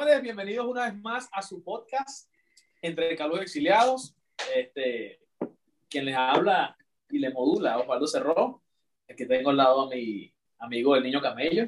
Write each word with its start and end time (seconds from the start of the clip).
señores, 0.00 0.22
bienvenidos 0.22 0.66
una 0.66 0.86
vez 0.86 0.98
más 1.02 1.28
a 1.30 1.42
su 1.42 1.62
podcast 1.62 2.30
Entre 2.80 3.14
Calvos 3.16 3.42
Exiliados. 3.42 4.14
Este, 4.56 5.20
quien 5.90 6.06
les 6.06 6.16
habla 6.16 6.74
y 7.10 7.18
le 7.18 7.28
modula, 7.28 7.76
Osvaldo 7.78 8.06
Cerró. 8.06 8.62
Aquí 9.10 9.28
tengo 9.28 9.50
al 9.50 9.58
lado 9.58 9.82
a 9.82 9.90
mi 9.90 10.32
amigo 10.58 10.96
el 10.96 11.02
niño 11.02 11.20
camello. 11.20 11.66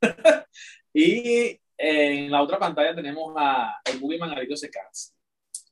y 0.92 1.60
en 1.78 2.32
la 2.32 2.42
otra 2.42 2.58
pantalla 2.58 2.96
tenemos 2.96 3.32
a 3.36 3.76
el 3.84 4.00
movie 4.00 4.18
Mangarito 4.18 4.56
Secats. 4.56 5.14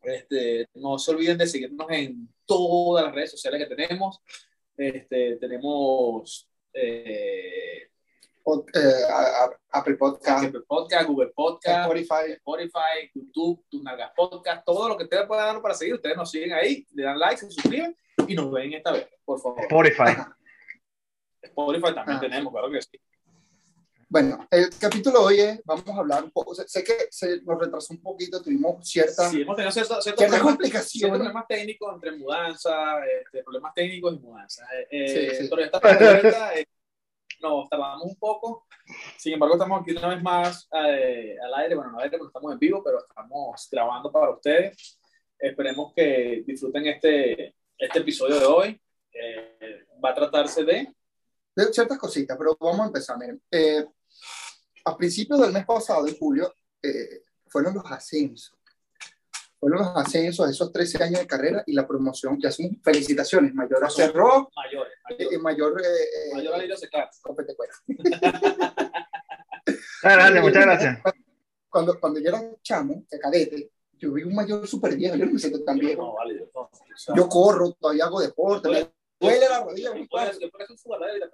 Este, 0.01 0.69
no 0.75 0.97
se 0.97 1.11
olviden 1.11 1.39
de 1.39 1.49
seguirnos 1.49 1.89
en 1.91 2.29
todas 2.47 3.05
las 3.07 3.13
redes 3.13 3.33
sociales 3.33 3.67
que 3.67 3.75
tenemos. 3.75 4.21
Este, 4.77 5.39
tenemos 5.39 6.49
eh, 6.73 7.90
eh, 8.75 9.03
Apple 9.73 9.95
Podcast, 9.97 10.45
Apple 10.45 10.63
Podcast, 10.67 11.07
Google 11.09 11.33
Podcast, 11.35 11.81
Spotify, 11.91 12.33
Spotify, 12.33 13.11
YouTube, 13.15 13.65
Tunagas 13.71 14.11
Podcast, 14.17 14.65
todo 14.65 14.89
lo 14.89 14.97
que 14.97 15.05
ustedes 15.05 15.27
puedan 15.27 15.47
darnos 15.47 15.63
para 15.63 15.75
seguir. 15.75 15.95
Ustedes 15.95 16.17
nos 16.17 16.31
siguen 16.31 16.53
ahí, 16.53 16.87
le 16.95 17.03
dan 17.05 17.19
like, 17.19 17.37
se 17.39 17.51
suscriben 17.51 17.97
y 18.27 18.35
nos 18.35 18.51
ven 18.51 18.73
esta 18.73 18.93
vez, 18.93 19.07
por 19.25 19.41
favor. 19.41 19.61
Spotify. 19.63 20.17
Spotify 21.43 21.95
también 21.95 22.17
Ah. 22.19 22.21
tenemos, 22.21 22.53
claro 22.53 22.71
que 22.71 22.83
sí. 22.83 23.01
Bueno, 24.13 24.45
el 24.51 24.71
capítulo 24.77 25.21
de 25.21 25.25
hoy 25.25 25.41
es, 25.41 25.61
vamos 25.65 25.87
a 25.89 25.97
hablar 26.01 26.25
un 26.25 26.33
poco, 26.33 26.53
sé, 26.53 26.67
sé 26.67 26.83
que 26.83 27.07
se 27.13 27.41
nos 27.43 27.61
retrasó 27.61 27.95
un 27.95 28.03
poquito, 28.03 28.43
tuvimos 28.43 28.85
ciertas, 28.89 29.31
Sí, 29.31 29.43
hemos 29.43 29.55
tenido 29.55 29.71
ciertos, 29.71 30.03
ciertos 30.03 30.05
ciertas 30.05 30.27
problemas, 30.41 30.57
complicaciones. 30.57 31.17
problemas 31.17 31.45
técnicos 31.47 31.95
entre 31.95 32.13
mudanza, 32.17 33.07
este, 33.07 33.45
problemas 33.45 33.73
técnicos 33.73 34.15
y 34.15 34.19
mudanza. 34.19 34.65
Eh, 34.75 34.87
eh, 34.91 35.31
Sí, 35.37 35.45
sí. 35.45 35.49
Pero 35.49 35.63
esta 35.63 36.55
eh, 36.59 36.67
nos 37.41 37.69
tardamos 37.69 38.05
un 38.05 38.17
poco. 38.17 38.67
Sin 39.17 39.35
embargo, 39.35 39.55
estamos 39.55 39.81
aquí 39.81 39.93
una 39.93 40.09
vez 40.09 40.23
más 40.23 40.69
eh, 40.73 41.37
al 41.43 41.55
aire. 41.55 41.75
Bueno, 41.75 41.93
no 41.93 41.99
al 41.99 42.05
aire 42.05 42.19
porque 42.19 42.31
estamos 42.31 42.53
en 42.53 42.59
vivo, 42.59 42.83
pero 42.85 42.99
estamos 42.99 43.69
grabando 43.71 44.11
para 44.13 44.31
ustedes. 44.31 44.99
Esperemos 45.39 45.93
que 45.95 46.43
disfruten 46.47 46.87
este, 46.87 47.55
este 47.79 47.99
episodio 47.99 48.39
de 48.39 48.47
hoy. 48.47 48.81
Eh, 49.13 49.87
va 50.05 50.11
a 50.11 50.15
tratarse 50.15 50.65
de... 50.65 50.95
de 51.57 51.73
ciertas 51.73 51.99
cositas, 51.99 52.37
pero 52.39 52.57
vamos 52.61 52.81
a 52.81 52.87
empezar. 52.87 53.19
Miren, 53.19 53.43
eh, 53.51 53.85
a 54.85 54.97
principios 54.97 55.41
del 55.41 55.53
mes 55.53 55.65
pasado, 55.65 56.05
de 56.05 56.17
julio, 56.17 56.53
eh, 56.83 57.23
fueron 57.47 57.75
los 57.75 57.85
ascensos. 57.91 58.60
Fueron 59.61 59.81
los 59.81 59.95
ascensos 59.95 60.47
de 60.47 60.53
esos 60.53 60.73
13 60.73 61.05
años 61.05 61.21
de 61.21 61.27
carrera 61.27 61.63
y 61.67 61.75
la 61.75 61.87
promoción 61.87 62.39
que 62.41 62.49
hacemos. 62.49 62.79
Felicitaciones, 62.83 63.53
Mayor 63.55 63.93
Cerró, 63.93 64.51
mayores. 64.57 64.95
eh, 65.19 65.39
Mayor, 65.39 65.75
Mayor 65.75 65.83
eh, 65.83 66.35
mayor 66.35 66.55
Alirio 66.55 66.77
Secats. 66.79 67.21
Copete 67.21 67.55
Cuera. 67.55 67.75
Ah, 70.03 70.13
grande, 70.15 70.41
muchas 70.41 70.65
gracias. 70.65 70.99
Cuando, 71.69 72.01
cuando 72.01 72.21
yo 72.21 72.31
era 72.31 72.43
chamo, 72.63 73.05
de 73.11 73.19
cadete, 73.19 73.71
yo 73.99 74.13
vi 74.13 74.23
un 74.23 74.35
mayor 74.35 74.67
súper 74.67 74.97
viejo, 74.97 75.15
yo 75.17 75.27
no 75.27 75.33
me 75.33 75.39
siento 75.39 75.63
tan 75.63 75.79
viejo. 75.79 76.03
No, 76.05 76.15
vale, 76.15 76.49
no, 76.55 76.61
o 76.63 76.71
sea, 76.97 77.15
Yo 77.15 77.29
corro, 77.29 77.73
todavía 77.73 78.07
hago 78.07 78.19
deporte, 78.19 78.71
me 78.71 78.91
duele 79.21 79.47
la 79.47 79.63
rodilla, 79.63 79.95
yo 79.95 80.07
yo 80.41 80.51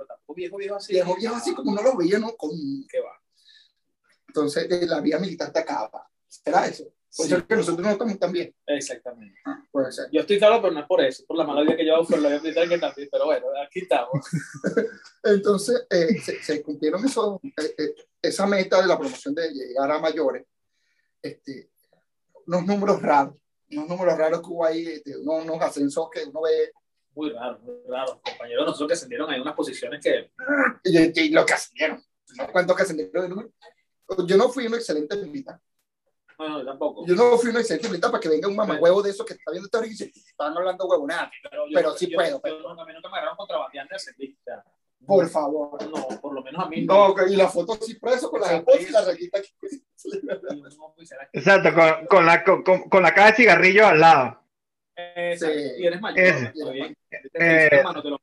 tampoco 0.05 0.35
viejo, 0.35 0.57
viejo 0.57 0.75
así. 0.75 0.95
Viejo, 0.95 1.15
viejo, 1.17 1.37
así 1.37 1.55
como 1.55 1.73
no 1.73 1.81
lo 1.81 1.97
veía, 1.97 2.19
¿no? 2.19 2.37
Con... 2.37 2.51
¿Qué 2.91 2.99
va? 2.99 3.13
Entonces, 4.27 4.67
eh, 4.69 4.87
la 4.87 5.01
vía 5.01 5.21
militar 5.21 5.53
te 5.53 5.61
acaba. 5.61 6.11
¿Será 6.27 6.67
eso? 6.67 6.93
Puede 7.17 7.29
Sí. 7.31 7.35
ser 7.35 7.45
que 7.47 7.57
nosotros 7.57 7.87
no 7.87 7.93
estamos 7.93 8.19
tan 8.19 8.33
bien. 8.33 8.55
Exactamente. 8.67 9.39
Ah, 9.47 9.65
puede 9.71 9.91
ser. 9.93 10.09
Yo 10.13 10.21
estoy 10.21 10.39
claro, 10.39 10.61
pero 10.61 10.75
no 10.75 10.81
es 10.81 10.87
por 10.87 11.01
eso, 11.01 11.25
por 11.27 11.39
la 11.39 11.45
mala 11.45 11.63
vida 11.63 11.77
que 11.77 11.85
llevo 11.85 12.05
por 12.07 12.19
la 12.19 12.29
vida 12.29 12.41
militar 12.41 12.69
que 12.69 12.79
también, 12.79 13.09
pero 13.11 13.25
bueno, 13.25 13.47
aquí 13.65 13.81
estamos. 13.81 14.11
Entonces, 15.25 15.87
eh, 15.91 16.19
se, 16.21 16.43
se 16.43 16.63
cumplieron 16.63 17.05
eso, 17.05 17.41
eh, 17.43 17.75
eh, 17.79 17.95
esa 18.23 18.47
meta 18.47 18.81
de 18.81 18.87
la 18.87 18.99
promoción 18.99 19.35
de 19.35 19.51
llegar 19.51 19.91
a 19.91 19.99
mayores. 19.99 20.45
Este, 21.23 21.71
unos 22.47 22.65
números 22.67 23.01
raros, 23.03 23.35
unos 23.71 23.89
números 23.89 24.17
raros 24.19 24.41
que 24.41 24.47
hubo 24.49 24.65
ahí, 24.65 24.87
este, 24.87 25.17
unos, 25.17 25.45
unos 25.45 25.61
ascensos 25.63 26.09
que 26.11 26.25
uno 26.25 26.43
ve, 26.43 26.71
Muy 27.15 27.31
raro, 27.31 27.59
muy 27.61 27.77
raro. 27.89 28.21
Compañeros, 28.23 28.67
nosotros 28.67 28.89
que 28.89 28.95
ascendieron 28.95 29.33
en 29.33 29.41
unas 29.41 29.55
posiciones 29.55 30.05
que. 30.05 30.31
y, 30.85 31.21
y 31.21 31.31
lo 31.31 31.47
que 31.47 31.55
ascendieron. 31.55 32.03
No 32.37 32.53
cuento 32.53 32.75
que 32.77 32.83
ascendieron 32.83 33.23
de 33.23 33.29
número. 33.31 33.51
Yo 34.27 34.37
no 34.37 34.49
fui 34.51 34.67
un 34.67 34.75
excelente 34.75 35.17
militar. 35.17 35.59
Bueno, 36.39 36.65
tampoco. 36.65 37.07
Yo 37.07 37.15
no 37.15 37.37
fui 37.39 37.51
un 37.51 37.57
excelente 37.57 37.89
militar 37.89 38.11
para 38.11 38.21
que 38.21 38.29
venga 38.29 38.49
un 38.49 38.57
mamahuevo 38.57 39.03
de 39.03 39.11
esos 39.11 39.25
que 39.27 39.35
está 39.35 39.51
viendo 39.51 39.67
esta 39.67 39.79
hora 39.79 39.87
y 39.87 39.91
dice, 39.91 40.13
están 40.15 40.57
hablando 40.57 40.87
huevonada. 40.87 41.31
pero, 41.43 41.67
yo- 41.67 41.75
pero 41.75 41.97
sí 41.97 42.11
yo- 42.11 42.17
puedo, 42.17 42.31
yo- 42.31 42.41
pero- 42.41 42.69
a 42.69 42.85
mí 42.87 42.93
nunca 42.93 43.09
me 43.09 43.15
agarraron 43.17 43.37
contrabandeando 43.37 43.91
de 43.91 43.97
ascendista. 43.97 44.65
Por 45.07 45.29
favor. 45.29 45.83
No, 45.91 46.21
por 46.21 46.35
lo 46.35 46.43
menos 46.43 46.65
a 46.65 46.69
mí 46.69 46.85
No, 46.85 47.15
y 47.29 47.37
la 47.37 47.49
foto 47.49 47.75
así 47.75 47.95
preso 47.95 48.31
con 48.31 48.41
la 48.41 48.57
esposa 48.57 48.81
y 48.81 48.91
la 48.91 49.05
rayita 49.05 49.39
aquí. 49.39 49.51
No, 50.23 50.95
pues, 50.97 51.11
Exacto, 51.33 51.75
con, 51.75 52.07
con 52.07 52.27
la, 52.27 52.45
con, 52.45 52.63
con 52.63 53.03
la 53.03 53.15
caja 53.15 53.31
de 53.31 53.37
cigarrillo 53.37 53.87
al 53.87 54.01
lado. 54.01 54.41
Exacto. 54.97 55.55
Sí. 55.55 55.71
Y 55.79 55.87
eres 55.87 56.01
mayor. 56.01 56.19
Ese. 56.19 56.53
¿no? 56.55 56.71
Eh. 56.73 56.97
felicito, 57.11 57.39
hermano, 57.77 58.03
te 58.03 58.11
lo- 58.11 58.21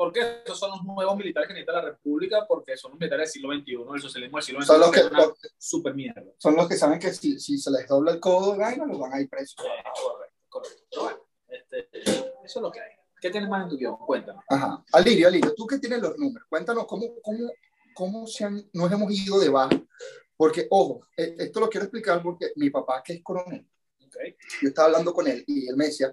Porque 0.00 0.40
esos 0.46 0.58
son 0.58 0.70
los 0.70 0.82
nuevos 0.82 1.14
militares 1.14 1.46
que 1.46 1.52
necesita 1.52 1.74
la 1.74 1.90
República, 1.90 2.46
porque 2.48 2.74
son 2.74 2.92
los 2.92 3.00
militares 3.00 3.26
del 3.26 3.32
siglo 3.34 3.54
XXI, 3.54 3.94
el 3.96 4.00
socialismo 4.00 4.38
del 4.38 4.44
siglo 4.44 4.60
XXI. 4.62 4.66
Son 4.66 4.80
los 4.80 4.90
que, 4.90 5.02
una 5.02 5.34
super 5.58 5.94
mierda. 5.94 6.22
son 6.38 6.56
los 6.56 6.68
que 6.68 6.76
saben 6.78 6.98
que 6.98 7.12
si, 7.12 7.38
si 7.38 7.58
se 7.58 7.70
les 7.70 7.86
dobla 7.86 8.12
el 8.12 8.18
codo 8.18 8.52
de 8.52 8.58
vaina, 8.60 8.86
los 8.86 8.98
van 8.98 9.12
a 9.12 9.20
ir 9.20 9.28
presos. 9.28 9.62
Eh, 9.62 9.68
correcto, 10.02 10.40
correcto. 10.48 10.82
Pero 10.88 11.02
bueno, 11.02 11.18
este, 11.48 11.90
eso 12.00 12.32
es 12.42 12.56
lo 12.56 12.72
que 12.72 12.80
hay. 12.80 12.92
¿Qué 13.20 13.28
tienes 13.28 13.50
más 13.50 13.64
en 13.64 13.68
tu 13.68 13.76
guion? 13.76 13.98
Cuéntame. 13.98 14.40
Ajá. 14.48 14.82
Alirio, 14.90 15.28
Alirio, 15.28 15.54
tú 15.54 15.66
que 15.66 15.78
tienes 15.78 16.00
los 16.00 16.16
números, 16.16 16.48
cuéntanos 16.48 16.86
cómo, 16.86 17.20
cómo, 17.20 17.50
cómo 17.92 18.26
se 18.26 18.46
han, 18.46 18.70
nos 18.72 18.90
hemos 18.90 19.12
ido 19.12 19.38
de 19.38 19.50
baja. 19.50 19.78
Porque, 20.34 20.66
ojo, 20.70 21.06
eh, 21.14 21.36
esto 21.40 21.60
lo 21.60 21.68
quiero 21.68 21.84
explicar 21.84 22.22
porque 22.22 22.52
mi 22.56 22.70
papá, 22.70 23.02
que 23.04 23.12
es 23.12 23.22
coronel, 23.22 23.68
Ok. 24.06 24.16
yo 24.62 24.68
estaba 24.68 24.86
hablando 24.86 25.12
con 25.12 25.26
él 25.26 25.44
y 25.46 25.68
él 25.68 25.76
me 25.76 25.84
decía 25.84 26.10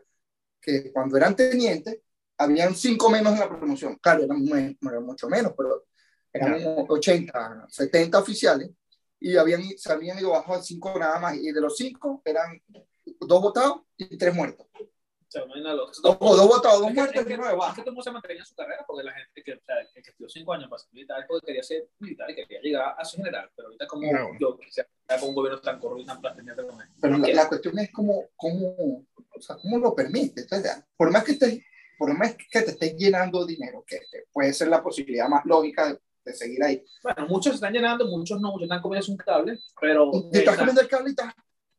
que 0.59 0.91
cuando 0.91 1.15
eran 1.15 1.37
tenientes, 1.37 2.01
habían 2.37 2.75
cinco 2.75 3.09
menos 3.09 3.33
en 3.33 3.39
la 3.39 3.49
promoción. 3.49 3.95
Claro, 4.01 4.23
eran, 4.23 4.47
eran 4.81 5.03
mucho 5.05 5.27
menos, 5.27 5.53
pero 5.57 5.85
eran 6.33 6.63
como 6.63 6.85
80, 6.89 7.65
70 7.69 8.19
oficiales 8.19 8.69
y 9.19 9.35
habían, 9.37 9.63
se 9.77 9.91
habían 9.91 10.19
ido 10.19 10.31
bajo 10.31 10.53
a 10.53 10.61
cinco 10.61 10.93
nada 10.99 11.19
más. 11.19 11.35
Y 11.37 11.51
de 11.51 11.61
los 11.61 11.75
cinco 11.75 12.21
eran 12.25 12.61
dos 13.21 13.41
votados 13.41 13.81
y 13.97 14.17
tres 14.17 14.33
muertos. 14.35 14.67
O 14.79 15.29
sea, 15.29 15.43
imagina 15.43 15.73
lo- 15.73 15.87
Dos, 15.87 16.19
dos 16.19 16.47
votados, 16.47 16.79
dos 16.79 16.87
Es 16.89 16.93
que- 16.93 16.99
muertos 17.01 17.15
es 17.19 17.21
y 17.21 17.27
que- 17.27 17.33
uno 17.33 17.45
de 17.47 17.51
es 17.51 17.57
baja. 17.57 17.75
que 17.75 17.81
todo 17.81 17.89
el 17.89 17.95
mundo 17.95 18.03
se 18.03 18.11
mantenía 18.11 18.39
en 18.39 18.45
su 18.45 18.55
carrera 18.55 18.85
porque 18.87 19.03
la 19.03 19.11
gente 19.11 19.43
que, 19.43 19.53
o 19.55 19.59
sea, 19.65 19.75
que, 19.93 20.01
que 20.01 20.09
estudió 20.11 20.29
cinco 20.29 20.53
años 20.53 20.69
para 20.69 20.79
ser 20.79 20.89
militar 20.93 21.25
porque 21.27 21.47
quería 21.47 21.63
ser 21.63 21.89
militar 21.99 22.31
y 22.31 22.35
quería 22.35 22.61
llegar 22.61 22.95
a 22.97 23.03
ser 23.03 23.17
general, 23.17 23.49
pero 23.53 23.67
ahorita 23.67 23.87
como 23.87 24.09
No. 24.13 24.29
yo, 24.39 24.57
que 24.57 24.71
sea, 24.71 24.85
con 25.19 25.29
un 25.29 25.35
gobierno 25.35 25.59
tan 25.59 25.79
corrupto 25.79 26.03
y 26.03 26.05
tan 26.05 26.21
platendiente 26.21 26.65
como. 26.65 26.79
Pero 27.01 27.17
la, 27.17 27.27
la 27.27 27.49
cuestión 27.49 27.77
es 27.79 27.91
cómo, 27.91 28.23
cómo, 28.37 29.05
o 29.17 29.41
sea, 29.41 29.57
cómo 29.57 29.79
lo 29.79 29.93
permite. 29.93 30.41
Entonces, 30.41 30.71
por 30.95 31.11
más 31.11 31.25
que 31.25 31.33
estés, 31.33 31.59
por 31.97 32.15
más 32.17 32.35
que 32.35 32.61
te 32.61 32.71
estés 32.71 32.95
llenando 32.95 33.45
dinero, 33.45 33.83
que 33.85 33.99
puede 34.31 34.53
ser 34.53 34.67
la 34.69 34.81
posibilidad 34.83 35.27
más 35.27 35.45
lógica 35.45 35.87
de, 35.93 35.99
de 36.25 36.33
seguir 36.33 36.63
ahí. 36.63 36.83
Bueno, 37.03 37.27
muchos 37.27 37.55
están 37.55 37.73
llenando, 37.73 38.05
muchos 38.07 38.39
no, 38.39 38.51
muchos 38.51 38.63
están 38.63 38.81
comiendo 38.81 39.11
un 39.11 39.17
cable, 39.17 39.59
pero, 39.79 40.09
Y 40.13 40.29
te 40.31 40.39
estás 40.39 40.55
eh, 40.55 40.57
comiendo 40.57 40.81
el 40.81 40.87
cable 40.87 41.07
y 41.07 41.11
estás, 41.11 41.33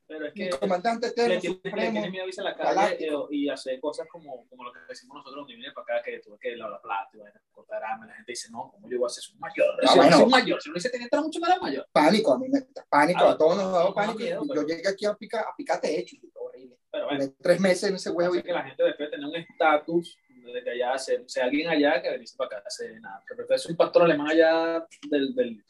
pero 0.07 0.25
es 0.27 0.33
el 0.37 0.51
que 0.51 0.59
comandante 0.59 1.07
le 1.07 1.13
eterno, 1.13 1.41
tiene, 1.41 1.55
le 1.57 1.71
supremo. 1.71 1.93
tiene 1.93 2.11
miedo 2.11 2.25
a 2.25 2.29
irse 2.29 2.41
a 2.41 2.45
la 2.45 2.57
calle 2.57 2.75
galáctico. 2.75 3.25
eh, 3.31 3.37
y 3.37 3.49
hacer 3.51 3.79
cosas 3.79 4.09
como, 4.11 4.49
como 4.49 4.65
lo 4.65 4.73
que 4.73 4.79
decimos 4.89 5.17
nosotros 5.19 5.43
donde 5.43 5.55
viene 5.55 5.71
para 5.75 5.99
acá, 5.99 6.03
que 6.11 6.19
tuve 6.21 6.39
que 6.41 6.57
lavar 6.57 6.73
la 6.73 6.81
plata 6.81 7.11
y 7.13 7.19
vaina, 7.19 7.43
cortar 7.51 7.85
armas. 7.85 8.09
La 8.09 8.15
gente 8.15 8.33
dice, 8.33 8.49
no, 8.51 8.71
¿cómo 8.73 8.89
yo 8.89 8.99
voy 8.99 9.07
a 9.07 9.11
ser 9.11 9.25
un 9.35 9.39
mayor? 9.41 9.67
Ah, 9.83 9.89
si 9.89 9.97
bueno. 9.99 10.11
no 10.13 10.17
soy 10.23 10.31
mayor, 10.31 10.63
si 10.63 10.69
no 10.71 10.75
dice 10.77 10.89
tenía 10.89 11.09
mucho 11.13 11.41
más 11.41 11.61
mayor. 11.61 11.87
Pánico, 11.93 12.33
a 12.33 12.39
mí 12.39 12.49
me 12.49 12.63
pánico, 12.89 13.21
Ah, 13.23 13.31
a 13.33 13.37
todos 13.37 13.57
nos 13.57 13.65
ha 13.67 13.71
dado 13.71 13.89
no, 13.91 13.95
pánico. 13.95 14.19
miedo, 14.19 14.43
y 14.45 14.49
pero- 14.49 14.63
yo 14.63 14.67
llegué 14.67 14.89
aquí 14.89 15.05
a 15.05 15.15
picar, 15.15 15.45
a 15.45 15.55
picar 15.55 15.79
techo, 15.79 16.17
y 16.17 16.33
horrible. 16.35 16.78
Pero 16.91 17.09
tres 17.41 17.61
meses 17.61 17.91
en 17.91 17.97
ese 17.97 18.11
huevo 18.11 18.35
y 18.37 18.43
que 18.43 18.53
la 18.53 18.65
gente 18.65 18.83
debe 18.83 19.11
tener 19.11 19.27
un 19.27 19.37
estatus 19.37 20.17
de 20.53 20.63
que 20.65 20.71
allá 20.71 20.97
sea, 20.99 21.19
sea 21.27 21.45
alguien 21.45 21.69
allá 21.69 22.01
que 22.01 22.11
venirse 22.11 22.37
para 22.37 22.47
acá 22.49 22.57
a 22.65 22.69
hacer 22.69 23.01
nada. 23.01 23.23
Pero 23.29 23.59
ser 23.59 23.71
un 23.71 23.77
pastor 23.77 24.03
alemán 24.03 24.29
allá 24.29 24.87
del, 25.11 25.35
del, 25.35 25.63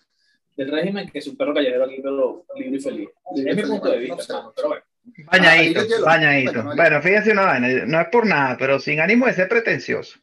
del 0.57 0.71
régimen 0.71 1.09
que 1.09 1.19
es 1.19 1.27
un 1.27 1.37
perro 1.37 1.55
callejero 1.55 1.85
aquí, 1.85 2.01
pero 2.03 2.45
libre 2.57 2.77
y 2.77 2.81
feliz. 2.81 3.09
Libre 3.35 3.51
es 3.51 3.57
mi 3.57 3.63
punto 3.65 3.91
de 3.91 3.99
vista, 3.99 4.17
no 4.17 4.23
sé. 4.23 4.33
hermano. 4.33 4.53
Pero 4.55 4.69
bueno, 4.69 4.83
Bañadito, 5.27 5.81
Ah, 5.81 6.05
bañadito. 6.05 6.63
Bueno, 6.77 7.03
fíjense 7.03 7.33
una 7.33 7.47
vaina, 7.47 7.69
no 7.87 8.01
es 8.01 8.09
por 8.09 8.27
nada, 8.27 8.57
pero 8.59 8.79
sin 8.79 9.01
ánimo 9.01 9.27
de 9.27 9.33
ser 9.33 9.49
pretencioso. 9.49 10.19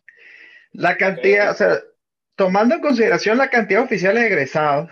La 0.73 0.97
cantidad, 0.97 1.51
o 1.51 1.55
sea, 1.55 1.79
tomando 2.35 2.75
en 2.75 2.81
consideración 2.81 3.37
la 3.37 3.49
cantidad 3.49 3.79
de 3.79 3.85
oficiales 3.85 4.23
egresados 4.25 4.91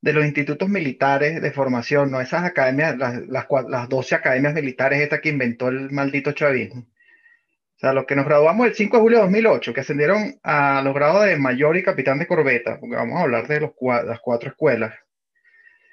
de 0.00 0.12
los 0.12 0.24
institutos 0.24 0.68
militares 0.68 1.42
de 1.42 1.50
formación, 1.52 2.10
no 2.10 2.20
esas 2.20 2.44
academias, 2.44 2.96
las, 2.98 3.26
las, 3.26 3.46
cua- 3.48 3.68
las 3.68 3.88
12 3.88 4.14
academias 4.14 4.54
militares 4.54 5.00
esta 5.00 5.20
que 5.20 5.30
inventó 5.30 5.68
el 5.68 5.90
maldito 5.90 6.32
chavismo. 6.32 6.82
O 6.82 7.78
sea, 7.78 7.92
los 7.92 8.06
que 8.06 8.16
nos 8.16 8.24
graduamos 8.26 8.66
el 8.66 8.74
5 8.74 8.96
de 8.96 9.02
julio 9.02 9.18
de 9.18 9.24
2008, 9.24 9.74
que 9.74 9.80
ascendieron 9.80 10.38
a 10.42 10.80
los 10.82 10.94
grados 10.94 11.24
de 11.26 11.36
mayor 11.36 11.76
y 11.76 11.82
capitán 11.82 12.18
de 12.18 12.26
corbeta, 12.26 12.78
porque 12.80 12.96
vamos 12.96 13.18
a 13.18 13.22
hablar 13.22 13.48
de 13.48 13.60
los, 13.60 13.70
las 14.06 14.20
cuatro 14.20 14.50
escuelas. 14.50 14.94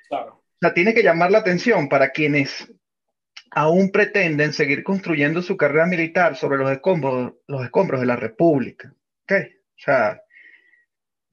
claro. 0.09 0.35
O 0.35 0.65
sea, 0.65 0.73
tiene 0.73 0.93
que 0.93 1.03
llamar 1.03 1.29
la 1.31 1.39
atención 1.39 1.89
para 1.89 2.11
quienes 2.11 2.71
aún 3.51 3.91
pretenden 3.91 4.53
seguir 4.53 4.81
construyendo 4.83 5.41
su 5.41 5.57
carrera 5.57 5.85
militar 5.85 6.37
sobre 6.37 6.57
los 6.57 6.71
escombros, 6.71 7.33
los 7.47 7.63
escombros 7.65 7.99
de 7.99 8.07
la 8.07 8.15
República. 8.15 8.93
¿Ok? 9.23 9.33
O 9.33 9.81
sea, 9.83 10.21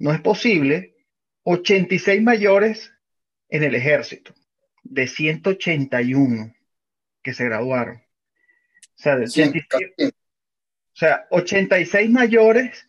no 0.01 0.13
es 0.13 0.21
posible 0.21 0.97
86 1.53 2.23
mayores 2.23 2.93
en 3.49 3.65
el 3.65 3.75
ejército. 3.75 4.35
de 4.83 5.07
181 5.07 6.55
que 7.23 7.35
se 7.35 7.45
graduaron. 7.45 7.97
O 7.97 9.03
sea, 9.03 9.17
de 9.17 9.25
87 9.25 10.13
o 10.93 10.97
sea, 11.01 11.27
86 11.31 12.11
mayores. 12.11 12.87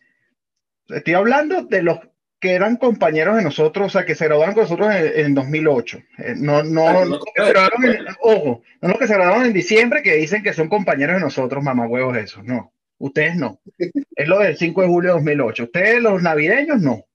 Estoy 0.88 1.14
hablando 1.14 1.62
de 1.62 1.82
los 1.82 2.00
que 2.40 2.52
eran 2.52 2.76
compañeros 2.76 3.36
de 3.36 3.42
nosotros, 3.42 3.86
o 3.86 3.90
sea, 3.90 4.04
que 4.04 4.14
se 4.14 4.26
graduaron 4.26 4.54
con 4.54 4.64
nosotros 4.64 4.94
en, 4.94 5.26
en 5.26 5.34
2008. 5.34 6.02
Eh, 6.18 6.34
no, 6.36 6.62
no, 6.62 7.04
no, 7.04 7.20
que 7.20 7.42
se 7.42 7.52
graduaron 7.52 7.84
en, 7.84 8.06
ojo, 8.20 8.62
no 8.80 8.88
los 8.88 8.98
que 8.98 9.06
se 9.06 9.14
graduaron 9.14 9.46
en 9.46 9.52
diciembre 9.52 10.02
que 10.02 10.16
dicen 10.16 10.42
que 10.42 10.52
son 10.52 10.68
compañeros 10.68 11.16
de 11.16 11.22
nosotros, 11.22 11.62
mamahuevos 11.62 12.16
esos, 12.16 12.44
no. 12.44 12.72
Ustedes 12.98 13.36
no. 13.36 13.60
Es 14.16 14.28
lo 14.28 14.40
del 14.40 14.56
5 14.56 14.82
de 14.82 14.88
julio 14.88 15.10
de 15.10 15.14
2008. 15.14 15.64
Ustedes, 15.64 16.02
los 16.02 16.22
navideños, 16.22 16.80
no. 16.80 17.06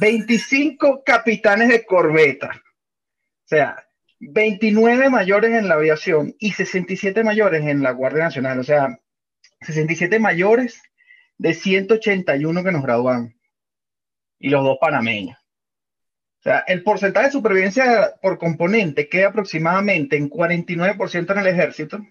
25 0.00 1.02
capitanes 1.04 1.68
de 1.68 1.84
corbeta. 1.84 2.48
O 2.48 3.48
sea, 3.48 3.84
29 4.20 5.10
mayores 5.10 5.52
en 5.52 5.68
la 5.68 5.74
aviación 5.74 6.34
y 6.38 6.52
67 6.52 7.24
mayores 7.24 7.66
en 7.66 7.82
la 7.82 7.90
Guardia 7.90 8.24
Nacional. 8.24 8.58
O 8.60 8.64
sea, 8.64 8.98
67 9.60 10.18
mayores 10.18 10.82
de 11.38 11.54
181 11.54 12.64
que 12.64 12.72
nos 12.72 12.82
graduan 12.82 13.34
y 14.38 14.48
los 14.48 14.64
dos 14.64 14.78
panameños. 14.80 15.38
O 16.38 16.42
sea, 16.42 16.64
el 16.66 16.82
porcentaje 16.82 17.26
de 17.26 17.32
supervivencia 17.32 18.14
por 18.20 18.38
componente 18.38 19.08
queda 19.08 19.28
aproximadamente 19.28 20.16
en 20.16 20.28
49% 20.28 21.32
en 21.32 21.38
el 21.38 21.46
ejército, 21.46 22.04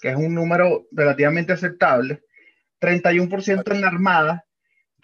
que 0.00 0.08
es 0.08 0.16
un 0.16 0.34
número 0.34 0.88
relativamente 0.90 1.52
aceptable, 1.52 2.22
31% 2.80 3.72
en 3.72 3.80
la 3.80 3.86
Armada, 3.86 4.45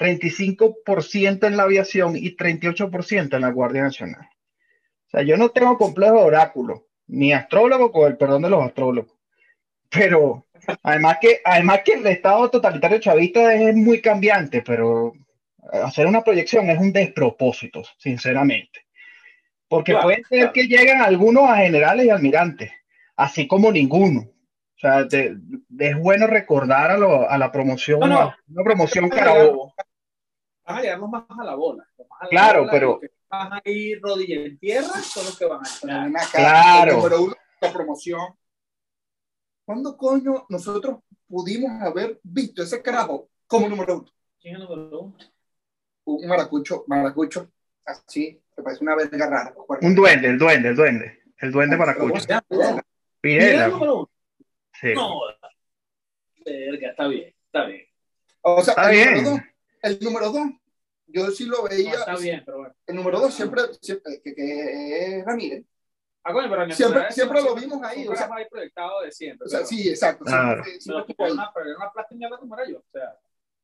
35% 0.03 1.47
en 1.47 1.57
la 1.57 1.63
aviación 1.65 2.17
y 2.17 2.37
38% 2.37 3.35
en 3.37 3.41
la 3.43 3.51
Guardia 3.51 3.83
Nacional. 3.83 4.29
O 5.07 5.11
sea, 5.11 5.23
yo 5.23 5.37
no 5.37 5.51
tengo 5.51 5.77
complejo 5.79 6.17
de 6.17 6.25
oráculo, 6.25 6.87
ni 7.07 7.33
astrólogo 7.33 7.93
con 7.93 8.11
el 8.11 8.17
perdón 8.17 8.43
de 8.43 8.51
los 8.51 8.65
astrólogos, 8.65 9.13
pero 9.91 10.47
además 10.83 11.19
que, 11.21 11.41
además 11.45 11.81
que 11.85 11.93
el 11.95 12.07
estado 12.07 12.51
totalitario 12.51 12.99
chavista 12.99 13.53
es 13.55 13.75
muy 13.75 14.01
cambiante, 14.01 14.63
pero 14.63 15.13
hacer 15.85 16.07
una 16.07 16.23
proyección 16.23 16.71
es 16.71 16.79
un 16.79 16.93
despropósito, 16.93 17.83
sinceramente. 17.99 18.81
Porque 19.69 19.93
Claro, 19.93 20.05
puede 20.07 20.25
ser 20.25 20.39
claro. 20.39 20.53
que 20.53 20.67
lleguen 20.67 21.01
algunos 21.01 21.49
a 21.49 21.57
generales 21.57 22.07
y 22.07 22.11
almirantes, 22.11 22.71
así 23.17 23.47
como 23.47 23.71
ninguno. 23.73 24.21
O 24.23 24.79
sea, 24.83 25.05
de- 25.05 25.37
de- 25.69 25.89
es 25.91 25.97
bueno 25.99 26.27
recordar 26.27 26.91
a, 26.91 26.97
lo- 26.99 27.29
a 27.31 27.39
la 27.39 27.53
promoción, 27.53 28.01
No, 28.01 28.07
no. 28.09 28.19
a 28.21 28.37
una 28.49 28.65
promoción 28.65 29.09
carabobo. 29.09 29.75
Van 30.73 30.79
a 30.79 30.83
llegarnos 30.83 31.11
más 31.11 31.25
a 31.29 31.45
la 31.45 31.55
bola. 31.55 31.87
más 31.99 32.21
a 32.21 32.25
la 32.25 32.31
Claro, 32.31 32.61
bola, 32.61 32.73
pero- 32.73 32.89
Los 32.93 33.01
que 33.01 33.11
van 33.31 33.53
a 33.53 33.63
ir 33.65 34.01
rodilla 34.03 34.41
en 34.41 34.59
tierra 34.59 34.89
son 35.03 35.25
los 35.27 35.39
que 35.39 35.45
van 35.47 35.61
a 35.65 35.69
entrar. 35.69 36.05
ven 36.05 36.17
acá, 36.17 36.29
Claro. 36.33 36.97
número 36.97 37.23
uno, 37.23 37.35
la 37.61 37.73
promoción. 37.73 38.21
¿Cuándo 39.65 39.97
coño 39.97 40.47
nosotros 40.49 40.99
pudimos 41.29 41.71
haber 41.83 42.19
visto 42.23 42.63
ese 42.63 42.83
carajo 42.83 43.29
como 43.47 43.69
número 43.69 43.99
uno? 44.01 44.11
¿Quién 44.41 44.57
es 44.57 44.61
el 44.63 44.69
número 44.69 45.01
uno? 45.01 45.17
Un 46.05 46.27
maracucho, 46.27 46.85
maracucho, 46.89 47.49
así, 47.85 48.43
que 48.57 48.63
parece 48.63 48.83
una 48.83 48.97
verga 48.97 49.27
rara. 49.31 49.55
Un 49.83 49.95
duende, 49.95 50.29
el 50.29 50.39
duende, 50.39 50.71
el 50.71 50.77
duende. 50.77 51.23
El 51.39 51.53
duende 51.53 51.77
¿Cómo 51.77 51.87
maracucho. 51.87 52.27
Pirela. 53.21 53.69
número 53.69 53.95
uno? 53.99 54.11
Sí. 54.81 54.95
No. 54.95 55.21
Verga, 56.45 56.91
está 56.91 57.07
bien, 57.07 57.35
está 57.47 57.65
bien. 57.67 57.87
O 58.41 58.63
sea, 58.63 58.73
Está 58.73 58.91
el 58.91 58.97
bien. 58.97 59.15
número 59.15 59.31
dos, 59.31 59.41
el 59.83 59.99
número 60.01 60.31
dos, 60.33 60.47
yo 61.07 61.31
sí 61.31 61.47
lo 61.47 61.59
No, 61.59 61.63
veía. 61.65 61.93
está 61.95 62.17
bien, 62.17 62.43
pero 62.45 62.59
bueno. 62.59 62.75
El 62.87 62.97
número 62.97 63.21
dos 63.21 63.35
siempre, 63.35 63.63
siempre 63.81 64.21
que, 64.23 64.35
que 64.35 65.19
es 65.19 65.25
Ramírez. 65.25 65.65
Ah, 66.25 66.33
coño, 66.33 66.49
pero 66.49 66.71
Siempre- 66.73 67.11
siempre 67.11 67.43
lo 67.43 67.55
vimos 67.55 67.83
ahí, 67.83 68.07
o 68.07 68.15
sea- 68.15 68.31
ahí 68.33 68.45
proyectado 68.49 69.03
de 69.03 69.11
siempre. 69.11 69.47
O 69.47 69.49
sea, 69.49 69.59
pero- 69.61 69.69
sí, 69.69 69.89
exacto. 69.89 70.25
Claro. 70.25 70.63
siempre- 70.65 70.73
Pero, 70.73 70.81
siempre 70.81 71.15
que 71.17 71.23
era 71.25 71.33
una, 71.33 71.53
pero 71.53 71.67
era 71.67 71.77
una 71.79 71.91
mierda 72.13 72.39
como 72.39 72.55
era 72.59 72.69
yo. 72.71 72.79
O 72.79 72.85
sea, 72.93 73.19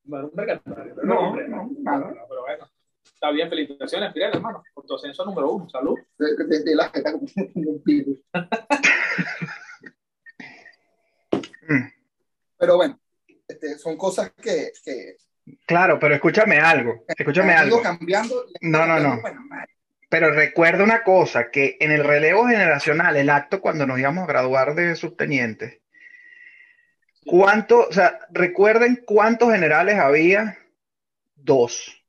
no 0.05 0.17
era 0.19 0.27
un 0.27 0.35
verga. 0.35 0.63
pero 0.65 1.05
No, 1.05 1.19
hombre, 1.21 1.49
no, 1.49 1.71
nada. 1.79 2.15
Pero 2.29 2.41
bueno, 2.43 2.69
está 3.05 3.31
bien, 3.31 3.49
felicitaciones, 3.49 4.13
Pirela, 4.13 4.35
hermano, 4.37 4.63
por 4.75 4.85
tu 4.87 4.97
ascenso 4.97 5.25
número 5.25 5.53
uno. 5.53 5.69
Salud. 5.71 5.97
De, 6.19 6.35
de- 6.47 6.65
de 6.65 6.75
la 6.75 6.89
jeta 6.91 7.13
como 7.13 7.27
un 7.55 7.83
virus. 7.85 8.19
Pero 12.59 12.77
bueno, 12.77 12.99
este, 13.47 13.79
son 13.79 13.97
cosas 13.97 14.33
que, 14.33 14.73
que 14.85 15.17
Claro, 15.69 15.99
pero 16.01 16.15
escúchame 16.15 16.59
algo. 16.59 17.05
Escúchame 17.07 17.53
algo. 17.53 17.83
cambiando. 17.83 18.47
No, 18.63 18.87
no, 18.87 18.99
no. 18.99 19.21
Pero 20.09 20.31
recuerda 20.33 20.83
una 20.83 21.05
cosa, 21.05 21.51
que 21.51 21.77
en 21.79 21.93
el 21.93 22.03
relevo 22.03 22.47
generacional, 22.49 23.15
el 23.17 23.29
acto 23.29 23.61
cuando 23.61 23.87
nos 23.87 23.99
íbamos 23.99 24.25
a 24.25 24.27
graduar 24.27 24.75
de 24.75 24.97
subteniente, 24.97 25.83
¿cuánto, 27.27 27.87
o 27.89 27.93
sea, 27.93 28.19
recuerden 28.31 29.03
cuántos 29.07 29.53
generales 29.53 29.99
había? 29.99 30.59
Dos. 31.37 32.03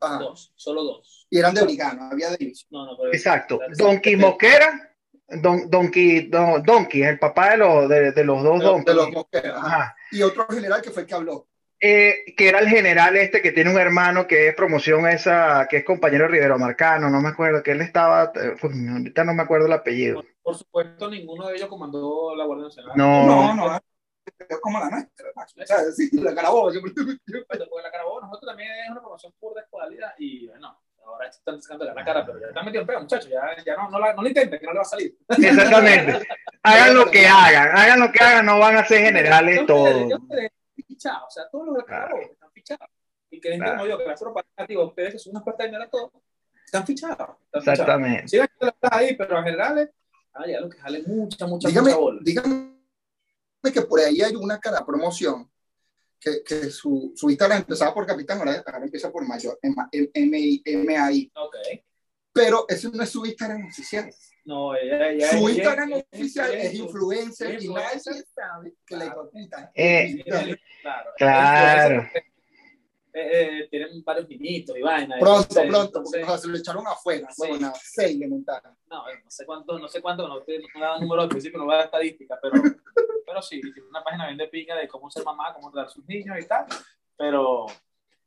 ajá. 0.00 0.18
Dos, 0.18 0.52
solo 0.54 0.84
dos. 0.84 1.26
Y 1.30 1.38
eran 1.38 1.54
de 1.54 1.62
origano, 1.62 2.10
había 2.12 2.30
de. 2.30 2.52
No, 2.70 2.84
no, 2.84 2.96
pero- 2.98 3.12
Exacto. 3.14 3.58
Donkey 3.78 4.16
Mosquera, 4.16 4.94
Don, 5.28 5.70
Donkey, 5.70 6.28
no, 6.28 6.58
Donkey, 6.60 7.02
el 7.02 7.18
papá 7.18 7.52
de 7.52 7.56
los, 7.56 7.88
de, 7.88 8.12
de 8.12 8.24
los 8.24 8.42
dos 8.42 8.84
De, 8.84 8.94
los- 8.94 9.10
de 9.30 9.38
ajá. 9.48 9.66
Ajá. 9.66 9.96
Y 10.10 10.20
otro 10.22 10.46
general 10.48 10.82
que 10.82 10.90
fue 10.90 11.02
el 11.02 11.08
que 11.08 11.14
habló. 11.14 11.48
Eh, 11.84 12.34
que 12.36 12.48
era 12.48 12.60
el 12.60 12.68
general 12.68 13.16
este 13.16 13.42
que 13.42 13.50
tiene 13.50 13.68
un 13.68 13.76
hermano 13.80 14.28
que 14.28 14.46
es 14.46 14.54
promoción 14.54 15.04
esa, 15.08 15.66
que 15.68 15.78
es 15.78 15.84
compañero 15.84 16.28
Rivero 16.28 16.56
Marcano, 16.56 17.10
no 17.10 17.20
me 17.20 17.30
acuerdo, 17.30 17.60
que 17.60 17.72
él 17.72 17.80
estaba, 17.80 18.30
eh, 18.36 18.54
pues, 18.60 18.72
ahorita 18.72 19.24
no 19.24 19.34
me 19.34 19.42
acuerdo 19.42 19.66
el 19.66 19.72
apellido. 19.72 20.22
por, 20.22 20.26
por 20.42 20.54
supuesto, 20.54 21.10
ninguno 21.10 21.48
de 21.48 21.56
ellos 21.56 21.68
comandó 21.68 22.36
la 22.36 22.44
Guardia 22.44 22.66
Nacional. 22.66 22.92
No. 22.96 23.26
No, 23.26 23.54
no, 23.54 23.80
es 24.48 24.60
como 24.60 24.78
la 24.78 24.90
nuestra. 24.90 25.26
O 25.34 25.66
sea, 25.66 25.78
sí, 25.90 26.08
la 26.12 26.32
carabobo 26.34 26.70
siempre. 26.70 26.92
Pero 27.26 27.44
porque 27.48 27.82
la 27.82 27.90
Carabobo, 27.90 28.20
nosotros 28.20 28.48
también 28.48 28.70
es 28.70 28.90
una 28.90 29.00
promoción 29.00 29.32
pura 29.40 29.54
de 29.56 29.60
escuadrilla 29.62 30.14
y 30.18 30.46
bueno, 30.46 30.78
ahora 31.04 31.26
están 31.26 31.60
sacando 31.60 31.84
la 31.84 32.04
cara, 32.04 32.24
pero 32.24 32.40
ya 32.40 32.46
están 32.46 32.64
metidos 32.64 32.82
en 32.82 32.86
pega, 32.86 33.00
muchachos, 33.00 33.28
ya, 33.28 33.42
ya 33.64 33.76
no, 33.76 33.90
no, 33.90 33.98
la, 33.98 34.14
no 34.14 34.22
lo 34.22 34.28
intenten, 34.28 34.60
que 34.60 34.66
no 34.66 34.72
le 34.72 34.78
va 34.78 34.82
a 34.82 34.84
salir. 34.84 35.16
Exactamente. 35.28 36.28
Hagan 36.62 36.94
lo 36.94 37.10
que 37.10 37.26
hagan, 37.26 37.76
hagan 37.76 37.98
lo 37.98 38.12
que 38.12 38.22
hagan, 38.22 38.46
no 38.46 38.60
van 38.60 38.76
a 38.76 38.84
ser 38.84 39.00
generales 39.00 39.66
todos. 39.66 40.12
Fichados, 41.02 41.24
o 41.26 41.30
sea, 41.30 41.48
todos 41.50 41.66
los 41.66 41.76
de 41.76 41.84
Carabobo 41.84 42.22
están 42.32 42.52
fichados. 42.52 42.88
Y 43.30 43.40
que 43.40 43.48
gente 43.50 43.64
Claro. 43.64 43.78
como 43.80 43.90
yo, 43.90 43.98
que 43.98 44.04
la 44.06 44.14
tropa 44.14 44.44
activa, 44.56 44.84
ustedes 44.84 45.12
que 45.12 45.18
son 45.18 45.30
unas 45.32 45.42
puertas 45.42 45.64
de 45.64 45.68
dinero 45.68 45.84
a 45.84 45.90
todos, 45.90 46.12
están 46.64 46.86
fichados. 46.86 47.36
Están. 47.52 47.60
Exactamente. 47.72 48.28
Sigan 48.28 48.48
que 48.58 48.66
las 48.66 48.74
ahí, 48.92 49.16
pero 49.16 49.38
en 49.38 49.44
general, 49.44 49.92
ah, 50.34 50.46
ya 50.46 50.60
lo 50.60 50.68
que 50.68 50.78
jale 50.78 51.02
mucha, 51.06 51.46
mucha, 51.46 51.68
Dígame, 51.68 51.88
mucha 51.90 52.00
bola. 52.00 52.20
dígame 52.22 52.72
que 53.72 53.82
por 53.82 54.00
ahí 54.00 54.20
hay 54.22 54.34
una 54.36 54.58
cara 54.60 54.84
promoción 54.84 55.50
que, 56.20 56.42
que 56.44 56.70
su, 56.70 57.12
su 57.16 57.30
Instagram 57.30 57.58
empezaba 57.58 57.92
por 57.94 58.06
capitán, 58.06 58.38
ahora, 58.38 58.62
ahora 58.66 58.84
empieza 58.84 59.10
por 59.10 59.26
mayor, 59.26 59.58
M- 59.62 59.74
M- 60.14 60.62
MAI. 60.84 61.32
Ok. 61.34 61.56
Pero 62.32 62.64
ese 62.68 62.90
no 62.90 63.02
es 63.02 63.10
su 63.10 63.24
Instagram 63.26 63.66
oficial. 63.66 64.12
No, 64.44 64.74
ella, 64.74 65.10
ella, 65.10 65.28
Su 65.30 65.36
ella- 65.48 65.50
Instagram 65.54 65.92
ella- 65.92 66.04
oficial 66.12 66.50
ella- 66.50 66.62
es 66.64 66.74
influencer 66.74 67.62
y 67.62 67.68
nadie 67.68 68.00
sabe 68.00 68.74
que 68.84 68.96
la 68.96 69.06
hipoputa 69.06 69.70
Eh, 69.74 70.24
Claro. 70.82 71.10
Claro. 71.16 72.02
Eh, 73.14 73.60
eh, 73.62 73.68
tienen 73.70 74.02
varios 74.02 74.26
niñitos 74.26 74.74
y 74.76 74.80
vainas. 74.80 75.20
Pronto, 75.20 75.42
entonces- 75.42 75.68
pronto, 75.68 75.98
entonces- 75.98 76.24
porque 76.26 76.40
se 76.40 76.48
lo 76.48 76.56
echaron 76.56 76.86
afuera. 76.86 77.28
Sí. 77.30 77.34
Bueno, 77.38 77.58
nada, 77.60 77.74
seis 77.82 78.18
le 78.18 78.26
montaron. 78.26 78.74
no, 78.86 79.04
no 79.06 79.30
sé 79.30 79.44
cuánto, 79.44 79.78
no 79.78 79.86
sé 79.88 80.00
cuánto, 80.00 80.26
no 80.26 80.40
te 80.42 80.58
no 80.74 80.80
da 80.80 80.98
número 80.98 81.22
específico, 81.24 81.58
no 81.58 81.66
va 81.66 81.74
a 81.74 81.76
dar 81.76 81.84
estadística, 81.86 82.38
pero, 82.40 82.54
pero 83.26 83.42
sí, 83.42 83.60
tiene 83.60 83.82
una 83.88 84.02
página 84.02 84.26
bien 84.26 84.38
de 84.38 84.48
pinga 84.48 84.76
de 84.76 84.88
cómo 84.88 85.10
ser 85.10 85.24
mamá, 85.24 85.52
cómo 85.52 85.70
tratar 85.70 85.88
a 85.90 85.92
sus 85.92 86.06
niños 86.08 86.36
y 86.40 86.46
tal, 86.46 86.64
pero 87.16 87.66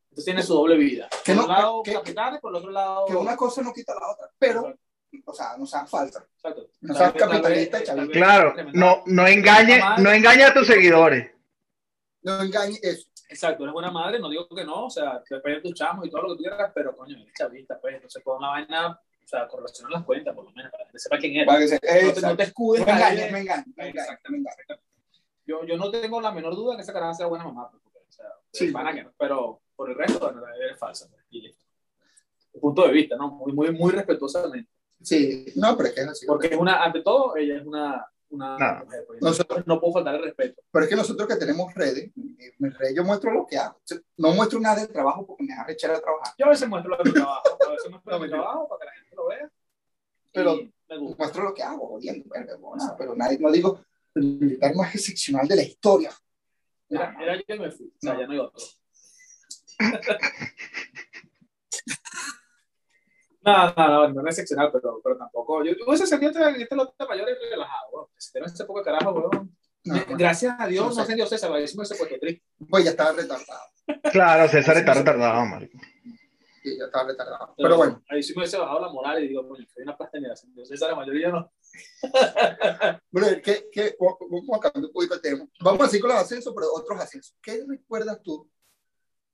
entonces 0.03 0.25
tiene 0.25 0.43
su 0.43 0.53
doble 0.53 0.77
vida. 0.77 1.09
Que 1.25 1.33
Por 1.33 1.35
no- 1.35 1.47
un 1.47 1.49
lado, 1.55 1.83
que- 1.83 1.93
capitanes, 1.93 2.39
por 2.39 2.51
el 2.51 2.57
otro 2.57 2.69
lado. 2.71 3.05
Que 3.07 3.15
una 3.15 3.35
cosa 3.35 3.63
no 3.63 3.73
quita 3.73 3.93
la 3.99 4.11
otra, 4.11 4.29
pero, 4.37 4.77
o 5.25 5.33
sea, 5.33 5.55
no 5.57 5.65
sean 5.65 5.87
falsas. 5.87 6.23
Exacto. 6.35 6.67
no 6.81 6.93
seas 6.93 7.13
tal 7.13 7.29
capitalista, 7.29 7.77
vez- 7.79 7.95
vez 7.95 8.09
Claro, 8.09 8.53
no, 8.73 9.03
no 9.05 9.27
engañe, 9.27 9.79
no 9.99 10.11
engañe 10.11 10.43
a 10.43 10.53
tus 10.53 10.67
seguidores. 10.67 11.31
No 12.23 12.41
engañes 12.41 12.83
eso. 12.83 13.09
Exacto, 13.29 13.63
eres 13.63 13.73
buena 13.73 13.91
madre, 13.91 14.19
no 14.19 14.29
digo 14.29 14.47
que 14.47 14.63
no, 14.63 14.85
o 14.85 14.89
sea, 14.89 15.21
te 15.27 15.39
pegan 15.39 15.61
tus 15.61 15.73
chamos 15.73 16.05
y 16.05 16.11
todo 16.11 16.21
lo 16.23 16.29
que 16.29 16.35
tú 16.35 16.41
quieras, 16.49 16.71
pero 16.75 16.95
coño, 16.95 17.17
eres 17.17 17.33
chavista, 17.33 17.79
pues, 17.81 17.95
entonces 17.95 18.21
pon 18.23 18.39
la 18.41 18.49
vaina, 18.49 18.89
o 18.91 19.27
sea, 19.27 19.47
correlaciona 19.47 19.89
las 19.95 20.03
cuentas, 20.05 20.35
por 20.35 20.45
lo 20.45 20.51
menos, 20.51 20.71
para 20.71 20.85
que 20.89 20.99
sepa 20.99 21.17
quién 21.17 21.33
eres. 21.37 21.47
Para 21.47 21.59
que 21.59 21.67
se- 21.67 21.79
No 22.05 22.13
te, 22.13 22.21
no 22.21 22.37
te 22.37 22.43
escudes. 22.43 22.87
Ahí 22.87 22.93
engañes, 22.93 23.31
no 23.31 23.37
engañes, 23.37 23.67
no 23.67 23.73
engañes, 23.83 23.95
Exactamente. 24.03 24.49
engañes. 24.67 24.85
Yo, 25.47 25.63
yo 25.65 25.77
no 25.77 25.91
tengo 25.91 26.21
la 26.21 26.31
menor 26.31 26.55
duda 26.55 26.75
que 26.75 26.81
esa 26.83 26.93
caraja 26.93 27.13
sea 27.15 27.25
buena 27.27 27.45
mamá, 27.45 27.69
pues, 27.71 27.81
porque, 27.83 27.99
o 27.99 28.11
sea, 28.11 28.25
Sí. 28.51 28.71
van 28.71 28.87
a 28.87 28.93
que- 28.93 29.09
pero 29.17 29.61
por 29.75 29.89
el 29.89 29.95
resto, 29.95 30.19
bueno, 30.19 30.41
eres 30.63 30.77
falsa, 30.77 31.07
pues, 31.09 31.23
y 31.31 31.41
listo. 31.41 31.65
Punto 32.61 32.83
de 32.87 32.93
vista, 32.93 33.15
¿no? 33.17 33.29
Muy, 33.31 33.51
muy, 33.53 33.71
muy 33.71 33.91
respetuosamente. 33.91 34.69
Sí, 35.01 35.45
no, 35.55 35.75
pero 35.77 35.89
es 35.89 35.95
que 35.95 36.01
es 36.01 36.07
así. 36.07 36.25
Porque 36.25 36.47
es 36.47 36.57
una, 36.57 36.83
ante 36.83 37.01
todo, 37.01 37.35
ella 37.37 37.57
es 37.59 37.65
una, 37.65 38.05
una 38.29 38.57
No. 38.57 38.85
mujer, 38.85 39.03
pues, 39.07 39.21
Nosotros- 39.21 39.67
no 39.67 39.79
puedo 39.79 39.93
faltar 39.93 40.15
el 40.15 40.23
respeto. 40.23 40.61
Pero 40.71 40.83
es 40.85 40.89
que 40.89 40.95
nosotros 40.95 41.27
que 41.27 41.35
tenemos 41.35 41.73
redes, 41.75 42.11
mis 42.15 42.77
redes 42.77 42.95
yo 42.95 43.03
muestro 43.03 43.31
lo 43.31 43.45
que 43.45 43.57
hago. 43.57 43.79
No 44.17 44.31
muestro 44.31 44.59
nada 44.59 44.77
del 44.81 44.89
trabajo 44.91 45.25
porque 45.25 45.43
me 45.43 45.55
da 45.55 45.65
echar 45.69 45.91
a 45.91 45.99
trabajar. 46.01 46.33
Yo 46.37 46.45
a 46.47 46.49
veces 46.49 46.67
muestro 46.67 46.91
lo 46.91 46.97
de 47.03 47.09
mi 47.09 47.13
trabajo, 47.13 47.43
a 47.65 47.69
veces 47.71 47.89
muestro 47.91 48.11
lo 48.11 48.19
de 48.19 48.25
mi 48.25 48.29
trabajo 48.33 48.67
para 48.67 48.79
que 48.79 48.85
la 48.85 48.91
gente 49.01 49.15
lo 49.15 49.27
vea. 49.27 49.51
Pero 50.33 50.55
Y- 50.55 50.73
Me 50.89 50.97
gusta. 50.97 51.17
muestro 51.23 51.43
lo 51.43 51.53
que 51.53 51.63
hago, 51.63 51.87
jodiendo, 51.87 52.25
verga, 52.29 52.57
pero 52.97 53.15
nadie, 53.15 53.37
no 53.39 53.51
digo 53.51 53.79
el 54.15 54.23
militar 54.23 54.73
más 54.75 54.93
excepcional 54.95 55.47
de 55.47 55.55
la 55.55 55.63
historia. 55.63 56.11
Mira, 56.89 57.15
mira, 57.17 57.35
yo 57.47 57.55
me 57.61 57.71
fui. 57.71 57.87
O 57.87 57.99
sea, 57.99 58.13
No. 58.13 58.19
ya 58.21 58.27
no 58.27 58.33
hay 58.33 58.39
otro. 58.39 58.63
No, 63.45 63.73
no, 63.77 64.07
no, 64.07 64.21
no 64.23 64.29
es 64.29 64.39
excepcional, 64.39 64.71
pero, 64.71 64.99
pero 65.03 65.17
tampoco. 65.17 65.63
Yo 65.63 65.77
tuve 65.77 65.93
ese 65.95 66.07
sentido 66.07 66.31
en 66.47 66.61
este 66.61 66.75
lote 66.75 67.05
mayor 67.07 67.29
y 67.29 67.49
relajado, 67.51 67.89
weón. 67.91 68.07
Se 68.17 68.39
ese 68.39 68.65
poco 68.65 68.79
de 68.79 68.85
carajo, 68.85 69.11
weón. 69.11 69.55
No, 69.83 69.95
no, 69.95 70.17
Gracias 70.17 70.55
a 70.59 70.65
Dios, 70.65 70.87
No 70.87 70.95
no, 70.95 71.01
sé. 71.01 71.11
se 71.11 71.15
dio 71.15 71.27
César, 71.27 71.51
me 71.51 71.57
hubiese 71.57 71.75
puesto 71.75 71.95
triste. 72.19 72.43
pues 72.67 72.83
ya 72.83 72.89
estaba 72.89 73.11
retardado. 73.11 73.61
Claro, 74.11 74.47
César 74.49 74.77
está 74.77 74.95
retardado, 74.95 75.45
marico. 75.45 75.77
Sí, 76.63 76.75
ya 76.79 76.85
estaba 76.85 77.07
retardado. 77.07 77.53
Pero 77.55 77.77
bueno, 77.77 78.03
Ahí 78.09 78.23
sí 78.23 78.33
me 78.33 78.39
hubiese 78.41 78.57
bajado 78.57 78.81
la 78.81 78.89
moral 78.91 79.23
y 79.23 79.27
digo, 79.27 79.47
coño, 79.47 79.63
que 79.63 79.73
hay 79.77 79.83
una 79.83 79.95
plasticidad. 79.95 80.35
Si 80.35 80.51
dio 80.51 80.65
César, 80.65 80.89
la 80.89 80.95
mayoría 80.95 81.29
no. 81.29 81.51
bueno, 83.11 83.27
¿qué, 83.43 83.69
qué, 83.71 83.95
vamos 83.99 84.57
a 84.57 84.59
cambiar 84.59 84.85
un 84.85 84.91
poquito 84.91 85.13
el 85.13 85.21
tema. 85.21 85.47
Vamos 85.59 85.85
a 85.85 85.89
seguir 85.89 86.01
con 86.01 86.09
los 86.13 86.19
ascensos, 86.19 86.51
pero 86.55 86.73
otros 86.73 86.99
ascensos. 86.99 87.35
¿Qué 87.39 87.63
recuerdas 87.67 88.23
tú 88.23 88.49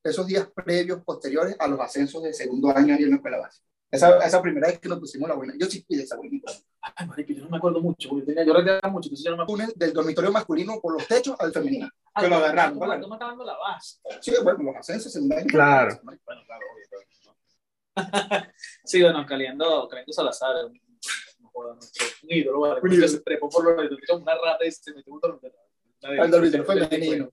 esos 0.03 0.27
días 0.27 0.50
previos, 0.53 1.01
posteriores 1.06 1.56
a 1.58 1.68
los 1.68 1.80
ascensos 1.80 2.22
de 2.24 2.34
segundo 2.34 2.75
año 2.75 2.94
ahí 2.94 3.03
en 3.03 3.12
la 3.12 3.15
escuela 3.15 3.38
básica? 3.38 3.70
Esa, 3.91 4.17
esa 4.25 4.41
primera 4.41 4.67
vez 4.69 4.79
que 4.79 4.88
nos 4.88 5.00
pusimos 5.00 5.27
la 5.27 5.36
buena. 5.36 5.53
Yo 5.60 5.65
sí 5.67 5.83
fui 5.86 5.98
de 5.98 6.03
esa 6.03 6.15
buena. 6.15 6.39
Ay, 6.81 7.07
marico, 7.07 7.33
yo 7.33 7.43
no 7.43 7.50
me 7.50 7.57
acuerdo 7.57 7.81
mucho, 7.81 8.07
porque 8.10 8.25
tenía, 8.25 8.45
yo 8.45 8.53
retiraba 8.53 8.89
mucho, 8.89 9.07
entonces 9.10 9.25
yo 9.25 9.31
no 9.31 9.38
me 9.38 9.43
acuerdo. 9.43 9.74
del 9.75 9.93
dormitorio 9.93 10.31
masculino 10.31 10.79
por 10.81 10.93
los 10.93 11.05
techos 11.07 11.36
al 11.39 11.51
femenino. 11.51 11.89
Ah, 12.13 12.21
que 12.21 12.29
lo 12.29 12.36
agarraron. 12.38 12.79
No 12.79 12.88
me 12.88 13.15
está 13.15 13.25
dando 13.27 13.43
la 13.43 13.57
base. 13.57 14.00
Sí, 14.21 14.33
bueno, 14.43 14.63
los 14.63 14.75
ascensos 14.77 15.12
segundo 15.12 15.36
año. 15.36 15.45
Claro. 15.48 16.00
Bueno, 16.03 16.21
claro, 16.25 16.65
obvio. 16.74 16.86
pero- 16.89 17.01
sí, 18.86 19.01
bueno, 19.03 19.25
Caliendo, 19.25 19.88
Caliendo 19.89 20.13
Salazar, 20.13 20.55
un, 20.65 20.79
un 21.53 21.79
ídolo, 22.29 22.62
¿vale? 22.62 22.75
Un 22.75 22.79
Porque 22.81 22.95
ídolo. 22.95 23.07
se 23.10 23.19
trepó 23.19 23.50
por 23.50 23.65
los 23.65 23.75
dormitorios, 23.75 24.21
una 24.21 24.36
rata 24.36 24.65
y 24.65 24.71
se 24.71 24.93
metió 24.93 25.13
un 25.13 25.19
dormitorio. 25.19 25.57
Al 26.03 26.31
dormitorio 26.31 26.65
femenino. 26.65 27.29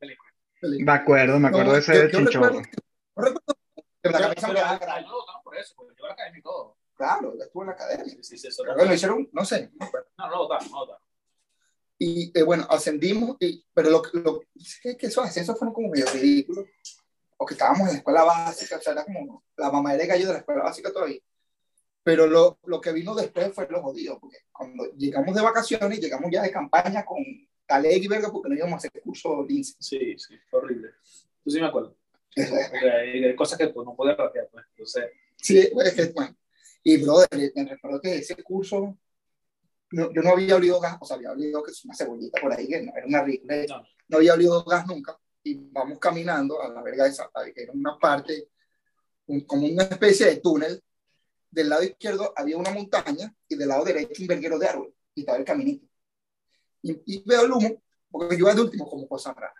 Me 0.60 0.92
acuerdo, 0.92 1.38
me 1.38 1.48
acuerdo 1.48 1.72
de 1.74 1.78
ese 1.78 1.94
yo, 1.94 2.02
yo 2.02 2.18
chinchorro. 2.18 2.46
recuerdo, 2.48 2.68
no 3.16 3.22
recuerdo 3.22 3.56
que 4.02 4.10
la 4.10 4.18
camisa 4.20 4.48
me 4.52 4.60
Lo 5.48 5.50
por 5.50 5.58
eso, 5.58 5.74
porque 5.76 5.94
yo 5.98 6.06
la 6.06 6.12
academia 6.12 6.38
y 6.38 6.42
todo. 6.42 6.76
Claro, 6.94 7.34
ya 7.38 7.44
estuvo 7.44 7.62
en 7.62 7.68
la 7.68 7.74
academia. 7.74 8.22
Sí, 8.22 8.36
sí, 8.36 8.48
eso 8.48 8.64
bueno, 8.76 8.92
hicieron, 8.92 9.28
no 9.32 9.44
sé. 9.44 9.70
no 9.78 9.86
no, 9.86 10.26
no 10.26 10.30
lo 10.30 10.38
votaron, 10.38 10.70
no 10.70 10.74
lo 10.74 10.86
votaron. 10.86 11.02
Y 11.98 12.38
eh, 12.38 12.42
bueno, 12.42 12.66
ascendimos, 12.68 13.36
y, 13.40 13.64
pero 13.72 13.90
lo, 13.90 14.02
lo 14.12 14.42
es 14.54 14.80
que, 14.80 15.06
esos 15.06 15.24
ascensos 15.24 15.58
fueron 15.58 15.74
como 15.74 15.88
medio 15.88 16.06
ridículos. 16.12 16.66
Porque 17.36 17.54
estábamos 17.54 17.86
en 17.86 17.92
la 17.92 17.98
escuela 17.98 18.24
básica, 18.24 18.76
o 18.76 18.80
sea, 18.80 18.92
era 18.92 19.04
como 19.04 19.44
la 19.56 19.70
mamá 19.70 19.94
de 19.94 20.06
gallo 20.06 20.26
de 20.26 20.32
la 20.32 20.38
escuela 20.40 20.64
básica 20.64 20.92
todavía. 20.92 21.20
Pero 22.02 22.26
lo, 22.26 22.58
lo 22.64 22.80
que 22.80 22.92
vino 22.92 23.14
después 23.14 23.54
fue 23.54 23.68
lo 23.70 23.80
jodido, 23.80 24.18
porque 24.18 24.38
cuando 24.50 24.84
llegamos 24.96 25.34
de 25.34 25.42
vacaciones, 25.42 26.00
llegamos 26.00 26.30
ya 26.32 26.42
de 26.42 26.50
campaña 26.50 27.04
con 27.04 27.18
Taleg 27.64 28.02
y 28.02 28.08
verga, 28.08 28.32
porque 28.32 28.48
no 28.48 28.56
íbamos 28.56 28.74
a 28.74 28.76
hacer 28.78 28.90
curso 29.02 29.44
lince. 29.46 29.76
Sí, 29.78 30.18
sí, 30.18 30.34
horrible. 30.50 30.90
Yo 31.44 31.52
sí 31.52 31.60
me 31.60 31.66
acuerdo. 31.66 31.96
Hay, 32.36 33.36
cosas 33.36 33.58
que 33.58 33.68
pues, 33.68 33.86
no 33.86 33.94
puede 33.94 34.14
rapear, 34.14 34.48
pues. 34.50 34.64
Entonces, 34.70 35.10
Sí, 35.40 35.58
es 35.58 35.94
que, 35.94 36.06
bueno. 36.12 36.36
Y, 36.82 36.96
brother, 37.02 37.52
me 37.54 37.64
recuerdo 37.64 38.00
que 38.00 38.16
ese 38.18 38.42
curso, 38.42 38.98
no, 39.92 40.12
yo 40.12 40.22
no 40.22 40.30
había 40.30 40.56
olido 40.56 40.80
gas, 40.80 40.96
o 41.00 41.04
sea, 41.04 41.16
había 41.16 41.32
olido 41.32 41.62
que 41.62 41.70
es 41.70 41.84
una 41.84 41.94
cebollita 41.94 42.40
por 42.40 42.52
ahí, 42.52 42.68
que 42.68 42.82
no, 42.82 42.92
era 42.96 43.06
una 43.06 43.22
ridícula. 43.22 43.64
No. 43.68 43.82
No. 44.08 44.16
había 44.18 44.34
olido 44.34 44.64
gas 44.64 44.86
nunca. 44.86 45.18
Y 45.42 45.54
vamos 45.70 45.98
caminando 45.98 46.60
a 46.60 46.68
la 46.68 46.82
verga 46.82 47.06
esa, 47.06 47.30
que 47.54 47.62
era 47.62 47.72
una 47.72 47.98
parte, 47.98 48.48
un- 49.26 49.40
como 49.42 49.66
una 49.66 49.84
especie 49.84 50.26
de 50.26 50.36
túnel. 50.36 50.82
Del 51.50 51.70
lado 51.70 51.82
izquierdo 51.82 52.32
había 52.36 52.58
una 52.58 52.70
montaña 52.70 53.34
y 53.48 53.56
del 53.56 53.68
lado 53.68 53.82
derecho 53.84 54.20
un 54.22 54.26
verguero 54.28 54.58
de 54.58 54.66
árboles. 54.68 54.94
Y 55.14 55.20
estaba 55.20 55.38
el 55.38 55.44
caminito. 55.44 55.86
Y, 56.82 57.00
y 57.06 57.22
veo 57.26 57.42
el 57.44 57.52
humo, 57.52 57.82
porque 58.10 58.34
yo 58.36 58.40
iba 58.40 58.54
de 58.54 58.60
último 58.60 58.88
como 58.88 59.08
cosa 59.08 59.32
rara. 59.32 59.54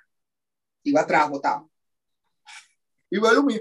Iba 0.82 1.00
atrás, 1.02 1.30
botado. 1.30 1.70
Y 3.11 3.18
veo 3.18 3.32
el 3.32 3.38
humo 3.38 3.50
y 3.50 3.61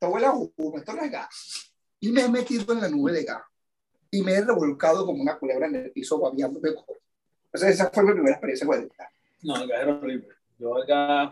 esto 0.00 0.10
huele 0.10 0.26
a 0.26 0.32
humo, 0.32 0.78
esto 0.78 0.92
no 0.92 1.02
es 1.02 1.10
gas. 1.10 1.72
Y 1.98 2.12
me 2.12 2.22
he 2.22 2.28
metido 2.28 2.72
en 2.72 2.80
la 2.80 2.88
nube 2.88 3.10
de 3.12 3.24
gas. 3.24 3.42
Y 4.12 4.22
me 4.22 4.32
he 4.32 4.44
revolcado 4.44 5.04
como 5.04 5.20
una 5.20 5.36
culebra 5.36 5.66
en 5.66 5.74
el 5.74 5.90
piso 5.90 6.20
babeando 6.20 6.60
de 6.60 6.72
cojo. 6.74 6.94
O 7.52 7.58
sea, 7.58 7.68
esa 7.68 7.90
fue 7.90 8.04
mi 8.04 8.12
primera 8.12 8.34
experiencia 8.36 8.66
con 8.66 8.78
el 8.80 8.88
gas. 8.96 9.08
no, 9.42 9.56
el 9.56 9.68
gas 9.68 9.82
era 9.82 9.94
horrible. 9.94 10.28
Yo 10.56 10.80
acá 10.80 11.28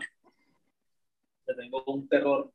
le 1.47 1.55
tengo 1.55 1.81
un 1.85 2.07
terror 2.09 2.51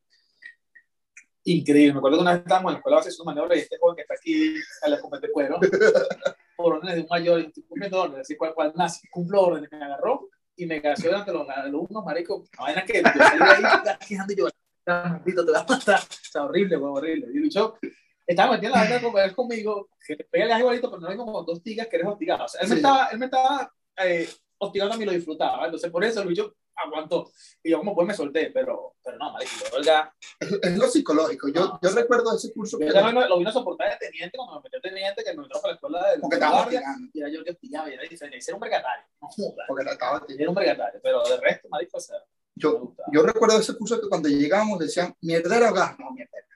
increíble. 1.45 1.95
Me 1.95 1.99
acuerdo 1.99 2.19
que 2.19 2.23
una 2.23 2.33
vez 2.33 2.43
estábamos 2.43 2.71
en 2.71 2.73
la 2.75 2.79
escuela 2.79 2.99
haciendo 2.99 3.25
maniobra 3.25 3.57
y 3.57 3.61
este 3.61 3.79
joven 3.79 3.97
que 3.97 4.03
está 4.03 4.15
aquí, 4.15 4.55
al 4.83 4.93
escopete 4.93 5.31
cuero, 5.33 5.59
por 6.57 6.75
órdenes 6.75 6.97
de 6.97 7.01
un 7.03 7.09
mayor, 7.09 7.41
y 7.41 7.47
estoy 7.47 7.63
cumpliendo 7.63 8.03
órdenes, 8.03 8.21
así 8.21 8.37
cual, 8.37 8.55
cual 8.55 8.73
nazi, 8.77 9.09
cumplo 9.09 9.41
órdenes, 9.41 9.73
me 9.73 9.83
agarró 9.83 10.29
y 10.57 10.67
me 10.67 10.81
gaseó 10.81 11.11
delante 11.11 11.33
de 11.33 11.39
los 11.39 11.49
alumnos, 11.49 12.05
marico. 12.05 12.45
La 12.59 12.65
vaina 12.65 12.85
que 12.85 13.03
yo 13.03 13.09
salí 13.09 13.39
de 13.39 13.45
ahí 13.45 13.97
quejando 14.07 14.33
y 14.35 14.37
"Ah, 14.43 14.51
maldito, 14.87 15.45
te 15.45 15.53
vas 15.53 15.63
a 15.63 15.73
matar. 15.73 16.01
O 16.01 16.31
sea, 16.33 16.45
horrible, 16.45 16.77
güey, 16.77 16.93
horrible. 16.93 17.27
Y 17.33 17.39
Lucho 17.39 17.79
estaba 18.27 18.53
metiendo 18.53 18.77
la 18.77 18.85
vaina 18.85 19.03
con 19.03 19.21
él 19.21 19.35
conmigo, 19.35 19.89
que 20.07 20.17
pega 20.31 20.55
el 20.55 20.61
igualito, 20.61 20.91
pero 20.91 21.01
no 21.01 21.09
hay 21.09 21.17
como 21.17 21.43
dos 21.43 21.63
tigas 21.63 21.87
que 21.89 21.97
eres 21.97 22.09
hostigado. 22.09 22.45
O 22.45 22.49
sea, 22.49 22.61
él 22.63 22.69
me 22.69 22.75
Sí. 22.75 22.79
estaba, 22.81 23.07
él 23.07 23.19
me 23.19 23.25
estaba 23.27 23.73
eh, 24.05 24.29
hostigando 24.59 24.95
a 24.95 24.97
mí 24.97 25.03
y 25.03 25.07
lo 25.07 25.13
disfrutaba. 25.13 25.65
Entonces, 25.65 25.91
por 25.91 26.05
eso 26.05 26.25
Lucho 26.25 26.55
aguantó. 26.75 27.31
Y 27.63 27.71
yo, 27.71 27.79
como 27.79 27.95
pues, 27.95 28.07
me 28.07 28.15
solté, 28.15 28.51
pero, 28.53 28.95
pero 29.05 29.19
no, 29.19 29.33
marico, 29.33 29.53
yo, 29.71 29.77
el 29.77 29.85
gas 29.85 30.11
Es, 30.41 30.53
es 30.63 30.79
lo 30.79 30.87
psicológico. 30.87 31.49
Yo, 31.49 31.79
yo 31.83 31.91
recuerdo 31.91 32.35
ese 32.35 32.53
curso 32.53 32.79
que 32.79 32.87
yo 32.87 32.93
ya 32.93 33.11
lo, 33.11 33.39
vino 33.39 33.51
a 33.51 33.53
soportar 33.53 33.91
de 33.91 34.07
teniente 34.07 34.37
cuando 34.37 34.57
me 34.57 34.63
metió 34.65 34.81
teniente, 34.81 35.23
que 35.23 35.35
me 35.35 35.43
entró 35.43 35.61
para 35.61 35.73
la 35.73 35.75
escuela 35.75 36.13
de 36.13 36.19
porque 36.21 36.37
estaba 36.37 36.69
tirando, 36.69 37.09
y 37.13 37.21
era 37.21 37.29
yo 37.29 37.45
que 37.45 37.55
pillaba, 37.55 37.91
y 37.91 37.95
era. 37.95 38.03
Ese 38.05 38.27
era 38.27 38.55
un 38.55 38.61
vergatario, 38.61 39.05
no 39.21 39.29
porque 39.69 39.91
estaba 39.91 40.21
tirando. 40.21 40.43
Era 40.43 40.51
un 40.51 40.55
vergatario, 40.55 41.01
pero 41.03 41.23
de 41.25 41.37
resto, 41.39 41.69
marico, 41.69 41.99
o 41.99 42.01
sea, 42.01 42.17
me 42.19 42.42
Yo, 42.55 42.95
yo 43.13 43.23
recuerdo 43.23 43.59
ese 43.59 43.77
curso 43.77 44.01
que 44.01 44.09
cuando 44.09 44.29
llegamos 44.29 44.79
decían, 44.79 45.15
mierdera 45.21 45.71
o 45.71 45.75
gas. 45.75 45.99
No, 45.99 46.11
mierdera. 46.11 46.47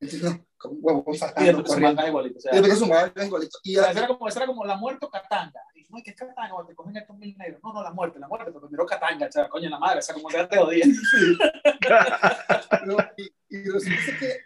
Entonces, 0.00 0.22
no, 0.22 0.46
como 0.58 0.74
un 0.74 0.80
huevo 0.82 1.04
y 1.08 1.16
igualito, 1.16 2.38
o 2.38 2.40
sea, 2.40 2.52
Y 2.52 2.60
después 2.60 2.82
igualito. 3.26 3.58
Y 3.62 3.76
o 3.76 3.82
sea, 3.82 3.92
era 3.92 4.06
como, 4.08 4.28
era 4.28 4.46
como 4.46 4.64
la 4.64 4.76
muerte 4.76 5.06
o 5.06 5.10
Catanga. 5.10 5.60
Y 5.74 5.86
no, 5.88 5.98
¿qué 6.04 6.10
es 6.10 6.16
Catanga? 6.16 6.54
O 6.54 6.66
te 6.66 6.74
cogen 6.74 6.96
estos 6.96 7.16
mil 7.16 7.36
negros. 7.38 7.60
No, 7.62 7.72
no, 7.72 7.82
la 7.82 7.92
muerte, 7.92 8.18
la 8.18 8.28
muerte, 8.28 8.50
pero 8.52 8.66
primero 8.66 8.86
Catanga, 8.86 9.26
o 9.26 9.32
sea, 9.32 9.48
coño, 9.48 9.70
la 9.70 9.78
madre, 9.78 10.00
o 10.00 10.02
sea, 10.02 10.14
como 10.14 10.28
que 10.28 10.44
te 10.44 10.56
jodía. 10.56 10.84
No, 12.84 12.96
y, 13.16 13.30
y 13.48 13.70
resulta 13.70 14.18
que 14.18 14.36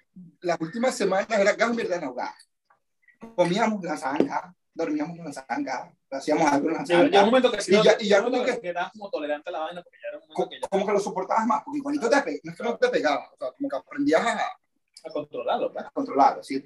las 0.40 0.60
últimas 0.60 0.94
semanas 0.94 1.28
era 1.30 1.52
gas, 1.54 1.74
mierda, 1.74 2.00
no 2.00 2.14
gas. 2.14 2.34
Comíamos 3.34 3.82
la 3.82 3.96
gas, 3.96 4.54
dormíamos 4.74 5.16
con 5.16 5.26
la 5.26 5.62
gas, 5.62 5.92
hacíamos 6.12 6.50
Llegó, 6.52 7.04
llegó 7.04 7.18
un 7.20 7.26
momento 7.26 7.52
que 7.52 7.60
sí, 7.60 7.74
Y 7.74 7.82
ya- 7.82 7.96
y 7.98 8.08
ya 8.08 8.22
como 8.22 8.44
que, 8.44 8.60
que 8.60 8.74
como 8.92 9.10
tolerante 9.10 9.48
a 9.48 9.52
la 9.52 9.58
vaina, 9.60 9.82
porque 9.82 9.98
ya 10.02 10.08
era 10.08 10.18
un 10.18 10.22
momento 10.22 10.34
Como, 10.36 10.48
que 10.50 10.60
ya 10.60 10.68
como 10.68 10.86
que 10.86 10.92
lo 10.92 11.00
soportabas 11.00 11.46
más, 11.46 11.62
porque 11.64 11.78
igualito 11.78 12.08
te 12.10 12.20
pe- 12.22 12.40
no 12.44 12.52
es 12.52 12.56
que 12.58 12.64
no 12.64 12.76
te 12.76 12.88
pegaba, 12.88 13.30
o 13.32 13.36
sea, 13.38 13.52
como 13.52 13.68
que 13.68 13.76
aprendías 13.76 14.20
a, 14.26 14.34
a 15.04 15.10
controlarlo, 15.12 15.72
pues. 15.72 15.84
a 15.84 15.90
controlarlo. 15.90 16.42
¿sí? 16.42 16.62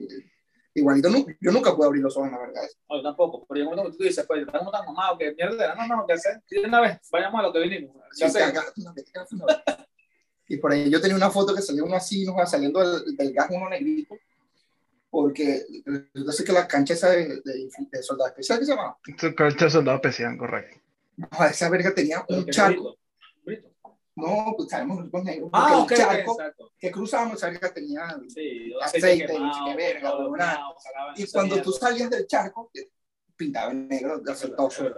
Igualito 0.74 1.08
nu- 1.08 1.26
yo 1.40 1.52
nunca 1.52 1.74
pude 1.74 1.86
abrir 1.86 2.02
los 2.02 2.14
ojos, 2.16 2.30
la 2.30 2.38
verdad. 2.38 2.62
No, 2.90 2.96
yo 2.98 3.02
tampoco, 3.02 3.46
pero 3.48 3.64
un 3.64 3.70
momento 3.70 3.90
que 3.92 3.96
tú 3.96 4.04
dices, 4.04 4.26
pues, 4.26 4.40
estás 4.42 4.58
como 4.58 4.70
tan 4.70 4.84
mamado, 4.84 5.16
que 5.16 5.32
mierda, 5.32 5.74
no, 5.74 5.86
no, 5.86 5.96
no, 5.96 6.06
¿qué 6.06 6.12
hacer? 6.14 6.42
Sí, 6.46 6.58
una 6.58 6.80
vez, 6.82 6.98
vayamos 7.10 7.40
a 7.40 7.42
lo 7.44 7.52
que 7.52 7.60
vinimos. 7.60 7.96
Sí, 8.12 8.18
¿Qué 8.20 8.24
hacer? 8.26 8.52
cagaste 8.52 8.80
una 8.82 8.92
vez, 8.92 9.10
cagaste 9.10 9.34
una 9.36 9.46
vez. 9.46 9.56
Y 10.48 10.58
por 10.58 10.70
ahí 10.72 10.90
yo 10.90 11.00
tenía 11.00 11.16
una 11.16 11.30
foto 11.30 11.54
que 11.54 11.62
salió 11.62 11.84
uno 11.84 11.96
así, 11.96 12.24
¿no? 12.26 12.34
saliendo 12.46 12.78
del, 12.80 13.16
del 13.16 13.32
gas 13.32 13.48
uno 13.50 13.68
negrito, 13.70 14.14
porque 15.16 15.64
resulta 15.86 16.32
ser 16.32 16.44
que 16.44 16.52
la 16.52 16.68
cancha 16.68 16.92
esa 16.92 17.08
de, 17.08 17.40
de, 17.42 17.70
de 17.90 18.02
soldado 18.02 18.28
especial, 18.28 18.58
¿qué 18.58 18.66
se 18.66 18.72
llama? 18.74 18.98
Cancha 19.34 19.70
soldado 19.70 19.96
especial, 19.96 20.36
correcto. 20.36 20.78
No, 21.16 21.28
esa 21.46 21.70
verga 21.70 21.94
tenía 21.94 22.22
un 22.28 22.44
charco. 22.48 22.98
brito. 23.42 23.72
No, 24.14 24.52
pues 24.54 24.68
sabemos 24.68 25.10
los 25.10 25.24
negros. 25.24 25.48
Ah, 25.54 25.78
ok, 25.78 25.90
el 25.92 25.96
charco 25.96 26.32
exacto. 26.32 26.70
que 26.78 26.90
cruzábamos, 26.90 27.36
esa 27.38 27.48
verga 27.48 27.72
tenía. 27.72 28.14
Sí, 28.28 28.74
Aceite, 28.78 29.26
quemado, 29.26 29.64
qué 29.64 29.74
verga, 29.76 30.12
quemado, 30.18 30.74
Y 31.16 31.26
cuando 31.32 31.62
tú 31.62 31.72
salías 31.72 32.10
del 32.10 32.26
charco, 32.26 32.70
pintaba 33.36 33.72
en 33.72 33.88
negro, 33.88 34.18
de 34.18 34.30
aceitoso. 34.30 34.92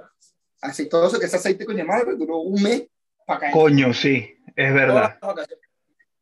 Aceitoso, 0.61 1.21
que 1.21 1.27
ese 1.27 1.37
aceite 1.37 1.65
con 1.65 1.87
madre 1.87 2.17
duró 2.17 2.39
un 2.39 2.61
mes 2.61 2.89
para 3.25 3.39
caer. 3.39 3.53
Coño, 3.53 3.95
sí, 3.95 4.37
es 4.57 4.69
Todas 4.69 4.75
verdad. 4.75 5.03
las 5.03 5.21
vacaciones, 5.21 5.69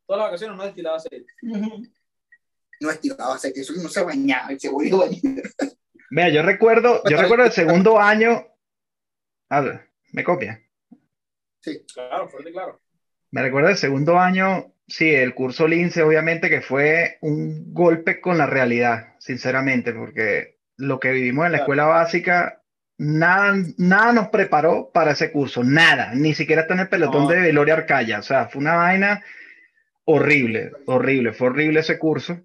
todas 0.05 0.19
las 0.19 0.27
vacaciones 0.27 0.57
no 0.57 0.63
destilaba 0.65 0.97
aceite. 0.97 1.33
No 2.79 2.91
estiraba 2.91 3.35
aceite, 3.35 3.61
eso 3.61 3.73
no 3.81 3.89
se 3.89 4.03
bañaba, 4.03 4.49
se 4.57 4.69
volvió 4.69 4.97
a 5.03 5.05
bañar. 5.07 5.43
Vea, 6.11 6.29
yo 6.29 6.41
recuerdo, 6.43 7.01
yo 7.09 7.17
recuerdo 7.21 7.45
el 7.45 7.51
segundo 7.51 7.99
año. 7.99 8.45
A 9.49 9.61
ver, 9.61 9.89
¿me 10.13 10.23
copia? 10.23 10.61
Claro, 11.93 12.29
fuerte 12.29 12.51
claro. 12.51 12.81
Me 13.31 13.41
recuerdo 13.41 13.69
el 13.69 13.77
segundo 13.77 14.19
año, 14.19 14.73
sí, 14.87 15.09
el 15.13 15.33
curso 15.33 15.67
Lince, 15.67 16.01
obviamente 16.01 16.49
que 16.49 16.61
fue 16.61 17.17
un 17.21 17.73
golpe 17.73 18.21
con 18.21 18.37
la 18.37 18.45
realidad, 18.45 19.15
sinceramente, 19.19 19.91
porque 19.93 20.59
lo 20.77 20.99
que 20.99 21.11
vivimos 21.11 21.45
en 21.45 21.51
la 21.51 21.57
Claro. 21.57 21.63
escuela 21.63 21.85
básica, 21.87 22.63
nada, 22.97 23.55
nada 23.77 24.13
nos 24.13 24.29
preparó 24.29 24.91
para 24.93 25.11
ese 25.11 25.31
curso, 25.31 25.63
nada, 25.63 26.13
ni 26.15 26.33
siquiera 26.33 26.61
está 26.61 26.73
en 26.75 26.81
el 26.81 26.89
pelotón 26.89 27.23
No. 27.23 27.29
de 27.29 27.41
Veloria 27.41 27.73
Arcaya, 27.73 28.19
o 28.19 28.23
sea, 28.23 28.47
fue 28.47 28.61
una 28.61 28.75
vaina 28.75 29.23
horrible, 30.05 30.71
horrible, 30.85 31.33
fue 31.33 31.47
horrible 31.49 31.81
ese 31.81 31.99
curso. 31.99 32.39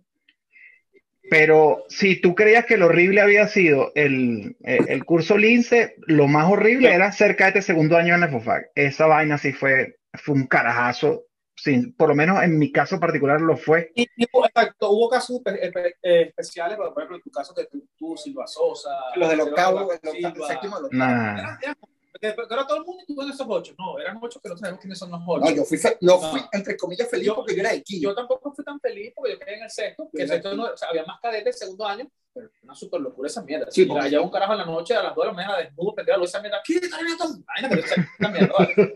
Pero 1.32 1.84
si 1.88 2.20
tú 2.20 2.34
creías 2.34 2.66
que 2.66 2.76
lo 2.76 2.86
horrible 2.88 3.22
había 3.22 3.48
sido 3.48 3.90
el, 3.94 4.54
el, 4.60 4.86
el 4.86 5.04
curso 5.06 5.38
Lince, 5.38 5.94
lo 6.06 6.28
más 6.28 6.46
horrible 6.50 6.92
era 6.92 7.10
cerca 7.10 7.44
de 7.44 7.48
este 7.50 7.62
segundo 7.62 7.96
año 7.96 8.14
en 8.14 8.30
FOFAC. 8.30 8.66
Esa 8.74 9.06
vaina 9.06 9.38
sí 9.38 9.54
fue, 9.54 9.96
fue 10.12 10.34
un 10.34 10.46
carajazo. 10.46 11.24
Sí, 11.56 11.86
por 11.96 12.10
lo 12.10 12.14
menos 12.14 12.42
en 12.42 12.58
mi 12.58 12.70
caso 12.70 13.00
particular 13.00 13.40
lo 13.40 13.56
fue. 13.56 13.92
Y, 13.94 14.06
exacto, 14.18 14.90
hubo 14.90 15.08
casos 15.08 15.40
espe- 15.42 15.72
espe- 15.72 15.94
eh, 16.02 16.22
especiales, 16.28 16.76
por 16.76 16.88
ejemplo, 16.98 17.16
en 17.16 17.22
tu 17.22 17.30
caso, 17.30 17.54
que 17.54 17.64
tú, 17.64 17.88
tú 17.96 18.14
Silva 18.16 18.46
Sosa. 18.46 18.90
Los 19.16 19.30
del 19.30 19.40
octavo, 19.40 19.78
el 19.78 19.84
octavo, 19.84 20.44
el 20.44 20.50
séptimo, 20.50 20.78
el 20.78 20.84
octavo. 20.84 20.90
Nah. 20.92 21.38
Eran- 21.38 21.58
eran- 21.62 21.76
era 22.22 22.66
todo 22.66 22.76
el 22.78 22.84
mundo 22.84 23.02
y 23.06 23.14
tú 23.14 23.20
en 23.22 23.30
esos 23.30 23.46
ocho. 23.48 23.74
No, 23.78 23.98
eran 23.98 24.18
ocho 24.22 24.40
que 24.40 24.48
no 24.48 24.56
sabemos 24.56 24.80
quiénes 24.80 24.98
son 24.98 25.10
los 25.10 25.20
ocho. 25.26 25.44
No, 25.44 25.50
yo 25.50 25.64
fui, 25.64 25.76
fe- 25.78 25.98
yo 26.00 26.18
fui 26.20 26.40
No. 26.40 26.48
entre 26.52 26.76
comillas 26.76 27.08
feliz 27.10 27.26
Yo- 27.26 27.34
porque 27.34 27.54
yo 27.54 27.60
era 27.60 27.72
de 27.72 27.82
quinto. 27.82 28.08
Yo 28.08 28.14
tampoco 28.14 28.52
fui 28.54 28.64
tan 28.64 28.78
feliz 28.80 29.12
porque 29.14 29.32
yo 29.32 29.38
quedé 29.40 29.56
en 29.56 29.62
el 29.64 29.70
sexto, 29.70 30.08
que 30.14 30.22
el 30.22 30.28
sexto 30.28 30.54
no, 30.54 30.64
o 30.64 30.76
sea, 30.76 30.88
había 30.90 31.04
más 31.04 31.20
cadetes 31.20 31.58
segundo 31.58 31.84
año, 31.86 32.08
pero 32.32 32.48
una 32.62 32.74
super 32.74 33.00
locura 33.00 33.26
esa 33.26 33.42
mierda. 33.42 33.66
Sí, 33.70 33.84
porque- 33.86 34.06
allá 34.06 34.20
un 34.20 34.30
carajo 34.30 34.52
en 34.52 34.58
la 34.60 34.66
noche 34.66 34.94
a 34.94 35.02
las 35.02 35.14
2 35.14 35.24
de 35.24 35.28
la 35.30 35.34
mañana 35.34 35.58
desnudo, 35.58 35.94
pendejo, 35.94 36.18
lo 36.18 36.24
esa 36.24 36.40
mierda, 36.40 36.60
¿qué 36.64 36.74
está 36.76 36.98
viendo 37.02 37.24
esta 37.24 37.38
vaina? 37.46 37.68
Pero 37.68 37.82
esa 37.82 38.28
mierda, 38.30 38.54
vale. 38.58 38.94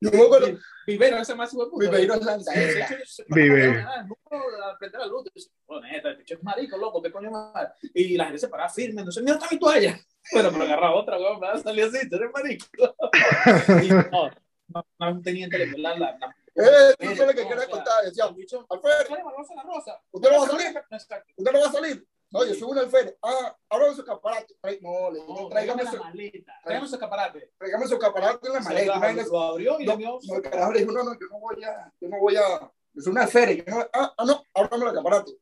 Yo 0.00 0.12
me 0.12 0.22
acuerdo, 0.22 0.56
Viveiro, 0.86 1.16
ese 1.18 1.34
más 1.34 1.50
puta. 1.50 1.76
Viveiro 1.76 2.14
es. 2.14 2.26
Al 2.38 2.44
frente 4.78 4.96
de 4.96 5.04
la 5.04 5.06
luz, 5.06 5.24
"Oh, 5.66 5.80
neta, 5.80 6.10
el 6.10 6.16
bicho 6.18 6.34
es 6.34 6.42
marico, 6.42 6.76
loco, 6.76 7.02
¿qué 7.02 7.10
coño 7.10 7.30
más? 7.30 7.72
Y 7.94 8.16
la 8.16 8.24
gente 8.26 8.38
se 8.38 8.48
paraba 8.48 8.68
firme, 8.68 9.00
entonces, 9.00 9.22
mira, 9.22 9.36
está 9.36 9.48
mi 9.50 9.58
toalla. 9.58 9.98
Bueno, 10.32 10.50
pero 10.52 10.64
agarraba 10.64 10.94
otra, 10.94 11.16
weón, 11.18 11.40
me 11.40 11.58
salía 11.62 11.86
así, 11.86 12.08
tú 12.08 12.16
eres 12.16 12.30
marico. 12.32 12.66
Y 13.84 13.88
no, 13.88 14.30
no, 14.68 14.86
no, 14.98 15.10
un 15.12 15.22
teniente 15.22 15.58
le 15.58 15.78
la, 15.78 15.96
la, 15.96 16.18
la, 16.18 16.36
Eh, 16.54 16.94
tú 16.98 17.06
sabes 17.16 17.18
lo 17.28 17.34
que 17.34 17.42
no, 17.44 17.48
quería 17.48 17.68
contar. 17.68 18.04
Decía, 18.04 18.24
Alfredo, 18.24 19.04
"Sale, 19.08 19.22
Barbosa 19.22 19.54
la 19.54 19.62
rosa. 19.62 20.02
¿usted 20.10 20.30
no 20.30 20.38
va 20.40 20.44
a 20.44 20.48
salir? 20.48 20.82
¿Usted 21.36 21.52
no 21.52 21.60
va 21.60 21.66
a 21.66 21.72
salir? 21.72 22.06
No, 22.30 22.44
yo 22.44 22.52
soy 22.54 22.70
un 22.70 22.78
alférez. 22.78 23.16
Ah, 23.22 23.56
ahora 23.70 23.94
su 23.94 24.00
escaparate. 24.02 24.54
Trae- 24.60 24.78
No, 24.82 25.10
le 25.10 25.20
digo, 25.20 25.40
No, 25.40 25.48
tráigame 25.48 25.86
su, 25.86 25.96
maleta, 25.96 26.52
tráigame 26.62 26.88
su 26.88 26.94
escaparate. 26.96 27.52
tráigame 27.56 27.86
su 27.86 27.94
escaparate 27.94 28.46
en 28.48 28.52
la 28.52 28.60
maleta. 28.60 29.12
lo-. 29.12 29.22
Lo 29.30 29.40
abrió 29.40 29.80
y 29.80 29.86
No, 29.86 29.92
le 29.92 29.96
dio. 29.98 30.18
no, 30.22 30.42
carajo 30.42 30.72
le 30.72 30.80
dijo, 30.80 30.92
no, 30.92 31.04
no, 31.04 31.12
yo 31.14 31.26
no 31.30 31.38
voy 31.40 31.64
a, 31.64 31.90
yo 31.98 32.08
no 32.08 32.18
voy 32.18 32.36
a, 32.36 32.42
yo 32.92 33.00
soy 33.02 33.12
un 33.12 33.18
alférez. 33.18 33.64
Ah, 33.94 34.12
ah, 34.18 34.24
no, 34.26 34.42
ábrame 34.52 34.84
el 34.84 34.90
escaparate. 34.90 35.32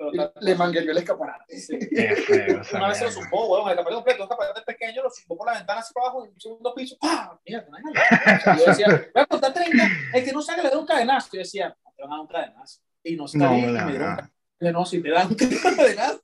Pero 0.00 0.32
le 0.40 0.54
mangueó 0.54 0.80
el 0.80 0.96
escaparate. 0.96 1.58
Sí. 1.58 1.78
Una 2.74 2.88
vez 2.88 2.98
se 2.98 3.04
lo 3.04 3.10
zumbó, 3.10 3.48
weón, 3.48 3.66
el 3.66 3.72
escaparate 3.72 3.94
completo, 3.94 4.24
un 4.24 4.30
escaparate 4.30 4.62
pequeño, 4.62 5.02
lo 5.02 5.10
zumbó 5.10 5.36
por 5.36 5.46
la 5.46 5.58
ventana 5.58 5.80
hacia 5.80 6.00
abajo, 6.00 6.24
en 6.24 6.32
un 6.32 6.40
segundo 6.40 6.74
piso, 6.74 6.96
¡pah! 6.98 7.38
Mira, 7.44 7.66
no 7.68 7.76
hay 7.76 7.82
nada. 7.82 8.36
O 8.36 8.40
sea, 8.40 8.56
yo 8.56 8.64
decía, 8.64 8.86
voy 9.14 9.22
a 9.22 9.26
contar 9.26 9.52
30, 9.52 9.84
el 10.14 10.24
que 10.24 10.32
no 10.32 10.40
salga 10.40 10.62
le 10.62 10.70
da 10.70 10.78
un 10.78 10.86
cadenazo. 10.86 11.28
Yo 11.32 11.40
decía, 11.40 11.76
no 11.84 11.92
te 11.94 12.02
van 12.02 12.12
a 12.12 12.14
dar 12.14 12.20
un 12.22 12.28
cadenazo. 12.28 12.80
Y 13.02 13.16
no 13.16 13.24
No, 13.24 13.28
salí, 13.28 13.66
la 13.66 13.84
me 13.84 13.92
dieron 13.92 14.12
un. 14.12 14.32
No, 14.60 14.84
si 14.84 15.02
te 15.02 15.08
dan 15.10 15.28
un 15.30 15.36
cadenazo. 15.36 16.20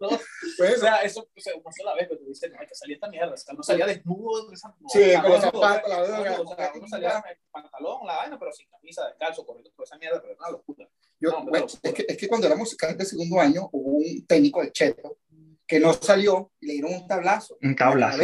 Pues, 0.59 0.77
O 0.77 0.81
sea, 0.81 0.97
eso, 0.99 1.27
o 1.35 1.41
sea, 1.41 1.55
una 1.57 1.73
sola 1.73 1.95
vez, 1.95 2.07
pero 2.09 2.21
tú 2.21 2.27
dices, 2.29 2.51
no, 2.53 2.61
hay 2.61 2.67
que 2.67 2.75
salir 2.75 2.97
esta 2.97 3.09
mierda. 3.09 3.33
O 3.33 3.37
sea, 3.37 3.55
no 3.55 3.63
salía 3.63 3.87
desnudo. 3.87 4.53
esa- 4.53 4.69
no, 4.79 4.89
Sí, 4.89 4.99
o 5.01 5.05
sea, 5.05 5.23
con 5.23 5.31
los 5.33 5.41
no, 5.43 5.51
zapatos, 5.51 5.91
la 5.91 5.97
no, 5.97 6.03
verga. 6.23 6.41
o 6.43 6.55
sea, 6.57 6.73
uno 6.75 6.89
salía 6.89 7.25
en 7.31 7.39
pantalón, 7.51 8.07
la 8.07 8.17
vaina, 8.17 8.39
pero 8.39 8.53
sin 8.53 8.69
camisa, 8.69 9.07
descalzo, 9.09 9.47
corriendo 9.47 9.71
por 9.75 9.85
esa 9.87 9.97
mierda, 9.97 10.21
pero 10.21 10.35
es 10.35 10.39
una 10.39 10.51
locura. 10.51 10.89
yo, 11.19 11.31
no, 11.31 11.37
pero 11.39 11.51
bueno, 11.51 11.67
locura. 11.67 11.81
es, 11.83 11.95
que, 11.95 12.05
es 12.09 12.17
que 12.19 12.29
cuando 12.29 12.47
era 12.47 12.57
musical 12.57 12.97
de 12.97 13.05
segundo 13.07 13.41
año, 13.41 13.69
hubo 13.73 13.91
un 13.99 14.27
técnico 14.27 14.61
de 14.61 14.71
Cheto 14.73 15.19
que 15.67 15.81
no 15.81 15.95
salió 15.95 16.53
y 16.61 16.67
le 16.67 16.73
dieron 16.75 16.93
un 16.95 17.07
tablazo. 17.09 17.57
Un 17.63 17.75
tablazo. 17.75 18.23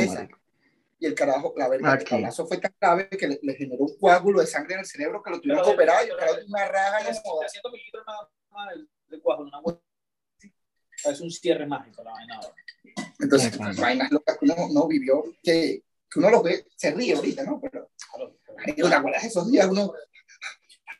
Y 1.00 1.06
el 1.06 1.14
carajo, 1.14 1.52
la 1.56 1.68
verdad, 1.68 1.94
el 1.94 2.00
Aquí. 2.00 2.10
tablazo 2.10 2.46
fue 2.46 2.58
tan 2.58 2.72
grave 2.80 3.08
que 3.08 3.26
le, 3.26 3.38
le 3.42 3.54
generó 3.54 3.82
un 3.84 3.96
coágulo 3.98 4.40
de 4.40 4.46
sangre 4.46 4.74
en 4.74 4.80
el 4.80 4.86
cerebro 4.86 5.20
que 5.20 5.30
lo 5.30 5.40
tuvieron 5.40 5.64
que 5.64 5.70
operar 5.70 6.06
y 6.06 6.10
el 6.10 6.16
carajo 6.16 6.34
tiene 6.36 6.50
una 6.50 6.68
raja 6.68 6.98
no 7.10 7.18
joda. 7.24 7.40
300 7.40 7.72
mililitros 7.72 8.04
nada 8.06 8.28
más 8.50 8.68
del, 8.70 8.88
del 9.08 9.20
cuajo, 9.22 9.42
una. 9.42 9.60
Es 11.04 11.20
un 11.20 11.30
cierre 11.30 11.66
mágico 11.66 12.02
la 12.02 12.12
vaina. 12.12 12.36
ahora. 12.36 12.54
Entonces, 13.20 13.56
pana. 13.56 13.74
vainas 13.80 14.10
locas 14.10 14.36
que 14.38 14.44
uno 14.44 14.54
no 14.72 14.86
vivió, 14.86 15.24
que, 15.42 15.82
que 16.10 16.18
uno 16.18 16.30
los 16.30 16.42
ve, 16.42 16.66
se 16.76 16.90
ríe 16.92 17.14
ahorita, 17.14 17.44
¿no? 17.44 17.60
Pero, 17.60 17.90
Claro. 18.14 18.88
¿te 18.90 18.94
acuerdas 18.94 19.22
de 19.22 19.28
esos 19.28 19.50
días? 19.50 19.66
Uno, 19.68 19.92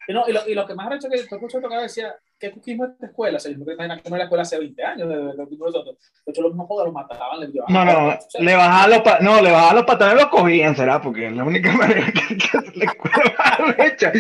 Y, 0.09 0.13
no, 0.13 0.25
y, 0.27 0.33
lo, 0.33 0.49
y 0.49 0.55
lo 0.55 0.67
que 0.67 0.75
más 0.75 0.87
arrecho 0.87 1.09
que 1.09 1.19
yo 1.19 1.23
escucho 1.25 1.61
tocar 1.61 1.83
decía, 1.83 2.15
¿qué 2.43 2.51
cuquismo 2.51 2.85
esta 2.85 3.07
escuela? 3.07 3.37
O 3.37 3.41
sea, 3.41 3.53
yo 3.53 3.59
me 3.65 3.73
imagino 3.75 4.03
que 4.03 4.11
no 4.11 4.17
era 4.17 4.19
la 4.19 4.25
escuela 4.25 4.43
hace 4.43 4.59
20 4.59 4.85
años, 4.85 5.09
de, 5.09 5.15
de, 5.17 5.23
de, 5.23 5.33
de, 5.33 5.37
de 5.37 6.33
hecho 6.33 6.43
los 6.43 6.51
mismos 6.51 6.67
jodas 6.67 6.87
los 6.87 6.95
mataban, 6.95 7.41
les 7.41 7.51
llevaban. 7.51 7.73
No, 7.73 7.85
no, 7.85 8.19
le 8.41 8.55
bajaban 8.57 8.91
los, 8.91 9.01
pa- 9.03 9.19
no, 9.21 9.41
le 9.41 9.51
bajaban 9.53 9.77
los 9.77 9.85
pantalones 9.85 10.21
y 10.21 10.25
los 10.25 10.31
cogían, 10.31 10.77
será, 10.77 11.01
porque 11.01 11.29
es 11.29 11.33
la 11.33 11.45
única 11.45 11.73
manera 11.77 12.07
que, 12.13 12.37
que 12.37 12.49
la 12.75 12.85
escuela 12.85 13.77
hecha. 13.87 14.13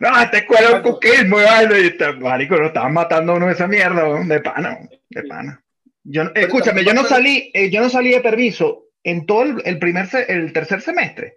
No, 0.00 0.22
esta 0.22 0.38
escuela 0.38 0.68
es 0.68 0.74
un 0.76 0.82
cuquismo, 0.82 1.36
y 1.40 2.20
marico, 2.20 2.56
lo 2.56 2.66
estaban 2.68 2.94
matando 2.94 3.32
a 3.32 3.36
uno 3.36 3.46
de 3.46 3.52
esa 3.52 3.66
mierda, 3.66 4.24
de 4.24 4.40
pana, 4.40 4.78
de 5.10 5.22
pana. 5.24 5.62
Yo, 6.04 6.22
escúchame, 6.34 6.84
yo 6.84 6.94
no 6.94 7.04
salí, 7.04 7.50
eh, 7.52 7.68
yo 7.70 7.82
no 7.82 7.90
salí 7.90 8.10
de 8.10 8.20
permiso 8.20 8.86
en 9.04 9.26
todo 9.26 9.42
el, 9.42 9.62
el 9.66 9.78
primer, 9.78 10.06
se- 10.06 10.32
el 10.32 10.52
tercer 10.52 10.80
semestre. 10.80 11.34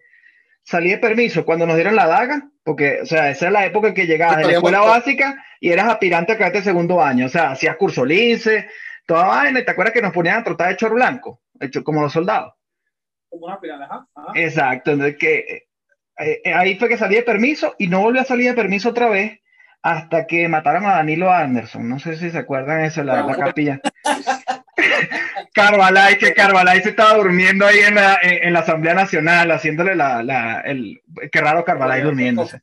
Salí 0.63 0.91
de 0.91 0.97
permiso 0.97 1.45
cuando 1.45 1.65
nos 1.65 1.75
dieron 1.75 1.95
la 1.95 2.07
daga, 2.07 2.49
porque, 2.63 2.99
o 3.01 3.05
sea, 3.05 3.29
esa 3.29 3.47
es 3.47 3.51
la 3.51 3.65
época 3.65 3.89
en 3.89 3.93
que 3.93 4.05
llegabas 4.05 4.37
de 4.37 4.45
la 4.45 4.53
escuela 4.53 4.81
básica 4.81 5.43
y 5.59 5.71
eras 5.71 5.89
aspirante 5.89 6.33
a 6.33 6.37
quedarte 6.37 6.59
de 6.59 6.63
segundo 6.63 7.01
año, 7.01 7.25
o 7.25 7.29
sea, 7.29 7.51
hacías 7.51 7.77
curso 7.77 8.05
lince, 8.05 8.69
toda 9.05 9.25
vaina, 9.25 9.59
y 9.59 9.65
te 9.65 9.71
acuerdas 9.71 9.93
que 9.93 10.01
nos 10.01 10.13
ponían 10.13 10.39
a 10.39 10.43
trotar 10.43 10.69
de 10.69 10.77
chor 10.77 10.93
blanco, 10.93 11.41
hecho 11.59 11.83
como 11.83 12.01
los 12.01 12.13
soldados. 12.13 12.53
Como 13.29 13.47
una 13.47 13.59
pirámide, 13.59 13.85
ajá. 13.85 14.07
ajá. 14.13 14.31
Exacto, 14.35 14.91
entonces 14.91 15.17
que 15.17 15.65
eh, 16.17 16.41
eh, 16.43 16.53
ahí 16.53 16.75
fue 16.77 16.89
que 16.89 16.97
salí 16.97 17.15
de 17.15 17.23
permiso 17.23 17.75
y 17.79 17.87
no 17.87 18.01
volví 18.01 18.19
a 18.19 18.25
salir 18.25 18.49
de 18.49 18.55
permiso 18.55 18.89
otra 18.89 19.09
vez 19.09 19.39
hasta 19.81 20.27
que 20.27 20.47
mataron 20.47 20.85
a 20.85 20.95
Danilo 20.95 21.31
Anderson. 21.31 21.89
No 21.89 21.97
sé 21.97 22.15
si 22.17 22.29
se 22.29 22.37
acuerdan 22.37 22.81
eso, 22.81 23.03
la, 23.03 23.23
la 23.23 23.35
capilla. 23.35 23.81
Carvalhay, 25.53 26.17
que 26.17 26.33
Carvalhay 26.33 26.81
se 26.81 26.89
estaba 26.89 27.15
durmiendo 27.15 27.65
ahí 27.65 27.79
en 27.79 27.95
la, 27.95 28.19
en, 28.21 28.47
en 28.47 28.53
la 28.53 28.59
Asamblea 28.59 28.93
Nacional, 28.93 29.51
haciéndole 29.51 29.95
la, 29.95 30.23
la 30.23 30.61
el, 30.61 31.01
qué 31.31 31.41
raro 31.41 31.65
Carvalhay 31.65 32.01
durmiéndose. 32.01 32.61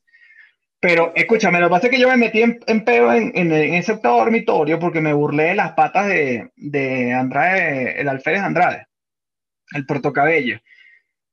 Pero 0.80 1.12
escúchame, 1.14 1.58
lo 1.58 1.66
que 1.66 1.70
pasa 1.70 1.86
es 1.88 1.92
que 1.92 2.00
yo 2.00 2.08
me 2.08 2.16
metí 2.16 2.40
en, 2.40 2.60
en 2.66 2.84
pedo 2.84 3.12
en, 3.12 3.32
en, 3.34 3.52
en 3.52 3.74
ese 3.74 3.92
octavo 3.92 4.18
dormitorio 4.18 4.78
porque 4.78 5.00
me 5.00 5.12
burlé 5.12 5.44
de 5.44 5.54
las 5.54 5.72
patas 5.72 6.06
de, 6.06 6.50
de 6.56 7.12
Andrade, 7.12 8.00
el 8.00 8.08
alférez 8.08 8.42
Andrade, 8.42 8.86
el 9.72 9.84
portocabello. 9.84 10.60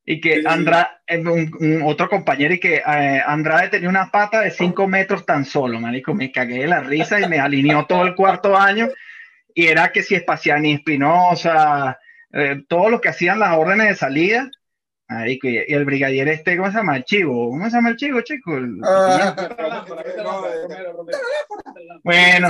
Y 0.03 0.19
que. 0.19 0.43
Andrade, 0.45 0.87
un, 1.19 1.55
un 1.59 1.81
otro 1.83 2.09
compañero, 2.09 2.53
y 2.53 2.59
que 2.59 2.75
eh, 2.75 3.21
Andrade 3.25 3.69
tenía 3.69 3.89
una 3.89 4.11
pata 4.11 4.41
de 4.41 4.51
5 4.51 4.87
metros 4.87 5.25
tan 5.25 5.45
solo, 5.45 5.79
marico. 5.79 6.13
Me 6.13 6.31
cagué 6.31 6.59
de 6.59 6.67
la 6.67 6.81
risa 6.81 7.19
y 7.19 7.27
me 7.27 7.39
alineó 7.39 7.85
todo 7.85 8.03
el 8.03 8.15
cuarto 8.15 8.57
año. 8.57 8.87
Y 9.55 9.67
era 9.67 9.91
que 9.91 10.03
si 10.03 10.13
Espaciani 10.13 10.73
Espinosa, 10.73 11.97
eh, 12.31 12.63
todo 12.67 12.89
lo 12.89 13.01
que 13.01 13.09
hacían 13.09 13.39
las 13.39 13.57
órdenes 13.57 13.87
de 13.87 13.95
salida. 13.95 14.51
Marico, 15.07 15.47
y, 15.47 15.57
el 15.57 15.85
brigadier 15.85 16.27
este, 16.27 16.57
¿cómo 16.57 16.69
se 16.69 16.77
llama? 16.77 16.97
El 16.97 17.05
chivo. 17.05 17.49
¿Cómo 17.51 17.65
se 17.69 17.75
llama 17.77 17.89
el 17.89 17.95
chivo, 17.95 18.21
chico? 18.21 18.57
El- 18.57 18.81
Ah. 18.83 19.35
Bueno, 22.03 22.49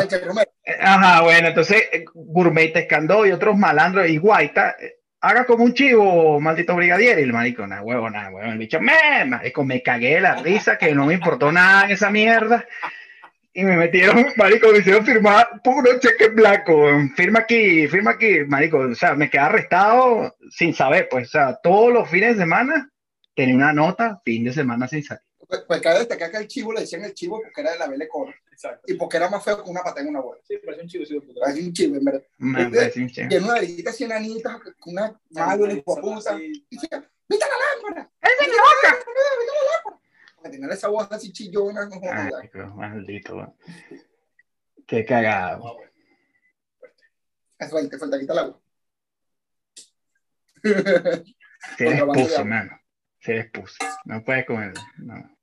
Ajá, 0.82 1.22
bueno, 1.22 1.48
entonces 1.50 1.84
eh, 1.91 2.06
Gourmet 2.13 2.76
Escandó 2.76 3.26
y 3.26 3.32
otros 3.32 3.58
malandros 3.58 4.10
y 4.10 4.18
Guaita, 4.18 4.76
eh, 4.80 4.96
haga 5.22 5.46
como 5.46 5.63
un 5.63 5.74
chivo, 5.74 6.39
maldito 6.39 6.76
brigadier, 6.76 7.20
y 7.20 7.24
el 7.24 7.34
marico, 7.34 7.65
nada, 7.68 7.82
huevo, 7.84 8.10
nada, 8.10 8.30
huevo, 8.32 8.52
el 8.52 8.58
bicho, 8.58 8.80
me, 8.82 9.26
marico, 9.26 9.63
me 9.63 9.82
cagué 9.82 10.20
la 10.20 10.36
risa, 10.36 10.78
que 10.78 10.94
no 10.94 11.06
me 11.06 11.13
importó 11.13 11.52
nada 11.52 11.86
en 11.86 11.91
esa 11.91 12.10
mierda, 12.10 12.65
y 13.56 13.63
me 13.63 13.78
metieron, 13.78 14.26
marico, 14.36 14.72
me 14.72 14.80
hicieron 14.80 15.06
firmar 15.06 15.62
puro 15.63 15.98
cheque 16.00 16.26
en 16.26 16.36
blanco, 16.36 16.76
firma 17.15 17.39
aquí, 17.39 17.88
firma 17.88 18.12
aquí, 18.12 18.41
marico, 18.48 18.80
o 18.80 18.96
sea, 18.96 19.15
me 19.15 19.30
quedé 19.30 19.41
arrestado 19.41 20.36
sin 20.52 20.76
saber, 20.76 21.08
pues, 21.10 21.30
o 21.30 21.32
sea, 21.32 21.60
todos 21.63 21.91
los 21.91 22.10
fines 22.10 22.36
de 22.36 22.44
semana 22.44 22.91
tenía 23.34 23.56
una 23.56 23.72
nota, 23.72 24.22
fin 24.26 24.44
de 24.44 24.52
semana 24.54 24.88
sin 24.89 25.04
salir. 25.04 25.24
Pues, 25.48 25.62
pues 25.68 25.82
cabe 25.82 26.00
destacar 26.00 26.32
que 26.32 26.38
el 26.38 26.48
chivo 26.48 26.74
le 26.74 26.82
decían 26.82 27.06
el 27.06 27.13
chivo 27.13 27.41
porque 27.41 27.62
era 27.62 27.74
de 27.74 27.98
la 27.98 28.08
Coro 28.08 28.34
Exacto. 28.52 28.82
y 28.88 28.96
porque 28.96 29.18
era 29.18 29.30
más 29.30 29.44
feo 29.44 29.63
que 29.63 29.70
una 29.70 29.84
pata 29.84 30.02
en 30.02 30.08
una 30.08 30.20
bola. 30.20 30.41
Sí, 30.44 30.58
parece 30.58 30.84
un 30.84 30.89
chivo, 30.89 31.06
sí. 31.06 31.20
Parece 31.39 31.62
un 31.62 31.74
chivo, 31.74 31.96
en 31.98 32.06
verdad. 32.06 32.24
Me 32.38 32.70
parece 32.70 33.00
un 33.00 33.32
Y 33.32 33.36
en 33.36 33.44
una 33.44 33.54
verita 33.54 33.89
así 33.91 34.04
enanita, 34.06 34.60
con 34.80 34.94
una 34.94 35.20
madre, 35.30 35.74
Sí, 35.76 35.82
puta. 35.86 36.39
Y 36.41 36.65
decía, 36.72 37.10
¡Viste 37.28 37.46
la 37.46 37.89
lámpara! 37.89 38.10
¡Es 38.22 38.48
loca! 38.48 38.98
¡Viste 38.98 39.54
la 39.54 39.72
lámpara! 39.76 40.00
Tenía 40.60 40.74
esa 40.74 40.88
voz 40.89 41.12
así 41.12 41.32
chillona. 41.32 41.86
No, 41.86 42.00
joda. 42.00 42.30
Marico, 42.32 42.60
maldito, 42.76 43.36
weón. 43.36 43.56
Qué 44.88 45.06
cagado. 45.06 45.58
No, 45.60 45.74
bueno. 45.76 45.91
Es 47.58 47.72
falta, 47.72 47.98
falta 47.98 48.20
quitar 48.20 48.36
el 48.36 48.39
agua. 48.44 48.62
Se 50.62 50.70
les 50.74 51.34
Contrabando 51.78 52.13
de 52.13 52.24
puso, 52.24 52.36
agua. 52.36 52.46
mano. 52.46 52.80
Se 53.20 53.34
les 53.34 53.52
puso. 53.52 53.78
No 54.06 54.24
puedes 54.24 54.46
comer. 54.46 54.74
No. 54.98 55.35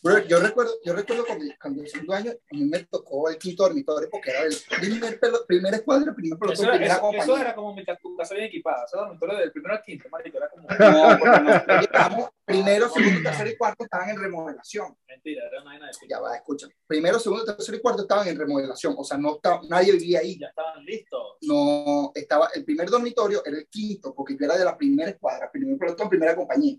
Bro, 0.00 0.26
yo 0.26 0.38
recuerdo, 0.38 0.72
yo 0.84 0.92
recuerdo 0.92 1.26
cuando, 1.26 1.44
cuando 1.60 1.82
el 1.82 1.88
segundo 1.88 2.14
año, 2.14 2.30
a 2.30 2.54
mí 2.54 2.64
me 2.66 2.84
tocó 2.84 3.28
el 3.28 3.36
quinto 3.36 3.64
dormitorio 3.64 4.08
porque 4.08 4.30
era 4.30 4.42
el 4.42 4.54
primer, 4.80 5.18
pelo, 5.18 5.44
primer 5.44 5.74
escuadra, 5.74 6.14
primer 6.14 6.38
pelotón, 6.38 6.52
Eso 6.54 6.62
era, 6.62 6.72
primera 6.72 6.94
eso, 6.94 7.02
compañía. 7.02 7.24
eso 7.24 7.36
era 7.38 7.54
como 7.56 7.74
mientras 7.74 8.00
tu 8.00 8.16
casa 8.16 8.34
bien 8.34 8.46
equipada. 8.46 8.84
Eso 8.84 8.96
era 8.96 9.06
dormitorio 9.06 9.38
del 9.38 9.50
primero 9.50 9.74
al 9.74 9.82
quinto, 9.82 10.08
marico. 10.08 10.36
Era 10.38 10.48
como. 10.50 10.68
No, 10.68 11.18
porque 11.18 11.40
nosotros 11.40 11.80
llegamos, 11.80 12.30
primero, 12.44 12.88
segundo, 12.88 13.22
tercero 13.22 13.50
y 13.50 13.56
cuarto 13.56 13.84
estaban 13.84 14.10
en 14.10 14.20
remodelación. 14.20 14.96
Mentira, 15.08 15.46
era 15.48 15.62
una 15.62 15.70
vaina 15.70 15.86
de 15.86 16.08
Ya 16.08 16.20
va, 16.20 16.36
escucha. 16.36 16.68
Primero, 16.86 17.18
segundo, 17.18 17.44
tercero 17.44 17.76
y 17.76 17.80
cuarto 17.80 18.02
estaban 18.02 18.28
en 18.28 18.38
remodelación. 18.38 18.94
O 18.96 19.02
sea, 19.02 19.18
no 19.18 19.34
estaba, 19.34 19.60
nadie 19.68 19.92
vivía 19.94 20.20
ahí. 20.20 20.38
Ya 20.38 20.46
estaban 20.46 20.84
listos. 20.84 21.38
No, 21.42 22.12
estaba, 22.14 22.50
el 22.54 22.64
primer 22.64 22.88
dormitorio 22.88 23.44
era 23.44 23.58
el 23.58 23.66
quinto, 23.66 24.14
porque 24.14 24.36
yo 24.38 24.46
era 24.46 24.56
de 24.56 24.64
la 24.64 24.76
primera 24.78 25.10
escuadra, 25.10 25.50
primer 25.50 25.76
pelotón, 25.76 26.08
primera 26.08 26.36
compañía. 26.36 26.78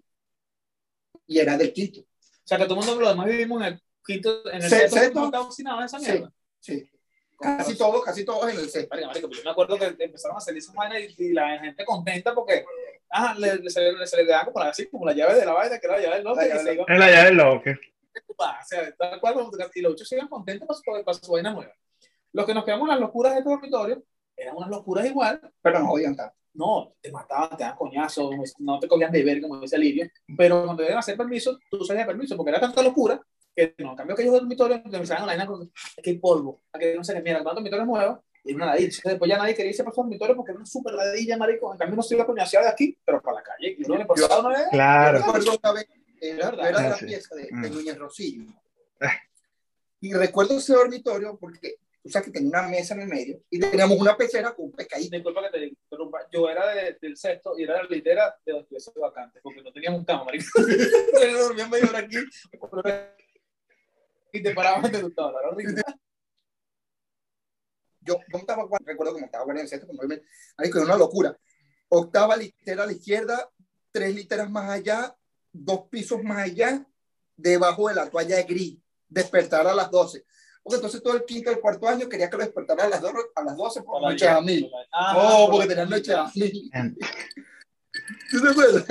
Y 1.27 1.38
era 1.38 1.58
del 1.58 1.73
quinto. 1.73 2.01
O 2.49 2.55
sea, 2.55 2.57
que 2.57 2.63
todo 2.65 2.79
el 2.79 2.85
mundo, 2.88 2.99
los 3.01 3.09
demás 3.09 3.27
vivimos 3.27 3.62
en 3.62 3.67
el 3.73 3.81
quinto, 4.03 4.49
en 4.49 4.55
el 4.55 4.62
Se- 4.63 4.69
sexto, 4.79 4.97
sexto. 4.97 5.19
no 5.19 5.25
está 5.25 5.39
vacinado 5.39 5.79
en 5.79 5.85
esa 5.85 5.99
mierda. 5.99 6.31
Sí. 6.59 6.89
Casi 7.38 7.77
todos, 7.77 8.03
casi 8.03 8.25
todos 8.25 8.51
en 8.51 8.59
el 8.59 8.69
sexto. 8.69 8.89
Pero 8.91 9.29
yo 9.29 9.43
me 9.43 9.51
acuerdo 9.51 9.77
que 9.77 9.85
empezaron 10.03 10.35
a 10.35 10.39
hacer 10.39 10.57
esas 10.57 10.73
vainas 10.73 10.99
y, 10.99 11.25
y 11.25 11.33
la 11.33 11.59
gente 11.59 11.85
contenta 11.85 12.33
porque 12.33 12.65
ajá, 13.07 13.35
le, 13.35 13.57
le- 13.57 13.69
se, 13.69 13.81
le, 13.91 14.07
se 14.07 14.17
le 14.17 14.25
daba 14.25 14.45
como 14.45 14.63
la, 14.63 14.69
así, 14.71 14.88
como 14.88 15.05
la 15.05 15.13
llave 15.13 15.35
de 15.35 15.45
la 15.45 15.53
vaina, 15.53 15.77
que 15.79 15.85
era 15.88 15.97
la 15.97 16.01
llave 16.03 16.15
del 16.17 16.73
iban 16.73 16.85
En 16.89 16.99
la 16.99 17.09
llave 17.12 17.25
del 17.25 17.38
locker. 17.38 17.79
o 18.35 18.45
sea, 18.65 18.95
tal 18.95 19.19
cual, 19.19 19.33
como- 19.35 19.51
y 19.75 19.81
los 19.81 19.93
ocho 19.93 20.15
iban 20.15 20.27
contentos 20.27 20.67
para 20.67 20.99
su, 20.99 21.05
para 21.05 21.17
su 21.19 21.31
vaina 21.31 21.51
nueva. 21.51 21.73
Los 22.33 22.45
que 22.47 22.53
nos 22.55 22.65
quedamos 22.65 22.85
en 22.85 22.89
las 22.89 22.99
locuras 22.99 23.33
de 23.33 23.39
este 23.39 23.49
dormitorio 23.51 24.03
eran 24.35 24.55
unas 24.57 24.69
locuras 24.69 25.05
igual, 25.05 25.39
Pero 25.62 25.79
no 25.79 25.91
odian 25.91 26.15
tanto. 26.15 26.35
No, 26.53 26.93
te 27.01 27.12
mataban, 27.12 27.55
te 27.57 27.63
daban 27.63 27.77
coñazos, 27.77 28.31
no 28.59 28.79
te 28.79 28.88
cogían 28.88 29.12
de 29.12 29.23
ver, 29.23 29.41
como 29.41 29.59
dice 29.59 29.77
Lirio, 29.77 30.09
pero 30.38 30.65
cuando 30.65 30.83
a 30.83 30.99
hacer 30.99 31.15
permiso, 31.17 31.57
tú 31.69 31.83
salías 31.85 32.05
de 32.05 32.12
permiso, 32.13 32.35
porque 32.35 32.49
era 32.51 32.59
tanta 32.59 32.81
locura 32.81 33.21
que 33.55 33.75
no, 33.79 33.91
en 33.91 33.95
cambio 33.97 34.15
que 34.15 34.21
ellos 34.21 34.33
del 34.33 34.41
dormitorio 34.41 34.77
empezaban 34.83 35.29
a 35.29 35.35
la 35.35 35.45
con 35.45 35.71
que 36.01 36.09
hay 36.09 36.17
polvo, 36.17 36.62
a 36.71 36.79
que 36.79 36.95
no 36.95 37.03
sé 37.03 37.13
qué, 37.13 37.21
mira, 37.21 37.43
cuando 37.43 37.55
dormitorio 37.62 37.85
nuevo, 37.85 38.23
y 38.43 38.53
una 38.53 38.67
ladilla, 38.67 39.01
después 39.03 39.29
ya 39.29 39.38
nadie 39.38 39.53
quería 39.53 39.71
irse 39.71 39.83
para 39.83 39.93
su 39.93 40.01
dormitorio 40.01 40.35
porque 40.35 40.51
era 40.51 40.57
una 40.59 40.65
super 40.65 40.93
ladilla, 40.93 41.38
marico, 41.38 41.71
en 41.73 41.77
cambio 41.77 41.95
no 41.97 42.03
se 42.03 42.15
iba 42.15 42.25
coñaseado 42.25 42.65
de 42.65 42.71
aquí, 42.71 42.97
pero 43.05 43.21
para 43.21 43.38
la 43.38 43.43
calle, 43.43 43.75
y 43.77 43.83
uno 43.85 43.97
le 43.97 44.05
pasaba 44.05 44.39
una 44.39 44.49
vez, 44.57 44.67
Claro. 44.71 45.17
Recuerdo 45.19 45.59
una 45.62 45.71
vez, 45.73 45.88
era, 46.21 46.51
de 46.51 46.71
la 46.71 46.79
Ah, 46.89 46.97
sí. 46.97 47.05
pieza 47.05 47.35
de, 47.35 47.43
de 47.43 47.51
Mm. 47.69 47.73
Núñez 47.73 47.97
Rosillo. 47.97 48.43
Ah. 49.01 49.13
Y 50.01 50.13
recuerdo 50.13 50.57
ese 50.57 50.73
dormitorio 50.73 51.38
porque, 51.38 51.75
tú 52.01 52.09
sabes 52.09 52.27
que 52.27 52.31
tenía 52.31 52.49
una 52.49 52.67
mesa 52.67 52.93
en 52.93 53.01
el 53.01 53.07
medio 53.07 53.41
y 53.49 53.59
teníamos 53.59 53.97
una 53.99 54.15
pecera 54.15 54.53
con 54.55 54.65
un 54.65 54.71
pescadito. 54.71 55.15
disculpa 55.15 55.41
que 55.51 55.59
te 55.59 55.65
interrumpa, 55.67 56.19
yo 56.31 56.49
era 56.49 56.73
de- 56.73 56.97
del 57.01 57.17
sexto 57.17 57.57
y 57.57 57.63
era 57.63 57.81
la 57.83 57.89
litera 57.89 58.38
de 58.45 58.53
los 58.53 58.67
pies 58.67 58.91
vacantes, 58.95 59.41
porque 59.43 59.62
no 59.62 59.71
teníamos 59.71 60.05
cama, 60.05 60.23
marico. 60.25 60.47
Yo 61.21 61.39
dormía 61.39 61.67
medio 61.67 61.89
hora 61.89 61.99
aquí, 61.99 62.17
y 64.31 64.43
te 64.43 64.53
parabas 64.53 64.91
de 64.91 64.99
tu 64.99 65.12
tabla, 65.12 65.39
era 65.39 65.49
horrible. 65.49 65.81
Yo, 68.01 68.15
yo 68.31 68.38
estaba, 68.39 68.63
recuerdo 68.85 69.13
como 69.13 69.25
estaba 69.25 69.51
en 69.51 69.59
el 69.59 69.67
centro, 69.67 69.88
como 69.88 70.03
me, 70.03 70.21
marico, 70.57 70.77
era 70.77 70.85
una 70.85 70.97
locura. 70.97 71.38
Octava 71.89 72.38
litera 72.38 72.83
a 72.83 72.85
la 72.85 72.93
izquierda, 72.93 73.49
tres 73.91 74.15
literas 74.15 74.49
más 74.49 74.69
allá, 74.69 75.15
dos 75.51 75.88
pisos 75.89 76.23
más 76.23 76.39
allá, 76.39 76.85
debajo 77.35 77.89
de 77.89 77.95
la 77.95 78.09
toalla 78.09 78.38
de 78.38 78.43
gris, 78.43 78.77
despertar 79.07 79.67
a 79.67 79.73
las 79.73 79.89
12. 79.91 80.23
Porque 80.69 80.75
entonces 80.86 81.01
todo 81.01 81.15
el 81.15 81.25
quinto 81.25 81.49
y 81.49 81.53
el 81.55 81.60
cuarto 81.62 81.88
año 81.88 82.08
quería 82.08 82.29
que 82.29 82.38
lo 82.38 82.43
despertara 82.43 82.84
a 82.84 82.89
las, 82.89 83.01
dos, 83.01 83.12
a 83.36 83.43
las 83.43 83.58
12 83.58 83.82
por 83.82 84.01
noche 84.03 84.27
a 84.27 84.39
mí. 84.39 84.69
Ah, 84.93 85.15
Oh, 85.17 85.45
por 85.47 85.55
porque 85.55 85.69
tenían 85.69 85.89
noche 85.89 86.13
a 86.13 86.25
mí. 86.36 86.69
¿Tú 88.32 88.41
te 88.41 88.49
acuerdas? 88.49 88.86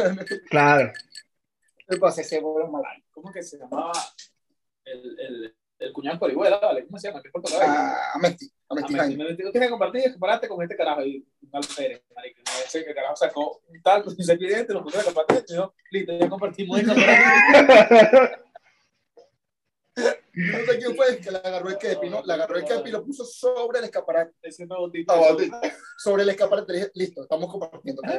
Claro. 0.50 0.92
Pasé 2.00 2.22
ese 2.22 2.40
bolo 2.40 2.66
mal. 2.68 2.82
¿Cómo 3.12 3.30
que 3.30 3.44
se 3.44 3.58
llamaba? 3.58 3.92
El, 4.84 5.20
el, 5.20 5.56
el 5.78 5.92
cuñado 5.92 6.18
Corihuela, 6.18 6.58
¿vale? 6.58 6.84
¿Cómo 6.86 6.98
se 6.98 7.08
llama? 7.08 7.22
¿Qué 7.22 7.30
Puerto 7.30 7.48
Mesti, 8.20 8.46
a 8.46 8.52
Ah, 8.70 8.74
Mesti 8.74 8.92
me, 8.92 8.98
Jaime. 8.98 9.24
me, 9.24 9.30
tú 9.36 9.36
tienes 9.52 9.68
que 9.68 9.70
compartir 9.70 10.02
y 10.06 10.10
compararte 10.10 10.48
con 10.48 10.62
este 10.62 10.76
carajo 10.76 11.02
y 11.04 11.24
un 11.42 11.50
marico. 11.50 11.76
Me 12.16 12.62
dice 12.64 12.82
que 12.82 12.90
el 12.90 12.94
carajo 12.96 13.14
sacó 13.16 13.62
un 13.68 13.80
tal, 13.82 14.02
un 14.06 14.16
cepillete, 14.24 14.72
lo 14.74 14.82
puso 14.82 14.98
a 14.98 15.04
compartir, 15.04 15.44
y 15.48 15.54
yo, 15.54 15.72
listo, 15.92 16.18
ya 16.18 16.28
compartimos 16.28 16.80
esto. 16.80 16.92
No 20.34 20.58
sé 20.58 20.78
quién 20.78 20.94
fue 20.94 21.08
el 21.08 21.20
que 21.20 21.30
le 21.30 21.38
agarró 21.38 21.68
el 21.68 21.78
kepi, 21.78 22.08
¿no? 22.08 22.22
Le 22.24 22.32
agarró 22.32 22.56
el 22.56 22.64
kepi 22.64 22.88
y 22.88 22.92
lo 22.92 23.04
puso 23.04 23.24
sobre 23.24 23.80
el 23.80 23.86
escaparate. 23.86 24.34
Ese 24.42 24.66
nuevo 24.66 24.90
tipo. 24.90 25.12
Ah. 25.12 25.72
Sobre 25.96 26.22
el 26.22 26.28
escaparate. 26.28 26.72
Le 26.72 26.78
dije, 26.78 26.90
listo, 26.94 27.22
estamos 27.22 27.50
compartiendo. 27.50 28.02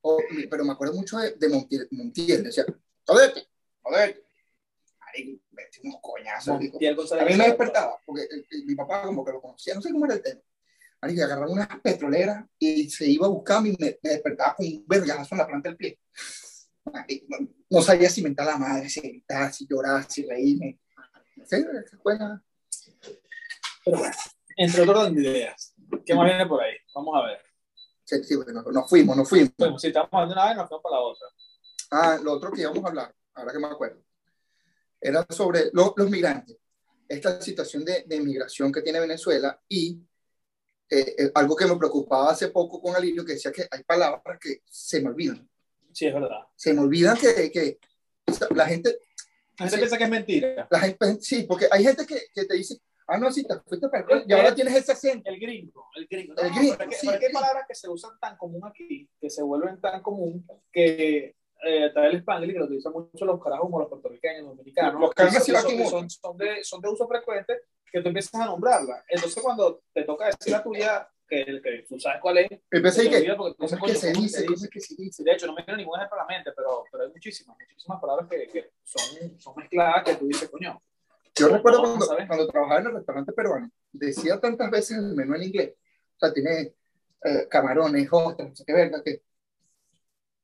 Oh, 0.00 0.18
pero 0.48 0.64
me 0.64 0.72
acuerdo 0.72 0.94
mucho 0.94 1.18
de, 1.18 1.32
de 1.32 1.48
Montiel. 1.48 1.88
Montiel 1.90 2.44
decía, 2.44 2.64
jodete, 3.04 3.48
jodete. 3.82 4.22
Marico, 5.00 5.42
metí 5.50 5.80
unos 5.82 6.00
coñazos. 6.00 6.54
A 6.54 7.24
mí 7.24 7.34
me 7.36 7.46
despertaba, 7.46 7.98
porque 8.06 8.22
eh, 8.22 8.46
eh, 8.50 8.64
mi 8.64 8.74
papá 8.76 9.02
como 9.02 9.24
que 9.24 9.32
lo 9.32 9.42
conocía, 9.42 9.74
no 9.74 9.82
sé 9.82 9.90
cómo 9.90 10.06
era 10.06 10.14
el 10.14 10.22
tema. 10.22 10.40
Marico, 11.02 11.24
agarraba 11.24 11.50
unas 11.50 11.68
petroleras 11.80 12.44
y 12.58 12.88
se 12.88 13.06
iba 13.06 13.26
a 13.26 13.30
buscarme 13.30 13.70
y 13.70 13.76
me, 13.78 13.98
me 14.02 14.10
despertaba 14.10 14.54
con 14.54 14.66
un 14.66 14.84
vergazo 14.86 15.34
en 15.34 15.38
la 15.38 15.46
planta 15.46 15.68
del 15.68 15.76
pie. 15.76 15.98
No, 17.70 17.82
sabía 17.82 18.08
si 18.10 18.22
mentar 18.22 18.46
la 18.46 18.56
madre, 18.58 18.88
si 18.88 19.00
gritar, 19.00 19.52
si 19.52 19.66
llorar, 19.68 20.04
si 20.10 20.26
reírme. 20.26 20.80
Sí, 21.44 21.56
esa 21.56 21.96
juega. 21.98 22.42
Pero 23.84 23.98
bueno, 23.98 24.14
entre 24.56 24.82
otras 24.82 25.12
ideas. 25.12 25.74
¿Qué 26.04 26.14
más 26.14 26.26
viene 26.26 26.46
por 26.46 26.62
ahí? 26.62 26.74
Vamos 26.94 27.14
a 27.16 27.26
ver. 27.26 27.38
Sí, 28.04 28.24
sí, 28.24 28.36
bueno, 28.36 28.62
nos 28.62 28.88
fuimos, 28.88 29.16
nos 29.16 29.28
fuimos. 29.28 29.52
Bueno, 29.58 29.78
si 29.78 29.88
estamos 29.88 30.08
hablando 30.12 30.34
de 30.34 30.40
una 30.40 30.48
vez, 30.48 30.56
nos 30.56 30.68
vamos 30.70 30.82
para 30.82 30.96
la 30.96 31.02
otra. 31.02 31.26
Ah, 31.90 32.18
lo 32.22 32.32
otro 32.32 32.50
que 32.52 32.62
íbamos 32.62 32.84
a 32.84 32.88
hablar, 32.88 33.14
ahora 33.34 33.52
que 33.52 33.58
me 33.58 33.66
acuerdo, 33.66 34.02
era 35.00 35.26
sobre 35.30 35.70
lo- 35.72 35.94
los 35.96 36.10
migrantes. 36.10 36.56
Esta 37.08 37.40
situación 37.40 37.84
de, 37.84 38.04
de 38.06 38.20
migración 38.20 38.70
que 38.72 38.82
tiene 38.82 39.00
Venezuela 39.00 39.58
y 39.68 40.02
eh, 40.90 41.14
eh, 41.18 41.30
algo 41.34 41.54
que 41.56 41.66
me 41.66 41.76
preocupaba 41.76 42.30
hace 42.30 42.48
poco 42.48 42.80
con 42.80 42.94
Alirio, 42.96 43.24
que 43.24 43.32
decía 43.34 43.52
que 43.52 43.66
hay 43.70 43.82
palabras 43.84 44.38
que 44.40 44.62
se 44.66 45.00
me 45.00 45.08
olvidan. 45.10 45.48
Sí, 45.92 46.06
es 46.06 46.14
verdad. 46.14 46.40
Se 46.56 46.72
me 46.74 46.80
olvidan 46.80 47.16
que, 47.16 47.50
que 47.50 47.78
la 48.54 48.66
gente, 48.66 48.98
La 49.58 49.64
gente 49.66 49.70
Sí. 49.76 49.76
piensa 49.78 49.98
que 49.98 50.04
es 50.04 50.10
mentira. 50.10 50.68
la 50.70 50.78
gente, 50.80 51.16
sí, 51.20 51.42
porque 51.44 51.66
hay 51.70 51.82
gente 51.82 52.06
que, 52.06 52.16
que 52.32 52.44
te 52.44 52.54
dice, 52.54 52.78
ah, 53.08 53.18
no, 53.18 53.32
sí, 53.32 53.42
te 53.44 53.58
fuiste 53.66 53.88
para 53.88 54.04
el 54.08 54.24
y 54.28 54.32
ahora 54.32 54.54
tienes 54.54 54.74
ese 54.76 54.92
acento. 54.92 55.28
El 55.28 55.40
gringo, 55.40 55.86
el 55.96 56.06
gringo. 56.06 56.34
No, 56.34 56.42
El 56.42 56.54
gringo, 56.54 56.74
es 56.78 56.88
que- 56.88 56.94
sí, 56.94 57.08
hay 57.08 57.18
gringo. 57.18 57.40
palabras 57.40 57.64
que 57.66 57.74
se 57.74 57.88
usan 57.88 58.12
tan 58.20 58.36
común 58.36 58.62
aquí, 58.66 59.08
que 59.20 59.30
se 59.30 59.42
vuelven 59.42 59.80
tan 59.80 60.00
común, 60.02 60.46
que 60.72 61.34
eh, 61.66 61.90
trae 61.92 62.10
el 62.10 62.18
spanglish, 62.18 62.52
que 62.52 62.58
lo 62.60 62.66
utilizan 62.66 62.92
mucho 62.92 63.24
los 63.24 63.42
carajos 63.42 63.64
como 63.66 63.80
los 63.80 63.88
puertorriqueños, 63.88 64.42
los 64.44 64.56
dominicanos. 64.58 65.00
Los 65.00 65.10
carajos 65.12 65.42
sí 65.44 65.52
son, 65.52 65.88
son, 65.88 66.10
son 66.10 66.36
de, 66.36 66.62
son 66.62 66.80
de 66.80 66.88
uso 66.88 67.08
frecuente, 67.08 67.62
que 67.90 68.00
tú 68.00 68.08
empiezas 68.08 68.34
a 68.40 68.44
nombrarla. 68.46 69.02
Entonces, 69.08 69.42
cuando 69.42 69.82
te 69.92 70.04
toca 70.04 70.26
decir 70.26 70.52
la 70.52 70.62
tuya, 70.62 71.08
que, 71.28 71.60
que 71.62 71.84
tú 71.88 72.00
sabes 72.00 72.20
cuál 72.20 72.38
es, 72.38 72.48
Empecé 72.70 73.08
que, 73.08 73.16
olvidas 73.16 73.36
porque 73.36 73.56
tú 73.56 73.58
¿cómo 73.58 73.68
dices, 73.68 73.72
es 73.72 73.78
que 73.78 73.80
"Coño, 73.80 73.94
se 73.94 74.12
¿cómo 74.12 74.22
dice? 74.22 74.46
¿Cómo 74.46 74.56
es 74.64 74.70
que 74.70 74.80
se 74.80 74.94
dice? 74.96 75.24
De 75.24 75.32
hecho, 75.32 75.46
no 75.46 75.54
me 75.54 75.62
viene 75.62 75.82
ningún 75.82 75.96
ejemplo 75.96 76.18
a 76.18 76.22
la 76.22 76.28
mente, 76.28 76.50
pero, 76.56 76.84
pero 76.90 77.04
hay 77.04 77.10
muchísimas, 77.10 77.56
muchísimas 77.58 78.00
palabras 78.00 78.28
que, 78.28 78.48
que 78.48 78.70
son, 78.82 79.38
son 79.38 79.54
mezcladas 79.56 80.04
que 80.04 80.14
tú 80.16 80.26
dices, 80.26 80.48
coño. 80.48 80.80
Yo 81.34 81.48
recuerdo 81.48 81.80
cuando, 81.82 82.04
¿sabes? 82.06 82.26
cuando 82.26 82.48
trabajaba 82.48 82.80
en 82.80 82.86
el 82.86 82.92
restaurante 82.94 83.32
peruano, 83.32 83.70
decía 83.92 84.40
tantas 84.40 84.70
veces 84.70 84.98
el 84.98 85.14
menú 85.14 85.34
en 85.36 85.42
inglés, 85.44 85.74
o 86.16 86.18
sea, 86.18 86.32
tiene 86.32 86.74
eh, 87.24 87.46
camarones, 87.48 88.08
ostras, 88.10 88.48
no 88.48 88.56
sé 88.56 88.64
qué 88.64 88.72
verga, 88.72 89.02
que 89.04 89.22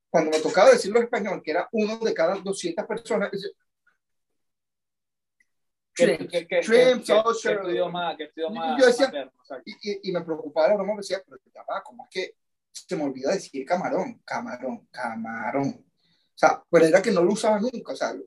cuando 0.08 0.30
me 0.30 0.38
tocaba 0.38 0.70
decirlo 0.70 0.98
en 0.98 1.04
español, 1.06 1.42
que 1.42 1.50
era 1.50 1.68
uno 1.72 1.98
de 1.98 2.14
cada 2.14 2.36
200 2.36 2.86
personas, 2.86 3.30
shrimp, 5.94 6.30
shrimp, 6.62 7.04
Yo 7.04 8.86
decía- 8.86 9.06
materno, 9.06 9.32
y, 9.64 9.72
y, 9.90 10.00
y 10.08 10.12
me 10.12 10.22
preocupaba 10.22 10.68
la 10.68 10.74
broma, 10.74 10.94
me 10.94 10.98
decía, 11.00 11.22
pero 11.24 11.40
ya 11.54 11.62
va, 11.62 11.82
¿cómo 11.82 12.04
es 12.04 12.10
que 12.10 12.36
se 12.72 12.96
me 12.96 13.04
olvida 13.04 13.32
decir 13.32 13.64
camarón, 13.64 14.20
camarón, 14.24 14.86
camarón? 14.90 15.68
O 15.68 16.36
sea, 16.38 16.62
pero 16.68 16.84
era 16.86 17.00
que 17.00 17.10
no 17.12 17.22
lo 17.22 17.32
usaba 17.32 17.60
nunca, 17.60 17.92
o 17.92 17.96
sea, 17.96 18.12
lo, 18.12 18.24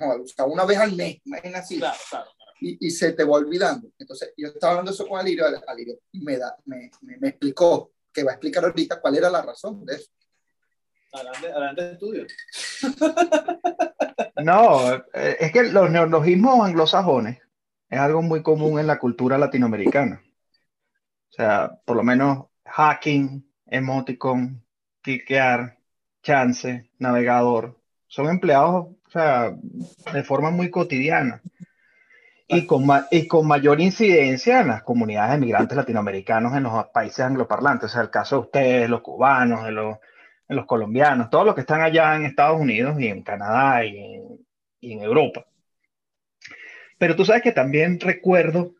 no, 0.00 0.16
lo 0.18 0.22
usaba 0.24 0.50
una 0.50 0.64
vez 0.64 0.78
al 0.78 0.94
mes, 0.96 1.18
imagina 1.24 1.58
así. 1.58 1.78
Claro, 1.78 1.98
claro. 2.10 2.30
y, 2.60 2.86
y 2.86 2.90
se 2.90 3.12
te 3.12 3.24
va 3.24 3.32
olvidando. 3.36 3.90
Entonces, 3.98 4.32
yo 4.36 4.48
estaba 4.48 4.72
hablando 4.72 4.90
eso 4.92 5.06
con 5.06 5.18
Alirio, 5.20 5.46
Al- 5.46 5.62
Alirio 5.66 5.98
me, 6.12 6.36
da, 6.38 6.56
me, 6.64 6.90
me, 7.02 7.18
me 7.18 7.28
explicó, 7.28 7.92
que 8.12 8.22
va 8.24 8.32
a 8.32 8.34
explicar 8.34 8.64
ahorita 8.64 9.00
cuál 9.00 9.16
era 9.16 9.28
la 9.30 9.42
razón 9.42 9.84
de 9.84 9.96
eso. 9.96 10.10
Adelante, 11.18 11.52
adelante 11.52 11.82
de 11.82 11.92
estudio. 11.92 12.26
No, 14.40 14.94
eh, 15.14 15.36
es 15.40 15.52
que 15.52 15.64
los 15.64 15.90
neologismos 15.90 16.64
anglosajones 16.64 17.38
es 17.90 17.98
algo 17.98 18.22
muy 18.22 18.40
común 18.42 18.78
en 18.78 18.86
la 18.86 18.98
cultura 18.98 19.36
latinoamericana. 19.36 20.22
O 21.30 21.32
sea, 21.32 21.72
por 21.84 21.96
lo 21.96 22.04
menos 22.04 22.46
hacking, 22.64 23.44
emoticon, 23.66 24.64
cliquear, 25.02 25.78
chance, 26.22 26.88
navegador, 26.98 27.80
son 28.06 28.28
empleados, 28.28 28.86
o 29.06 29.10
sea, 29.10 29.56
de 30.12 30.22
forma 30.22 30.50
muy 30.50 30.70
cotidiana. 30.70 31.42
Y 32.46 32.64
con, 32.64 32.86
y 33.10 33.26
con 33.26 33.46
mayor 33.46 33.80
incidencia 33.80 34.60
en 34.60 34.68
las 34.68 34.82
comunidades 34.82 35.32
de 35.32 35.46
migrantes 35.46 35.76
latinoamericanos 35.76 36.54
en 36.54 36.62
los 36.62 36.86
países 36.86 37.20
angloparlantes. 37.20 37.90
O 37.90 37.92
sea, 37.92 38.02
el 38.02 38.10
caso 38.10 38.36
de 38.36 38.42
ustedes, 38.42 38.90
los 38.90 39.02
cubanos, 39.02 39.64
de 39.64 39.72
los 39.72 39.98
los 40.48 40.66
colombianos, 40.66 41.30
todos 41.30 41.44
los 41.44 41.54
que 41.54 41.60
están 41.60 41.82
allá 41.82 42.16
en 42.16 42.24
Estados 42.24 42.60
Unidos 42.60 42.98
y 42.98 43.08
en 43.08 43.22
Canadá 43.22 43.84
y 43.84 43.98
en, 44.80 45.02
Europa. 45.02 45.46
Pero 46.98 47.14
tú 47.14 47.24
sabes 47.24 47.42
que 47.42 47.52
también 47.52 48.00
recuerdo, 48.00 48.74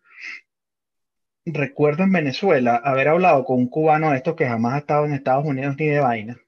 recuerdo 1.44 2.04
en 2.04 2.12
Venezuela 2.12 2.76
haber 2.76 3.08
hablado 3.08 3.44
con 3.44 3.58
un 3.58 3.68
cubano 3.68 4.10
de 4.10 4.16
estos 4.16 4.34
que 4.34 4.46
jamás 4.46 4.74
ha 4.74 4.78
estado 4.78 5.04
en 5.04 5.12
Estados 5.12 5.44
Unidos 5.44 5.76
ni 5.78 5.86
de 5.86 6.00
vaina. 6.00 6.40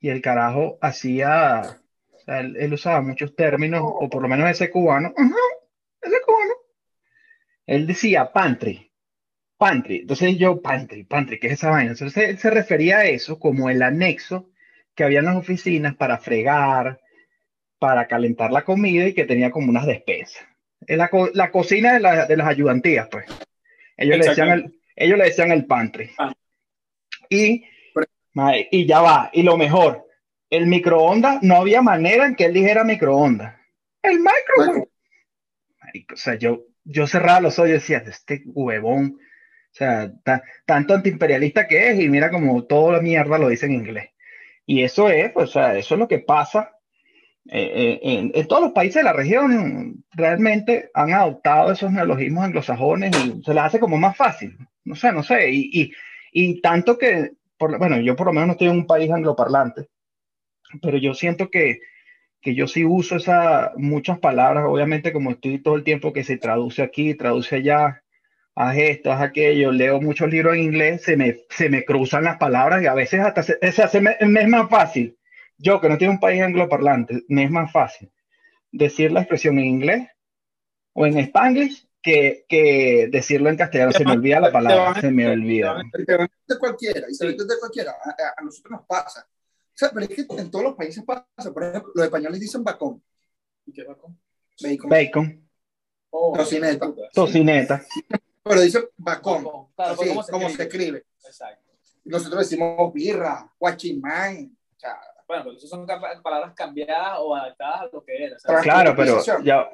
Y 0.00 0.10
el 0.10 0.22
carajo 0.22 0.78
hacía, 0.80 1.80
él, 2.26 2.72
usaba 2.72 3.00
muchos 3.02 3.34
términos, 3.34 3.82
o 3.84 4.08
por 4.08 4.22
lo 4.22 4.28
menos 4.28 4.48
ese 4.48 4.70
cubano, 4.70 5.12
ajá, 5.16 5.34
ese 6.02 6.20
cubano, 6.24 6.52
él 7.66 7.86
decía 7.86 8.32
pantry, 8.32 8.85
pantry. 9.58 9.98
Entonces 10.00 10.36
yo, 10.38 10.60
pantry, 10.60 11.04
pantry, 11.04 11.38
¿qué 11.38 11.48
es 11.48 11.54
esa 11.54 11.70
vaina? 11.70 11.92
Entonces 11.92 12.28
él 12.28 12.38
se 12.38 12.50
refería 12.50 12.98
a 12.98 13.04
eso 13.06 13.38
como 13.38 13.70
el 13.70 13.82
anexo 13.82 14.50
que 14.94 15.04
había 15.04 15.18
en 15.20 15.26
las 15.26 15.36
oficinas 15.36 15.94
para 15.96 16.18
fregar, 16.18 17.00
para 17.78 18.06
calentar 18.06 18.50
la 18.52 18.64
comida 18.64 19.06
y 19.06 19.14
que 19.14 19.24
tenía 19.24 19.50
como 19.50 19.68
unas 19.70 19.86
despensas. 19.86 20.42
Es 20.86 20.96
la, 20.96 21.08
co- 21.08 21.30
la 21.34 21.50
cocina 21.50 21.94
de, 21.94 22.00
la- 22.00 22.26
de 22.26 22.36
las 22.36 22.46
ayudantías, 22.48 23.08
pues. 23.10 23.26
Ellos 23.96 24.18
le 24.18 24.28
decían 24.28 24.48
el, 24.50 24.80
ellos 24.94 25.18
le 25.18 25.24
decían 25.24 25.50
el 25.52 25.66
pantry. 25.66 26.10
Ah. 26.18 26.32
Y, 27.28 27.64
y 28.70 28.86
ya 28.86 29.00
va. 29.00 29.30
Y 29.32 29.42
lo 29.42 29.56
mejor, 29.56 30.06
el 30.50 30.66
microondas, 30.66 31.42
no 31.42 31.56
había 31.56 31.82
manera 31.82 32.26
en 32.26 32.34
que 32.36 32.44
él 32.44 32.52
dijera 32.54 32.84
microondas. 32.84 33.56
El. 34.02 34.20
Marico, 34.20 34.88
O 36.12 36.16
sea, 36.16 36.34
yo, 36.34 36.64
yo 36.84 37.06
cerraba 37.06 37.40
los 37.40 37.58
ojos 37.58 37.70
y 37.70 37.72
decía, 37.72 37.98
este 38.06 38.42
huevón, 38.46 39.18
o 39.76 39.78
sea, 39.78 40.10
ta- 40.24 40.42
tanto 40.66 40.94
antiimperialista 40.94 41.66
que 41.68 41.90
es, 41.90 42.00
y 42.00 42.08
mira 42.08 42.30
como 42.30 42.64
toda 42.64 42.94
la 42.94 43.02
mierda 43.02 43.38
lo 43.38 43.48
dice 43.48 43.66
en 43.66 43.72
inglés. 43.74 44.10
Y 44.66 44.82
eso 44.82 45.08
es, 45.10 45.32
pues, 45.32 45.50
o 45.50 45.52
sea, 45.54 45.76
eso 45.78 45.94
es 45.94 46.00
lo 46.00 46.08
que 46.08 46.20
pasa. 46.20 46.72
eh, 47.50 47.72
eh, 47.74 48.00
en, 48.02 48.32
en 48.34 48.48
todos 48.48 48.62
los 48.62 48.72
países 48.72 48.96
de 48.96 49.04
la 49.04 49.12
región 49.12 50.04
realmente 50.12 50.90
han 50.94 51.12
adoptado 51.12 51.72
esos 51.72 51.92
neologismos 51.92 52.44
anglosajones 52.44 53.14
y 53.14 53.42
se 53.44 53.54
les 53.54 53.62
hace 53.64 53.80
como 53.80 53.96
más 53.98 54.16
fácil. 54.16 54.56
No 54.84 54.94
sé, 54.96 55.12
no 55.12 55.22
sé. 55.22 55.50
Y, 55.50 55.70
y, 55.72 55.92
y 56.32 56.60
tanto 56.60 56.98
que, 56.98 57.32
por, 57.58 57.78
bueno, 57.78 58.00
yo 58.00 58.16
por 58.16 58.26
lo 58.28 58.32
menos 58.32 58.48
no 58.48 58.52
estoy 58.54 58.68
en 58.68 58.74
un 58.76 58.86
país 58.86 59.10
angloparlante, 59.12 59.88
pero 60.82 60.98
yo 60.98 61.14
siento 61.14 61.50
que, 61.50 61.78
que 62.42 62.54
yo 62.56 62.68
sí 62.68 62.84
uso 62.86 63.16
esa, 63.16 63.72
muchas 63.78 64.18
palabras, 64.20 64.66
obviamente 64.68 65.12
como 65.12 65.32
estoy 65.32 65.62
todo 65.62 65.76
el 65.76 65.84
tiempo 65.84 66.12
que 66.12 66.24
se 66.24 66.38
traduce 66.38 66.82
aquí, 66.82 67.14
traduce 67.16 67.56
allá, 67.56 68.02
haz 68.56 68.76
esto, 68.78 69.12
haz 69.12 69.20
aquello, 69.22 69.70
leo 69.70 70.00
muchos 70.00 70.28
libros 70.28 70.54
en 70.56 70.62
inglés, 70.62 71.02
se 71.02 71.16
me, 71.16 71.44
se 71.50 71.68
me 71.68 71.84
cruzan 71.84 72.24
las 72.24 72.38
palabras 72.38 72.82
y 72.82 72.86
a 72.86 72.94
veces 72.94 73.20
hasta 73.20 73.42
se, 73.42 73.58
se 73.70 73.82
hace, 73.82 74.00
me, 74.00 74.16
me 74.26 74.40
es 74.42 74.48
más 74.48 74.68
fácil, 74.68 75.16
yo 75.58 75.80
que 75.80 75.88
no 75.88 75.98
tengo 75.98 76.12
un 76.12 76.20
país 76.20 76.42
angloparlante, 76.42 77.22
me 77.28 77.44
es 77.44 77.50
más 77.50 77.70
fácil 77.70 78.10
decir 78.72 79.12
la 79.12 79.20
expresión 79.20 79.58
en 79.58 79.66
inglés 79.66 80.08
o 80.94 81.06
en 81.06 81.18
spanglish 81.18 81.86
que, 82.02 82.44
que 82.48 83.08
decirlo 83.10 83.50
en 83.50 83.56
castellano, 83.56 83.92
se 83.92 84.04
me 84.04 84.12
olvida 84.12 84.40
la 84.40 84.52
palabra, 84.52 85.00
se 85.00 85.10
me 85.10 85.28
olvida. 85.28 85.82
De 85.92 86.58
cualquiera, 86.58 87.06
y 87.10 87.14
se 87.14 87.26
vende 87.26 87.44
de 87.44 87.58
cualquiera. 87.58 87.92
A, 88.36 88.42
nosotros 88.42 88.70
nos 88.70 88.86
pasa. 88.86 89.26
O 89.28 89.72
sea, 89.74 89.90
pero 89.92 90.06
es 90.06 90.14
que 90.14 90.24
en 90.40 90.50
todos 90.50 90.64
los 90.64 90.74
países 90.74 91.02
pasa. 91.04 91.52
Por 91.52 91.64
ejemplo, 91.64 91.90
los 91.94 92.04
españoles 92.04 92.38
dicen 92.38 92.62
bacón, 92.62 93.02
¿Y 93.66 93.72
qué 93.72 93.82
va 93.82 93.96
con? 93.98 94.16
bacon, 94.62 94.88
Bacon, 94.88 95.48
Oh, 96.10 96.34
Tocineta. 96.36 96.94
tocineta, 97.12 97.84
pero 98.48 98.60
dicen 98.60 98.84
bacón, 98.96 99.44
Bacon. 99.44 99.66
Claro, 99.74 99.92
así, 99.92 100.08
¿cómo 100.08 100.22
se 100.22 100.32
como 100.32 100.48
se 100.48 100.62
escribe? 100.62 100.84
escribe. 100.84 101.04
Exacto. 101.24 101.72
Nosotros 102.04 102.48
decimos 102.48 102.92
birra, 102.92 103.50
guachimán. 103.58 104.56
O 104.76 104.78
sea, 104.78 104.96
Bueno, 105.26 105.44
pero 105.44 105.56
esas 105.56 105.70
son 105.70 105.86
palabras 106.22 106.52
cambiadas 106.54 107.18
o 107.18 107.34
adaptadas 107.34 107.80
a 107.80 107.88
lo 107.92 108.04
que 108.04 108.24
era. 108.24 108.38
¿sabes? 108.38 108.62
claro, 108.62 108.94
pero 108.96 109.22
ya, 109.42 109.68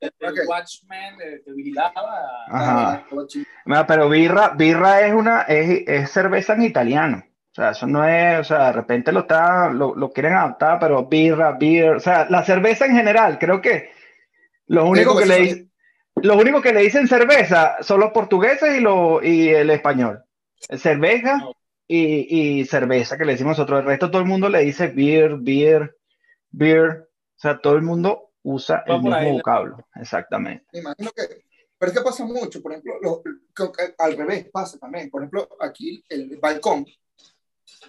El. 0.00 0.12
Watchman 0.46 1.18
te 1.18 1.52
vigilaba. 1.52 2.44
Ajá. 2.48 3.06
No, 3.64 3.86
pero 3.86 4.08
birra, 4.08 4.50
birra 4.50 5.06
es 5.06 5.14
una, 5.14 5.42
es, 5.42 5.82
es 5.86 6.10
cerveza 6.10 6.52
en 6.54 6.62
italiano. 6.62 7.24
O 7.50 7.54
sea, 7.54 7.70
eso 7.70 7.86
no 7.86 8.06
es, 8.06 8.38
o 8.38 8.44
sea, 8.44 8.66
de 8.66 8.72
repente 8.72 9.10
lo 9.10 9.20
está, 9.20 9.70
lo, 9.70 9.94
lo 9.96 10.12
quieren 10.12 10.34
adaptar, 10.34 10.78
pero 10.78 11.06
birra, 11.06 11.56
beer, 11.58 11.96
o 11.96 12.00
sea, 12.00 12.26
la 12.30 12.44
cerveza 12.44 12.86
en 12.86 12.94
general, 12.94 13.38
creo 13.38 13.60
que 13.60 13.90
los 14.66 14.84
únicos 14.88 15.18
que 15.18 15.26
le 15.26 15.36
dicen, 15.40 15.67
los 16.22 16.36
únicos 16.36 16.62
que 16.62 16.72
le 16.72 16.80
dicen 16.82 17.08
cerveza 17.08 17.76
son 17.82 18.00
los 18.00 18.12
portugueses 18.12 18.76
y, 18.76 18.80
lo, 18.80 19.22
y 19.22 19.48
el 19.48 19.70
español. 19.70 20.22
Cerveza 20.58 21.46
y, 21.86 22.60
y 22.60 22.64
cerveza, 22.66 23.16
que 23.16 23.24
le 23.24 23.32
decimos 23.32 23.56
nosotros. 23.58 23.80
El 23.80 23.86
resto 23.86 24.10
todo 24.10 24.22
el 24.22 24.28
mundo 24.28 24.48
le 24.48 24.60
dice 24.60 24.88
beer, 24.88 25.36
beer, 25.38 25.96
beer. 26.50 27.08
O 27.36 27.40
sea, 27.40 27.58
todo 27.60 27.76
el 27.76 27.82
mundo 27.82 28.32
usa 28.42 28.84
Va 28.88 28.96
el 28.96 29.12
ahí, 29.12 29.24
mismo 29.24 29.38
vocablo. 29.38 29.86
Exactamente. 29.94 30.66
Me 30.72 30.80
imagino 30.80 31.10
que. 31.12 31.44
Pero 31.78 31.92
es 31.92 31.98
que 31.98 32.04
pasa 32.04 32.24
mucho. 32.24 32.60
Por 32.60 32.72
ejemplo, 32.72 32.94
lo- 33.00 33.22
al 33.98 34.16
revés 34.16 34.48
pasa 34.52 34.78
también. 34.78 35.08
Por 35.10 35.22
ejemplo, 35.22 35.48
aquí 35.60 36.02
el 36.08 36.36
balcón. 36.38 36.84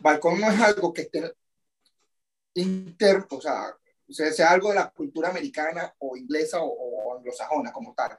Balcón 0.01 0.39
no 0.39 0.51
es 0.51 0.61
algo 0.61 0.93
que 0.93 1.01
esté 1.03 1.33
interno, 2.53 3.25
o 3.31 3.41
sea, 3.41 3.73
o 4.09 4.13
sea, 4.13 4.31
sea 4.31 4.51
algo 4.51 4.69
de 4.69 4.75
la 4.75 4.89
cultura 4.89 5.29
americana 5.29 5.93
o 5.99 6.17
inglesa 6.17 6.61
o, 6.61 6.67
o 6.67 7.17
anglosajona 7.17 7.71
como 7.71 7.93
tal. 7.93 8.17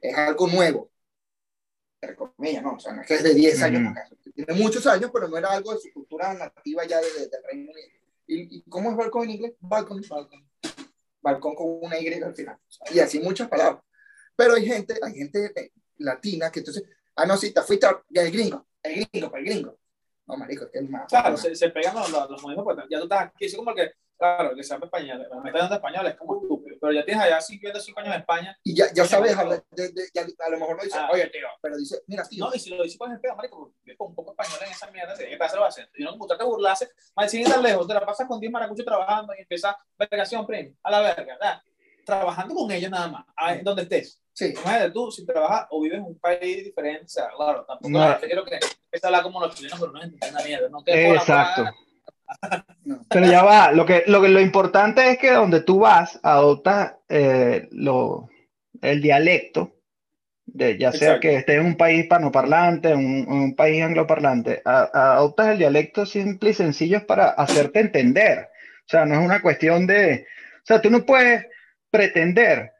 Es 0.00 0.16
algo 0.16 0.46
nuevo. 0.48 0.90
Entre 2.00 2.16
comillas, 2.16 2.62
¿no? 2.62 2.74
O 2.74 2.80
sea, 2.80 2.92
no 2.92 3.02
es 3.02 3.06
que 3.06 3.14
es 3.14 3.22
de 3.22 3.34
10 3.34 3.62
años 3.62 3.82
para 3.92 4.06
acá. 4.06 4.16
Tiene 4.34 4.54
muchos 4.54 4.86
años, 4.86 5.10
pero 5.12 5.28
no 5.28 5.36
era 5.38 5.50
algo 5.52 5.72
de 5.72 5.80
su 5.80 5.92
cultura 5.92 6.34
nativa 6.34 6.84
ya 6.84 7.00
de- 7.00 7.12
de- 7.12 7.28
del 7.28 7.42
Reino 7.44 7.70
Unido. 7.70 7.88
¿Y, 8.26 8.58
y 8.58 8.62
cómo 8.68 8.90
es 8.90 8.96
balcón 8.96 9.24
en 9.24 9.30
inglés? 9.30 9.52
Balcón. 9.60 10.02
Balcón. 10.08 10.48
Balcón 11.20 11.54
con 11.54 11.78
una 11.82 12.00
Y 12.00 12.08
al 12.08 12.34
final. 12.34 12.58
Y 12.92 12.98
así 12.98 13.20
muchas 13.20 13.48
palabras. 13.48 13.82
Pero 14.34 14.54
hay 14.54 14.66
gente, 14.66 14.98
hay 15.00 15.14
gente 15.14 15.52
eh, 15.54 15.70
latina 15.98 16.50
que 16.50 16.60
entonces, 16.60 16.82
ah, 17.14 17.26
no, 17.26 17.36
sí, 17.36 17.52
te 17.52 17.62
fuiste 17.62 17.86
al 17.86 17.98
el 18.10 18.32
gringo, 18.32 18.66
el 18.82 19.06
gringo, 19.06 19.30
para 19.30 19.40
el 19.42 19.48
gringo. 19.48 19.78
No, 20.26 20.36
marico, 20.36 20.64
es 20.64 20.70
que 20.70 20.78
es 20.78 20.88
más. 20.90 21.06
Claro, 21.08 21.36
se, 21.36 21.54
se 21.54 21.68
pegan 21.68 21.94
los, 21.94 22.10
los, 22.10 22.30
los 22.30 22.42
modismos, 22.42 22.64
pues, 22.64 22.78
ya 22.90 22.98
tú 22.98 23.04
estás 23.04 23.22
aquí, 23.26 23.44
es 23.44 23.54
como 23.54 23.74
que, 23.74 23.92
claro, 24.22 24.50
el 24.50 24.56
que 24.56 24.62
sabe 24.62 24.84
español, 24.84 25.26
me 25.42 25.50
está 25.50 25.58
dando 25.60 25.74
español 25.74 26.06
es 26.06 26.14
como 26.14 26.40
estúpido, 26.40 26.76
pero 26.80 26.92
ya 26.92 27.04
tienes 27.04 27.24
allá 27.24 27.40
55 27.40 27.98
años 28.00 28.14
en 28.14 28.20
España, 28.20 28.56
Y 28.62 28.76
ya, 28.76 28.86
ya 28.94 29.04
sabes 29.04 29.36
hablar, 29.36 29.64
de, 29.72 29.88
de- 29.88 30.08
ya, 30.14 30.22
a 30.22 30.50
lo 30.50 30.58
mejor 30.58 30.76
no 30.76 30.84
dice, 30.84 30.98
Ah. 30.98 31.08
oye, 31.12 31.26
tío, 31.28 31.48
pero 31.60 31.76
dice, 31.76 32.00
mira, 32.06 32.22
tío, 32.24 32.44
no, 32.46 32.54
y 32.54 32.58
si 32.60 32.70
lo 32.70 32.82
dices 32.84 32.96
con 32.98 33.10
el 33.10 33.20
pedo, 33.20 33.34
marico, 33.34 33.72
porque 33.76 33.96
con 33.96 34.08
un 34.10 34.14
poco 34.14 34.30
español 34.30 34.58
en 34.64 34.70
esa 34.72 34.90
mierda, 34.92 35.16
se 35.16 35.24
tiene 35.24 35.36
que 35.38 35.44
acentos, 35.44 35.92
y 35.98 36.04
no 36.04 36.12
como 36.12 36.26
tratar 36.28 36.46
de 36.46 36.52
burlarse, 36.52 36.90
más 37.16 37.30
si 37.30 37.42
tan 37.42 37.62
lejos, 37.62 37.86
te 37.88 37.94
la 37.94 38.06
pasas 38.06 38.28
con 38.28 38.38
10 38.38 38.52
maracuchos 38.52 38.84
trabajando 38.86 39.34
y 39.36 39.40
empiezas, 39.42 39.74
vergación, 39.98 40.46
primo, 40.46 40.76
a 40.84 40.90
la 40.92 41.00
verga, 41.00 41.24
¿verdad? 41.24 41.62
Trabajando 42.04 42.54
con 42.54 42.70
ellos 42.70 42.90
nada 42.90 43.08
más, 43.08 43.24
a- 43.36 43.56
donde 43.56 43.82
estés. 43.82 44.20
sí, 44.32 44.52
Imagínate 44.52 44.90
tú, 44.92 45.10
si 45.10 45.26
trabajas 45.26 45.66
o 45.70 45.80
vives 45.82 45.98
en 45.98 46.04
un 46.04 46.18
país 46.18 46.64
diferente, 46.64 47.04
o 47.04 47.08
sea, 47.08 47.28
claro, 47.36 47.64
tampoco 47.66 47.90
No. 47.90 47.98
la 48.00 48.12
gente 48.12 48.26
quiero 48.26 48.44
que 48.44 48.54
empiece 48.54 49.04
a 49.04 49.08
hablar 49.08 49.22
como 49.24 49.40
los 49.40 49.54
chilenos, 49.54 49.78
pero 49.80 49.92
no 49.92 50.02
entienden 50.02 50.34
una 50.34 50.44
mierda, 50.44 50.68
no 50.70 50.82
que 50.82 50.92
por 51.06 51.14
la 51.16 51.20
Exacto. 51.20 51.64
No. 52.84 53.00
Pero 53.08 53.26
ya 53.26 53.42
va, 53.42 53.72
lo 53.72 53.84
que, 53.86 54.04
lo 54.06 54.20
que 54.22 54.28
lo 54.28 54.40
importante 54.40 55.10
es 55.10 55.18
que 55.18 55.30
donde 55.32 55.60
tú 55.60 55.80
vas, 55.80 56.18
adoptas 56.22 56.94
eh, 57.08 57.68
lo, 57.72 58.28
el 58.80 59.00
dialecto, 59.02 59.76
de, 60.44 60.76
ya 60.76 60.90
sea 60.92 61.14
Exacto. 61.14 61.20
que 61.20 61.36
estés 61.36 61.56
en 61.60 61.66
un 61.66 61.76
país 61.76 62.02
hispanoparlante, 62.02 62.94
un, 62.94 63.26
un 63.28 63.54
país 63.54 63.82
angloparlante, 63.82 64.60
a- 64.64 64.90
a- 64.92 65.12
adoptas 65.14 65.48
el 65.48 65.58
dialecto 65.58 66.04
simple 66.04 66.50
y 66.50 66.54
sencillo 66.54 67.06
para 67.06 67.28
hacerte 67.30 67.80
entender. 67.80 68.48
O 68.84 68.88
sea, 68.88 69.06
no 69.06 69.14
es 69.18 69.24
una 69.24 69.40
cuestión 69.40 69.86
de, 69.86 70.26
o 70.56 70.66
sea, 70.66 70.82
tú 70.82 70.90
no 70.90 71.06
puedes 71.06 71.46
pretender 71.90 72.72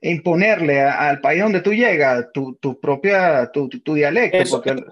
imponerle 0.00 0.80
a- 0.82 1.08
al 1.08 1.20
país 1.20 1.42
donde 1.42 1.60
tú 1.60 1.72
llegas 1.74 2.26
tu, 2.32 2.54
tu 2.56 2.80
propia, 2.80 3.50
tu, 3.52 3.68
tu- 3.68 3.80
tu 3.80 3.94
dialecto, 3.94 4.38
Eso- 4.38 4.56
porque 4.62 4.82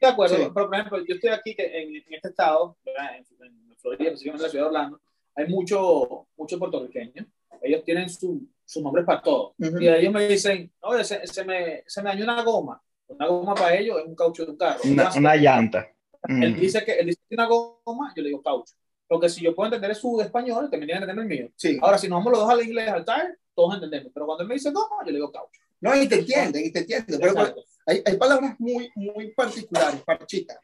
De 0.00 0.06
acuerdo, 0.06 0.36
Sí. 0.36 0.42
pero 0.54 0.66
por 0.66 0.74
ejemplo, 0.74 0.98
yo 1.06 1.14
estoy 1.14 1.30
aquí 1.30 1.54
que 1.54 1.64
en, 1.82 1.96
en 1.96 2.14
este 2.14 2.28
estado, 2.28 2.76
en, 2.84 3.16
en 3.46 3.76
Florida, 3.76 4.04
específicamente 4.04 4.42
en 4.42 4.46
la 4.46 4.50
ciudad 4.50 4.64
de 4.64 4.68
Orlando, 4.68 5.00
hay 5.34 5.46
muchos 5.48 6.06
mucho 6.36 6.58
puertorriqueños. 6.58 7.26
Ellos 7.62 7.84
tienen 7.84 8.08
su, 8.08 8.46
sus 8.64 8.82
nombres 8.82 9.04
para 9.04 9.20
todo. 9.20 9.54
Y 9.58 9.86
ellos 9.86 10.12
me 10.12 10.26
dicen, 10.26 10.72
oye, 10.80 11.04
se, 11.04 11.26
se 11.26 11.44
me, 11.44 11.82
se 11.86 12.02
me 12.02 12.10
dañó 12.10 12.24
una 12.24 12.42
goma. 12.42 12.82
Una 13.08 13.26
goma 13.26 13.54
para 13.54 13.74
ellos 13.76 13.98
es 14.00 14.06
un 14.06 14.14
caucho 14.14 14.44
de 14.46 14.52
un 14.52 14.56
carro. 14.56 14.80
una, 14.84 15.10
una 15.16 15.36
llanta. 15.36 15.88
Él 16.28 16.52
Mm. 16.54 16.60
dice 16.60 16.84
que 16.84 16.92
él 16.92 17.06
dice 17.06 17.20
que 17.28 17.34
una 17.34 17.46
goma, 17.46 18.12
yo 18.14 18.22
le 18.22 18.28
digo 18.28 18.42
caucho. 18.42 18.74
Lo 19.08 19.18
que 19.18 19.28
si 19.28 19.42
yo 19.42 19.54
puedo 19.54 19.66
entender 19.68 19.90
es 19.90 19.98
su 19.98 20.20
español, 20.20 20.68
también 20.70 20.86
tiene 20.86 21.00
que 21.00 21.10
entender 21.10 21.22
el 21.24 21.28
mío. 21.40 21.52
sí. 21.56 21.78
Ahora, 21.82 21.98
si 21.98 22.08
nos 22.08 22.18
vamos 22.18 22.32
los 22.32 22.40
dos 22.42 22.50
al 22.50 22.62
inglés, 22.62 22.88
al 22.88 23.04
tire, 23.04 23.36
todos 23.54 23.74
entendemos. 23.74 24.12
Pero 24.14 24.26
cuando 24.26 24.42
él 24.42 24.48
me 24.48 24.54
dice 24.54 24.70
goma, 24.70 24.96
yo 25.04 25.06
le 25.06 25.16
digo 25.18 25.32
caucho. 25.32 25.60
No, 25.80 25.96
y 26.00 26.06
te 26.08 26.16
entienden, 26.20 26.64
y 26.64 26.70
te 26.70 26.78
entienden. 26.80 27.18
Pero. 27.20 27.54
Hay, 27.90 28.02
hay 28.06 28.16
palabras 28.16 28.54
muy, 28.58 28.90
muy 28.94 29.32
particulares, 29.32 30.00
parchita, 30.02 30.60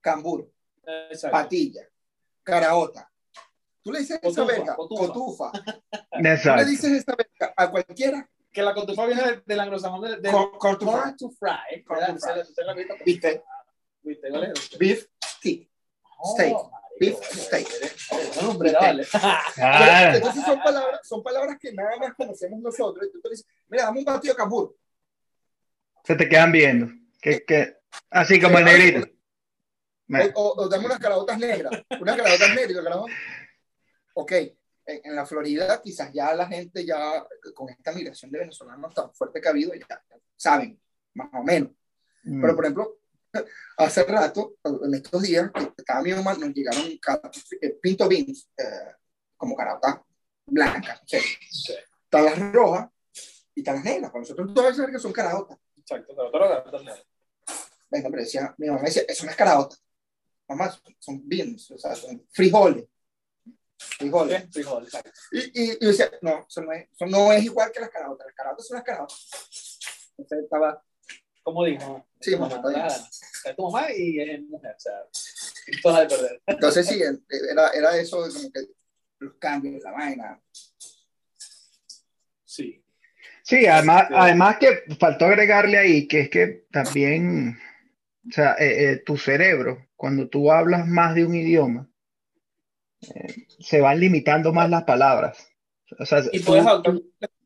cambur, 0.00 0.50
Exacto. 1.10 1.36
patilla, 1.36 1.82
caraota. 2.42 3.10
Tú 3.82 3.92
le 3.92 4.00
dices 4.00 4.18
esa 4.22 4.42
Cotufa, 4.42 4.44
verga, 4.56 4.76
cotufa. 4.76 5.06
cotufa. 5.06 5.52
Tú 6.52 6.56
le 6.56 6.64
dices 6.66 6.92
esa 6.92 7.14
verga 7.16 7.54
a 7.56 7.70
cualquiera, 7.70 8.28
Que 8.52 8.62
la 8.62 8.74
cotufa 8.74 9.06
viene 9.06 9.22
del, 9.22 9.42
del 9.46 9.60
anglosajón 9.60 10.02
de, 10.02 10.16
de 10.16 10.30
tu 10.30 10.50
corn 10.58 11.16
to 11.16 11.30
fry. 11.30 11.84
¿Viste? 13.04 13.42
Beef 14.78 15.06
stick. 15.24 15.70
Oh, 16.18 16.34
steak. 16.34 16.56
Beef 17.00 17.16
steak. 17.32 17.68
Hombre, 18.42 18.72
vale. 18.72 19.06
Entonces 20.16 20.44
son 20.44 20.60
palabras, 20.62 21.00
son 21.04 21.22
palabras 21.22 21.56
que 21.60 21.72
nada 21.72 21.96
más 21.98 22.14
conocemos 22.14 22.60
nosotros. 22.60 23.06
Y 23.08 23.12
tú 23.12 23.20
te 23.20 23.30
dices, 23.30 23.46
mira, 23.68 23.84
dame 23.84 24.00
un 24.00 24.04
batido 24.04 24.34
de 24.34 24.38
cambur. 24.38 24.76
Se 26.08 26.14
te 26.16 26.26
quedan 26.26 26.50
viendo. 26.50 26.90
Que, 27.20 27.44
que, 27.44 27.76
así 28.08 28.40
como 28.40 28.56
el 28.58 28.64
negrito. 28.64 29.06
O, 30.34 30.40
o- 30.40 30.62
o 30.62 30.68
dame 30.70 30.86
unas 30.86 30.98
carabotas 30.98 31.38
negras. 31.38 31.82
Unas 32.00 32.16
carabotas 32.16 32.54
negras. 32.54 32.82
carajo. 32.82 33.06
Ok, 34.14 34.32
en, 34.32 34.56
en 35.04 35.14
la 35.14 35.26
Florida 35.26 35.82
quizás 35.82 36.10
ya 36.10 36.34
la 36.34 36.46
gente 36.46 36.86
ya 36.86 37.22
con 37.54 37.68
esta 37.68 37.92
migración 37.92 38.30
de 38.30 38.38
venezolanos 38.38 38.94
tan 38.94 39.12
fuerte 39.12 39.38
que 39.38 39.48
ha 39.48 39.50
habido 39.50 39.74
ya, 39.74 40.02
saben, 40.34 40.80
más 41.12 41.28
o 41.34 41.42
menos. 41.42 41.72
Mm. 42.24 42.40
Pero 42.40 42.56
por 42.56 42.64
ejemplo, 42.64 42.98
hace 43.76 44.02
rato, 44.04 44.54
en 44.64 44.94
estos 44.94 45.20
días, 45.20 45.50
estaba 45.76 46.00
mi 46.00 46.14
mamá, 46.14 46.32
nos 46.34 46.54
llegaron 46.54 46.86
eh, 46.86 47.78
pinto 47.82 48.08
beans, 48.08 48.48
eh, 48.56 48.94
como 49.36 49.54
carabotas 49.54 49.98
blancas. 50.46 51.02
Están 51.12 52.24
las 52.24 52.38
rojas 52.50 52.88
y 53.54 53.60
están 53.60 53.74
las 53.74 53.84
negras. 53.84 54.10
Para 54.10 54.20
nosotros 54.22 54.54
todos 54.54 54.74
saber 54.74 54.92
que 54.92 54.98
son 54.98 55.12
carabotas. 55.12 55.58
Exacto, 55.90 56.14
todo 56.14 56.30
lo 56.38 56.70
también. 56.70 56.96
Venga, 57.90 58.10
pero 58.10 58.22
decía, 58.22 58.54
mi 58.58 58.66
mamá 58.68 58.82
decía, 58.82 59.02
eso 59.08 59.24
no 59.24 59.30
es 59.30 59.36
carabota. 59.36 59.76
Mamá, 60.46 60.70
son- 60.98 61.22
beans, 61.26 61.70
o 61.70 61.78
sea, 61.78 61.94
son 61.94 62.26
frijoles. 62.30 62.84
Frijoles. 63.78 64.42
¿Qué? 64.42 64.48
Frijol, 64.52 64.84
exacto. 64.84 65.10
Y, 65.32 65.38
y, 65.38 65.70
y 65.80 65.86
decía, 65.86 66.10
no, 66.20 66.44
eso 66.46 66.60
no, 66.60 66.72
es, 66.72 66.88
eso 66.92 67.06
no 67.06 67.32
es 67.32 67.42
igual 67.44 67.72
que 67.72 67.80
las 67.80 67.88
carabotas. 67.90 68.26
Las 68.26 68.34
carabotas 68.34 68.66
son 68.66 68.74
las 68.76 68.84
carabotas. 68.84 69.78
Entonces 70.18 70.44
estaba, 70.44 70.84
Como 71.42 71.64
dijo. 71.64 72.06
Sí, 72.20 72.32
mamá, 72.32 72.48
mamá, 72.56 72.56
está 72.56 72.68
bien. 72.68 72.86
la- 72.88 73.50
es 73.50 73.56
tu 73.56 73.62
mamá 73.70 73.92
y 73.92 74.20
es 74.20 74.42
mujer, 74.42 74.74
o 74.76 74.80
sea, 74.80 74.92
tienes 75.64 75.82
toda 75.82 75.94
la 75.94 76.00
de 76.00 76.08
perder. 76.08 76.42
entonces 76.46 76.86
sí, 76.86 77.00
era, 77.50 77.70
era 77.70 77.96
eso 77.96 78.18
como 78.20 78.52
que 78.52 78.60
los 79.20 79.34
cambios, 79.38 79.82
la 79.82 79.92
vaina. 79.92 80.42
Sí. 82.44 82.84
Sí, 83.48 83.66
además, 83.66 84.08
además 84.10 84.58
que 84.58 84.82
faltó 85.00 85.24
agregarle 85.24 85.78
ahí 85.78 86.06
que 86.06 86.20
es 86.20 86.28
que 86.28 86.66
también, 86.70 87.58
o 88.28 88.30
sea, 88.30 88.52
eh, 88.58 88.90
eh, 88.90 88.96
tu 88.98 89.16
cerebro, 89.16 89.86
cuando 89.96 90.28
tú 90.28 90.52
hablas 90.52 90.86
más 90.86 91.14
de 91.14 91.24
un 91.24 91.34
idioma, 91.34 91.88
eh, 93.00 93.46
se 93.58 93.80
van 93.80 94.00
limitando 94.00 94.52
más 94.52 94.68
las 94.68 94.84
palabras. 94.84 95.50
O 95.98 96.04
sea, 96.04 96.22
Y 96.30 96.40
puedes 96.40 96.66
adoptar 96.66 96.96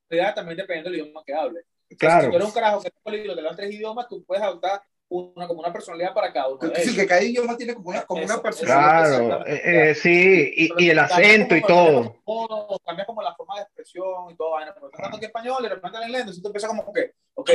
la 0.09 0.35
también 0.35 0.57
dependiendo 0.57 0.91
del 0.91 0.99
idioma 1.03 1.23
que 1.25 1.35
hables. 1.35 1.65
Si 1.89 1.97
claro, 1.97 2.31
tú 2.31 2.35
eres 2.35 2.49
un 2.49 2.55
carajo 2.55 2.83
que 2.83 2.89
es 2.89 2.95
políglota, 3.01 3.41
que 3.41 3.47
habla 3.47 3.57
tres 3.57 3.73
idiomas, 3.73 4.09
tú 4.09 4.25
puedes 4.25 4.43
adoptar 4.43 4.83
una, 5.13 5.47
como 5.47 5.61
una 5.61 5.73
personalidad 5.73 6.15
para 6.15 6.33
cada 6.33 6.49
uno 6.49 6.59
Sí, 6.77 6.95
que 6.97 7.07
cada 7.07 7.23
idioma 7.23 7.57
tiene 7.57 7.75
como 7.75 7.91
una, 7.91 8.03
como 8.03 8.23
una 8.23 8.35
Eso, 8.35 8.43
personalidad. 8.43 9.27
claro, 9.29 9.47
eh, 9.47 9.91
eh, 9.91 9.95
sí, 9.95 10.53
y, 10.57 10.85
y 10.85 10.91
el 10.91 10.99
acento 10.99 11.55
y 11.57 11.63
todo. 11.63 12.17
o 12.25 12.79
cambias 12.85 13.07
como 13.07 13.23
la 13.23 13.35
forma 13.35 13.57
de 13.57 13.63
expresión 13.63 14.31
y 14.31 14.37
todo, 14.37 14.53
pero 14.75 14.87
estás 14.87 14.99
hablando 15.01 15.17
aquí 15.19 15.27
español 15.27 15.57
y 15.61 15.63
de 15.65 15.75
repente 15.75 15.99
en 15.99 16.05
inglés, 16.05 16.21
entonces 16.21 16.43
tú 16.43 16.49
empiezas 16.49 16.71
como 16.71 16.93
que, 16.93 17.13
ok, 17.35 17.51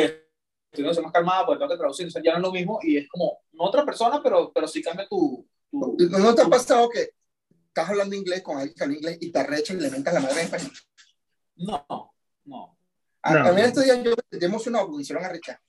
estoy 0.71 0.85
no 0.85 1.01
más 1.01 1.11
calmada 1.11 1.45
porque 1.45 1.59
tengo 1.59 1.71
que 1.71 1.77
traducir, 1.77 2.05
entonces 2.05 2.23
ya 2.23 2.31
no 2.33 2.37
es 2.37 2.43
lo 2.43 2.51
mismo 2.51 2.79
y 2.83 2.97
es 2.97 3.07
como, 3.09 3.39
no 3.53 3.63
otra 3.63 3.83
persona, 3.85 4.21
pero, 4.21 4.51
pero 4.53 4.67
sí 4.67 4.81
cambia 4.81 5.07
tu... 5.07 5.47
tu 5.71 5.97
¿No 6.09 6.19
no 6.19 6.35
te 6.35 6.41
ha 6.43 6.47
pasado 6.47 6.89
que 6.89 7.09
estás 7.67 7.89
hablando 7.89 8.15
inglés 8.15 8.41
con 8.41 8.57
alguien 8.57 8.75
que 8.75 8.83
habla 8.83 8.95
inglés 8.97 9.17
y 9.21 9.31
te 9.31 9.39
arrecha 9.39 9.73
y 9.73 9.77
le 9.77 9.89
mentas 9.89 10.13
la 10.13 10.19
madre 10.19 10.41
en 10.41 10.45
español? 10.45 10.71
no, 11.55 12.13
no. 12.45 12.77
A, 13.23 13.33
No. 13.33 13.49
a 13.49 13.51
mí 13.51 13.61
en 13.61 13.67
estos 13.67 13.83
días 13.83 13.97
yo 14.03 14.11
me 14.31 14.45
emocionado 14.45 14.85
porque 14.85 14.97
me 14.97 15.01
hicieron 15.01 15.25
arrechar. 15.25 15.59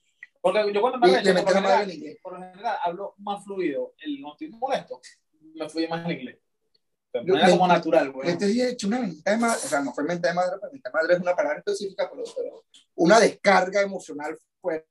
Porque 0.40 0.72
yo 0.72 0.80
cuando 0.80 0.98
me 0.98 1.08
le 1.22 1.32
por, 1.42 1.44
lo 1.44 1.52
general, 1.52 2.18
por 2.22 2.32
lo 2.34 2.38
general 2.50 2.76
hablo 2.84 3.14
más 3.18 3.44
fluido, 3.44 3.94
el 3.98 4.20
no 4.20 4.32
estoy 4.32 4.50
molesto, 4.50 5.00
me 5.54 5.68
fluye 5.68 5.88
más 5.88 6.04
el 6.06 6.12
inglés. 6.12 6.38
De 7.12 7.24
Yo- 7.24 7.34
manera 7.34 7.50
como 7.50 7.66
le- 7.66 7.72
natural, 7.72 8.12
güey. 8.12 8.28
En 8.28 8.34
estos 8.34 8.48
días 8.48 8.68
he 8.68 8.72
hecho 8.72 8.86
una 8.86 9.00
venta 9.00 9.30
de 9.30 9.36
madre, 9.38 9.56
o 9.64 9.68
sea, 9.68 9.80
no 9.80 9.92
fue 9.92 10.04
venta 10.04 10.28
de 10.28 10.34
madre, 10.34 10.56
pero 10.60 10.72
venta 10.72 10.88
de 10.90 10.92
madre 10.92 11.14
es 11.14 11.20
una 11.20 11.34
palabra 11.34 11.58
específica, 11.58 12.08
pero, 12.10 12.22
pero 12.36 12.64
una 12.96 13.18
descarga 13.18 13.80
emocional 13.82 14.38
fuerte 14.60 14.86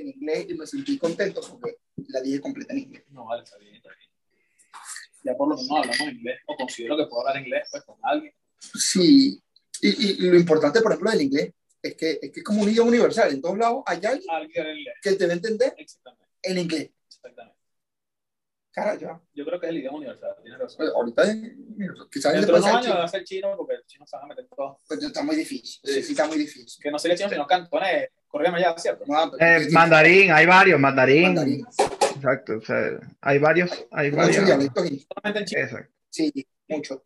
en 0.00 0.08
inglés 0.08 0.46
y 0.48 0.54
me 0.54 0.66
sentí 0.66 0.96
contento 0.98 1.40
porque 1.50 1.78
la 2.08 2.20
dije 2.20 2.40
completa 2.40 2.72
en 2.72 2.78
inglés. 2.78 3.04
No, 3.10 3.26
vale, 3.26 3.42
está 3.42 3.58
bien, 3.58 3.74
está 3.74 3.88
bien. 3.90 4.08
Ya 5.24 5.36
por 5.36 5.48
lo 5.48 5.56
menos 5.56 5.70
hablamos 5.70 6.00
inglés, 6.12 6.40
o 6.46 6.56
considero 6.56 6.96
que 6.96 7.06
puedo 7.06 7.26
hablar 7.26 7.42
inglés 7.42 7.68
pues, 7.70 7.82
con 7.84 7.96
alguien. 8.02 8.32
Sí, 8.58 9.42
y, 9.82 9.88
y- 9.88 10.26
y 10.26 10.30
lo 10.30 10.38
importante, 10.38 10.80
por 10.80 10.92
ejemplo, 10.92 11.10
del 11.10 11.22
inglés 11.22 11.52
es 11.82 11.94
que, 11.94 12.18
es 12.22 12.30
que 12.32 12.40
es 12.40 12.44
como 12.44 12.62
un 12.62 12.68
idioma 12.68 12.88
universal. 12.90 13.32
En 13.32 13.40
todos 13.42 13.58
lados 13.58 13.82
hay 13.86 13.96
alguien 14.04 14.30
Alguien 14.30 14.84
que 15.02 15.12
te 15.12 15.26
va 15.26 15.32
a 15.32 15.36
entender 15.36 15.74
exactamente. 15.78 16.24
en 16.42 16.58
inglés. 16.58 16.90
exactamente. 17.06 17.56
Cara, 18.70 18.94
yo, 18.96 19.22
Yo 19.34 19.44
creo 19.44 19.58
que 19.58 19.66
es 19.66 19.70
el 19.70 19.78
idioma 19.78 19.98
universal, 19.98 20.36
tienes 20.42 20.60
razón. 20.60 20.76
pues, 20.78 20.90
ahorita 20.94 21.22
quizás 22.12 22.32
Dentro 22.34 22.54
de 22.56 22.60
unos 22.62 22.74
años 22.74 22.96
va 22.96 23.04
a 23.04 23.08
ser 23.08 23.24
chino 23.24 23.56
porque 23.56 23.74
el 23.74 23.84
chino 23.86 24.06
se 24.06 24.16
van 24.16 24.24
a 24.26 24.28
meter 24.28 24.46
todo. 24.54 24.78
pero 24.88 25.00
está 25.00 25.22
muy 25.24 25.34
difícil. 25.36 25.80
Sí, 25.84 25.92
Sí. 25.94 26.02
sí, 26.02 26.12
está 26.12 26.26
muy 26.28 26.38
difícil. 26.38 26.82
Que 26.82 26.90
no 26.90 26.98
sería 26.98 27.16
chino, 27.16 27.30
sino 27.30 27.46
cantonés. 27.46 28.10
Corrígame 28.28 28.60
ya, 28.60 28.76
¿cierto? 28.78 29.04
No, 29.06 29.32
Eh, 29.40 29.68
mandarín, 29.72 30.30
hay 30.32 30.46
varios, 30.46 30.78
mandarín. 30.78 31.34
Mandarín. 31.34 31.66
Exacto, 32.16 32.58
o 32.58 32.60
sea, 32.60 33.00
hay 33.22 33.38
varios, 33.38 33.70
hay 33.90 34.10
Muchos 34.10 34.26
varios. 34.26 34.46
dialectos 34.46 34.86
en. 34.86 34.94
Exacto. 34.94 35.92
Sí, 36.10 36.46
mucho. 36.68 37.04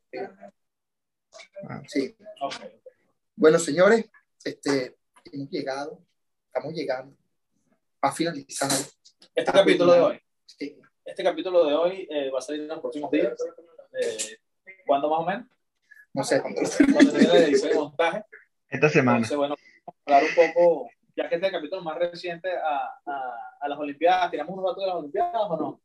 Ah. 1.68 1.82
Sí. 1.86 2.14
Ok. 2.40 2.54
Bueno, 3.36 3.58
señores, 3.58 4.10
este, 4.44 4.96
hemos 5.32 5.48
llegado, 5.50 6.00
estamos 6.46 6.72
llegando 6.74 7.16
a 8.00 8.12
finalizar. 8.12 8.70
Este 9.34 9.52
capítulo 9.52 9.92
de 9.92 10.00
hoy. 10.00 10.20
Sí. 10.46 10.78
Este 11.04 11.24
capítulo 11.24 11.66
de 11.66 11.74
hoy 11.74 12.08
eh, 12.10 12.30
va 12.30 12.38
a 12.38 12.42
salir 12.42 12.62
en 12.62 12.68
los 12.68 12.80
próximos 12.80 13.10
días. 13.10 13.34
Eh, 14.00 14.38
¿Cuándo 14.86 15.08
más 15.10 15.20
o 15.20 15.24
menos? 15.24 15.46
No 16.14 16.24
sé, 16.24 16.40
cuando- 16.42 16.60
Cuando 16.92 17.12
termine 17.12 17.32
la 17.32 17.46
edición 17.46 17.72
y 17.72 17.74
montaje. 17.74 18.24
Esta 18.68 18.88
semana. 18.88 19.18
Entonces, 19.18 19.36
bueno, 19.36 19.54
hablar 20.06 20.22
un 20.24 20.34
poco, 20.54 20.90
ya 21.16 21.28
que 21.28 21.34
este 21.36 21.46
es 21.46 21.52
el 21.52 21.58
capítulo 21.58 21.82
más 21.82 21.98
reciente 21.98 22.50
a, 22.56 23.00
a, 23.06 23.56
a 23.60 23.68
las 23.68 23.78
Olimpiadas, 23.78 24.30
¿tiramos 24.30 24.52
unos 24.54 24.64
datos 24.70 24.82
de 24.82 24.86
las 24.86 24.96
Olimpiadas 24.96 25.32
o 25.34 25.56
no? 25.56 25.80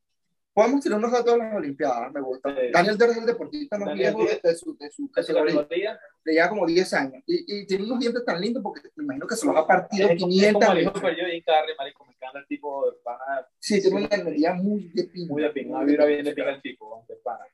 Podemos 0.58 0.82
tirar 0.82 0.98
unos 0.98 1.12
datos 1.12 1.34
de 1.34 1.38
las 1.38 1.54
Olimpiadas, 1.56 2.12
me 2.12 2.20
gusta. 2.20 2.50
Eh, 2.50 2.72
Daniel 2.74 2.98
Ders 2.98 3.12
es 3.12 3.18
el 3.20 3.26
deportista 3.28 3.78
más 3.78 3.90
Daniel 3.90 4.16
viejo 4.16 4.40
de, 4.42 4.56
su, 4.56 4.76
de 4.76 4.90
su 4.90 5.12
categoría. 5.12 6.00
Le 6.26 6.34
lleva 6.34 6.50
como 6.50 6.66
10 6.66 6.94
años. 6.96 7.24
Y, 7.28 7.60
y 7.60 7.68
tiene 7.68 7.84
unos 7.84 8.00
dientes 8.00 8.26
tan 8.26 8.42
lindos 8.42 8.64
porque 8.64 8.82
me 8.96 9.04
imagino 9.04 9.28
que 9.28 9.36
se 9.36 9.46
los 9.46 9.56
ha 9.56 9.68
partido 9.68 10.10
Es 10.10 10.20
como, 10.20 10.32
es 10.32 10.40
500 10.40 10.66
como 10.66 10.72
el 10.76 10.82
hijo 10.84 10.94
veces. 10.94 11.16
de 11.18 11.32
Jim 11.32 11.44
Carrey, 11.46 11.76
marico, 11.78 12.06
me 12.06 12.14
encanta 12.14 12.40
el 12.40 12.48
tipo 12.48 12.90
de 12.90 12.98
pana, 13.04 13.48
Sí, 13.60 13.82
tiene 13.84 13.98
una 13.98 14.16
energía 14.16 14.54
muy 14.56 14.88
de 14.96 15.04
pinga. 15.04 15.32
muy 15.32 15.44
de 15.44 15.66
una 15.68 15.84
vibra 15.84 16.06
bien 16.06 16.26
de 16.26 16.34
pinga 16.34 16.50
el 16.50 16.62
tipo, 16.64 17.06
de 17.08 17.16
pana. 17.18 17.46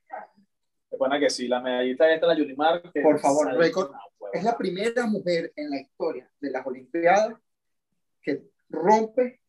De 0.89 0.97
pana 0.97 1.19
que 1.19 1.29
sí, 1.29 1.49
la 1.49 1.59
medallita 1.59 2.09
esta, 2.09 2.25
la 2.25 2.37
Yulimar. 2.37 2.89
Por 3.03 3.19
favor, 3.19 3.53
récord. 3.57 3.91
Es 4.31 4.45
la 4.45 4.57
primera 4.57 5.05
mujer 5.07 5.51
en 5.57 5.71
la 5.71 5.81
historia 5.81 6.31
de 6.39 6.51
las 6.51 6.65
Olimpiadas 6.65 7.35
que 8.21 8.43
rompe 8.69 9.41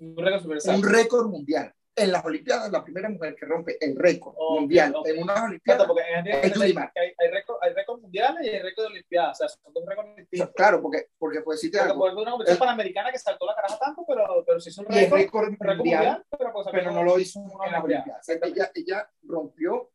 Un 0.00 0.16
récord 0.16 0.74
un 0.74 0.82
récord 0.82 1.28
mundial. 1.28 1.72
En 1.98 2.12
las 2.12 2.24
Olimpiadas, 2.24 2.70
la 2.70 2.84
primera 2.84 3.08
mujer 3.08 3.34
que 3.34 3.44
rompe 3.46 3.76
el 3.84 3.96
récord 3.96 4.34
Ok, 4.36 4.60
mundial 4.60 4.94
ok. 4.96 5.06
en 5.08 5.22
unas 5.22 5.42
Olimpiadas. 5.42 5.86
porque 5.86 6.02
en 6.14 6.26
el 6.26 6.34
Es 6.44 6.52
Yulimar. 6.54 6.92
hay, 6.94 7.12
hay 7.18 7.30
récords 7.30 7.58
hay 7.62 7.72
récord 7.74 8.00
mundiales 8.00 8.46
y 8.46 8.48
hay 8.50 8.60
récord 8.62 8.84
de 8.84 8.90
Olimpiadas, 8.92 9.40
o 9.40 9.48
sea, 9.48 9.48
son 9.48 9.72
dos 9.72 9.84
récords 9.86 10.16
distintos. 10.16 10.50
Claro, 10.54 10.80
porque, 10.82 11.08
porque 11.18 11.40
pues 11.42 11.60
sí 11.60 11.70
te 11.70 11.78
Porque 11.78 11.94
por 11.94 12.14
una 12.14 12.30
competición 12.30 12.58
panamericana 12.58 13.10
que 13.12 13.18
saltó 13.18 13.46
la 13.46 13.54
caraja 13.54 13.78
tanto, 13.78 14.04
pero, 14.06 14.44
pero 14.46 14.60
sí 14.60 14.70
es 14.70 14.78
un 14.78 14.86
Y 14.90 14.94
récord, 14.94 15.18
récord 15.18 15.44
récord 15.50 15.76
mundial, 15.76 15.98
mundial, 16.04 16.24
pero, 16.38 16.52
pues, 16.52 16.66
pero 16.70 16.90
no 16.92 17.02
lo 17.02 17.18
hizo 17.18 17.40
en 17.40 17.46
las 17.46 17.84
Olimpiada. 17.84 18.20
Olimpiadas. 18.26 18.28
Ella, 18.28 18.70
ella 18.74 19.10
rompió, 19.22 19.90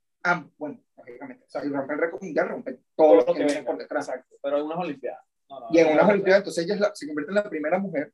bueno, 0.57 0.79
lógicamente, 0.97 1.45
si 1.47 1.69
rompe 1.69 1.93
el 1.93 1.99
récord 1.99 2.21
mundial, 2.21 2.49
rompe 2.49 2.79
Todo 2.95 3.15
lo 3.15 3.25
que 3.25 3.33
que 3.33 3.43
viene 3.45 3.63
por 3.63 3.77
detrás. 3.77 4.07
Exacto, 4.09 4.35
pero 4.41 4.57
en 4.57 4.63
unas 4.63 4.77
Olimpiadas. 4.79 5.23
No, 5.49 5.59
no, 5.59 5.67
Y 5.71 5.79
en 5.79 5.87
no, 5.87 5.93
unas 5.93 6.09
Olimpiadas, 6.09 6.39
entonces 6.41 6.65
ella 6.65 6.73
es 6.75 6.79
la- 6.79 6.95
se 6.95 7.07
convierte 7.07 7.31
en 7.31 7.35
la 7.35 7.49
primera 7.49 7.77
mujer 7.79 8.13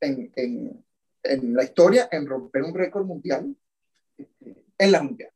en, 0.00 0.32
en, 0.36 0.85
en 1.32 1.54
la 1.54 1.64
historia 1.64 2.08
en 2.10 2.26
romper 2.26 2.62
un 2.62 2.74
récord 2.74 3.04
mundial 3.04 3.54
este, 4.16 4.64
en 4.78 4.92
las 4.92 5.00
Olimpiadas. 5.00 5.34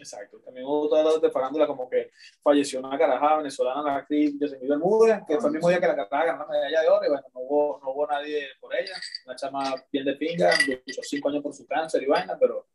Exacto. 0.00 0.40
También 0.40 0.66
hubo 0.66 0.88
todas 0.88 1.20
de 1.20 1.30
farándula, 1.30 1.66
como 1.66 1.88
que 1.88 2.10
falleció 2.42 2.80
una 2.80 2.98
caraja 2.98 3.36
venezolana, 3.36 3.82
la 3.82 3.96
actriz 3.96 4.34
Yosemite 4.40 4.66
Bermúdez, 4.66 5.20
que 5.28 5.38
fue 5.38 5.50
el 5.50 5.54
mismo 5.54 5.68
día 5.68 5.78
que 5.78 5.86
la 5.86 6.08
caraja 6.08 6.24
ganó 6.24 6.46
la 6.46 6.52
medalla 6.52 6.80
de 6.80 6.88
oro, 6.88 7.04
y 7.04 7.08
bueno, 7.08 7.26
no 7.34 7.40
hubo, 7.40 7.80
no 7.82 7.90
hubo 7.92 8.06
nadie 8.06 8.46
por 8.60 8.74
ella. 8.74 8.94
Una 9.26 9.36
chama 9.36 9.74
bien 9.92 10.06
de 10.06 10.14
pinga, 10.14 10.52
luchó 10.86 11.02
cinco 11.02 11.28
años 11.28 11.42
por 11.42 11.52
su 11.52 11.66
cáncer 11.66 12.02
y 12.02 12.06
vaina, 12.06 12.38
pero 12.38 12.66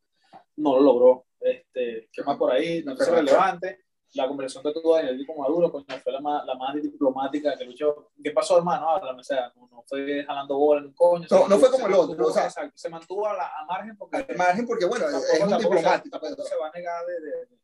no 0.57 0.76
lo 0.76 0.82
logró. 0.82 1.26
Este, 1.39 2.09
¿Qué 2.11 2.24
más 2.24 2.38
por 2.38 2.51
ahí? 2.51 2.84
No 2.84 2.93
es 2.93 3.09
relevante. 3.09 3.84
La 4.16 4.28
conversación 4.28 4.63
que 4.74 4.80
tuvo 4.80 4.95
Daniel 4.95 5.26
con 5.28 5.38
Maduro, 5.38 5.72
coño, 5.72 5.86
fue 6.03 6.11
la 6.13 6.22
más, 6.22 6.45
la 6.45 6.55
más 6.55 6.74
diplomática 6.76 7.57
que 7.57 7.66
luchó. 7.66 8.11
¿Qué 8.24 8.32
pasó, 8.32 8.57
hermano? 8.57 8.89
Háblame, 8.89 9.20
o 9.20 9.24
sea, 9.24 9.51
no, 9.55 9.68
no 9.72 9.84
fue 9.88 10.24
jalando 10.26 10.57
bola 10.57 10.82
en 10.82 10.88
un 10.88 10.93
coño. 10.93 11.28
No, 11.30 11.47
no 11.47 11.57
fue 11.57 11.70
como 11.70 11.88
el 11.88 11.93
otro, 11.93 12.16
mantuvo- 12.16 12.30
o 12.30 12.34
sea- 12.34 12.72
se 12.74 12.89
mantuvo 12.89 13.28
a, 13.28 13.34
la, 13.34 13.47
a 13.59 13.66
margen 13.66 13.97
porque 13.97 14.18
Al 14.18 14.38
margen, 14.38 14.66
porque 14.66 14.86
bueno, 14.86 15.05
tampoco, 15.05 15.26
es 15.34 15.41
un 15.43 15.57
diplomático. 15.57 16.20
Se, 16.20 16.36
pues. 16.36 16.47
se 16.49 16.55
va 16.55 16.68
a 16.68 16.72
negar 16.72 17.05
de, 17.05 17.13
de, 17.22 17.32
de 17.45 17.59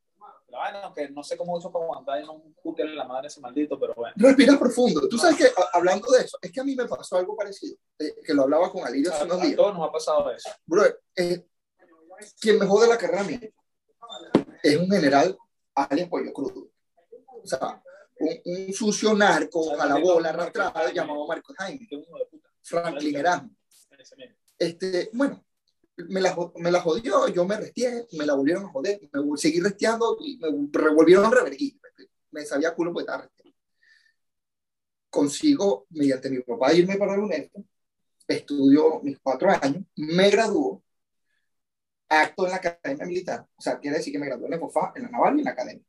la 0.49 0.58
vaina, 0.58 0.84
aunque 0.84 1.10
no 1.10 1.24
sé 1.24 1.38
cómo 1.38 1.58
hizo 1.58 1.72
para 1.72 1.86
aguantar 1.86 2.22
y 2.22 2.26
no 2.26 2.43
putearle 2.62 2.95
la 2.95 3.06
madre 3.06 3.26
a 3.26 3.30
ese 3.30 3.39
maldito, 3.39 3.80
pero 3.80 3.93
bueno. 3.95 4.14
Respira 4.18 4.60
profundo. 4.60 5.08
Tú 5.08 5.18
sabes 5.18 5.38
que, 5.38 5.45
a- 5.45 5.70
hablando 5.78 6.12
de 6.12 6.20
eso, 6.26 6.38
es 6.41 6.52
que 6.52 6.60
a 6.60 6.64
mí 6.66 6.76
me 6.76 6.86
pasó 6.86 7.16
algo 7.16 7.36
parecido, 7.38 7.78
eh, 7.97 8.14
que 8.26 8.34
lo 8.34 8.43
hablaba 8.43 8.70
con 8.70 8.86
Alirio 8.86 9.10
A, 9.12 9.16
hace 9.16 9.24
unos 9.24 9.39
a 9.41 9.45
días. 9.45 9.56
todos 9.56 9.74
nos 9.74 9.88
ha 9.88 9.91
pasado 9.93 10.30
eso. 10.32 10.49
Bro, 10.66 10.84
eh, 11.16 11.45
quien 12.41 12.60
me 12.60 12.66
jode 12.66 12.89
la 12.89 12.97
carrera 12.97 13.22
a 13.22 13.24
mí 13.24 13.39
es 14.64 14.78
un 14.78 14.89
general 14.89 15.38
alias 15.76 16.09
pollo 16.09 16.34
crudo. 16.34 16.69
O 17.28 17.45
sea, 17.45 17.82
un, 18.19 18.41
un 18.45 18.74
sucio 18.74 19.13
narco 19.13 19.80
a 19.80 19.86
la 19.86 19.97
bola 19.97 20.30
arrastrado 20.30 20.91
llamado 20.91 21.28
Marco 21.28 21.53
Jaime, 21.57 21.88
Franklin 22.61 23.15
Erasmo. 23.15 23.51
Este, 24.57 25.09
bueno, 25.13 25.43
me 26.09 26.22
la, 26.22 26.36
me 26.55 26.72
la 26.72 26.82
jodió, 26.82 27.28
yo 27.28 27.45
me 27.45 27.57
resté, 27.57 28.07
me 28.13 28.26
la 28.26 28.36
volvieron 28.36 28.65
a 28.65 28.69
joder, 28.69 28.99
me 29.11 29.38
seguí 29.38 29.59
resteando 29.59 30.17
y 30.19 30.38
me 30.38 30.49
revolvieron 30.72 31.26
a 31.26 31.32
revertir. 31.32 31.80
Me 32.32 32.45
sabía 32.45 32.74
culo 32.74 32.93
porque 32.93 33.03
estaba. 33.03 33.30
Consigo, 35.09 35.88
mediante 35.89 36.30
mi 36.30 36.39
papá, 36.39 36.74
irme 36.74 36.95
para 36.95 37.17
la 37.17 37.24
UNESCO, 37.24 37.65
estudio 38.28 39.01
mis 39.03 39.19
cuatro 39.19 39.49
años, 39.49 39.84
me 39.95 40.30
graduó, 40.30 40.82
acto 42.12 42.45
en 42.45 42.51
la 42.51 42.57
academia 42.57 43.05
militar, 43.05 43.47
o 43.55 43.62
sea, 43.62 43.80
quiere 43.80 43.97
decir 43.97 44.12
que 44.12 44.20
me 44.20 44.26
gradué 44.26 44.45
en 44.45 44.51
la 44.51 44.59
FOFA, 44.59 44.91
en 44.95 45.03
la 45.03 45.09
naval 45.09 45.36
y 45.36 45.39
en 45.39 45.45
la 45.45 45.51
academia. 45.51 45.86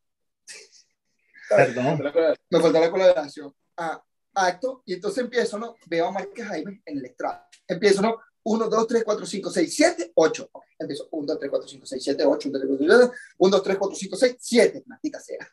Perdón. 1.48 2.02
Me 2.48 2.60
falta 2.60 2.80
la 2.80 2.90
colaboración. 2.90 3.54
Ah, 3.76 4.02
acto, 4.34 4.82
y 4.86 4.94
entonces 4.94 5.24
empiezo, 5.24 5.58
¿no? 5.58 5.74
Veo 5.86 6.06
a 6.06 6.12
Márquez 6.12 6.46
Jaime 6.46 6.80
en 6.86 6.98
el 6.98 7.04
estrado. 7.04 7.42
Empiezo, 7.66 8.02
¿no? 8.02 8.20
1, 8.44 8.68
2, 8.68 8.86
3, 8.86 9.04
4, 9.04 9.26
5, 9.26 9.50
6, 9.50 9.74
7, 9.74 10.12
8. 10.14 10.50
Empiezo 10.78 11.08
1, 11.10 11.26
2, 11.26 11.38
3, 11.38 11.50
4, 11.50 11.68
5, 11.68 11.86
6, 11.86 12.04
7, 12.04 12.24
8, 12.24 12.48
1, 12.48 12.58
2, 12.58 12.78
3, 12.78 12.88
4, 12.88 12.98
5, 12.98 13.14
1, 13.38 13.50
2, 13.50 13.62
3, 13.62 13.78
4, 13.78 13.96
5, 13.96 14.16
6, 14.16 14.36
7. 14.38 14.82
Maldita 14.86 15.20
sea. 15.20 15.50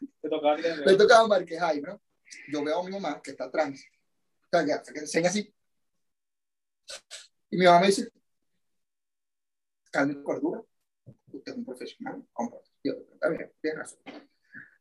Me 0.85 0.95
tocaba 0.95 1.25
a 1.25 1.27
Márquez 1.27 1.59
Jaime, 1.59 1.87
¿no? 1.87 2.01
Yo 2.51 2.63
veo 2.63 2.79
a 2.79 2.83
mi 2.83 2.91
mamá 2.91 3.21
que 3.23 3.31
está 3.31 3.45
atrás. 3.45 3.69
O 3.69 4.47
sea, 4.51 4.65
que, 4.65 4.93
que 4.93 4.99
enseña 4.99 5.29
así. 5.29 5.53
Y 7.51 7.57
mi 7.57 7.65
mamá 7.65 7.81
me 7.81 7.87
dice, 7.87 8.11
calme 9.89 10.23
cordura. 10.23 10.63
Usted 11.31 11.51
es 11.51 11.57
un 11.57 11.65
profesional. 11.65 12.23
Yo, 12.83 12.93
está 13.13 13.29
bien, 13.29 13.51
tiene 13.61 13.77
razón. 13.77 13.99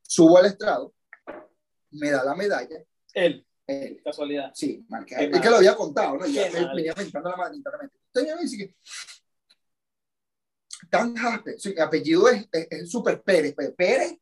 Subo 0.02 0.38
al 0.38 0.46
estrado, 0.46 0.94
me 1.90 2.11
da 2.11 2.24
la 2.24 2.34
medalla. 2.34 2.82
Él. 3.12 3.46
Él. 3.66 4.00
Casualidad. 4.02 4.50
Sí. 4.54 4.86
Es 5.09 5.40
que 5.40 5.50
lo 5.50 5.56
había 5.56 5.76
contado, 5.76 6.16
¿no? 6.16 6.26
Ya 6.26 6.50
me 6.50 6.74
venía 6.74 6.94
mentando 6.96 7.30
la 7.30 7.36
madre 7.36 7.56
internamente. 7.56 7.98
Entonces 8.06 8.34
me 8.34 8.42
dice 8.42 8.56
que 8.56 8.74
Tan 10.90 11.14
Jaspe, 11.14 11.59
sí, 11.59 11.74
mi 11.74 11.80
apellido 11.80 12.28
es, 12.28 12.48
es, 12.50 12.68
es 12.70 12.90
Super 12.90 13.22
Pérez, 13.22 13.54
pues, 13.54 13.72
Pérez 13.72 14.16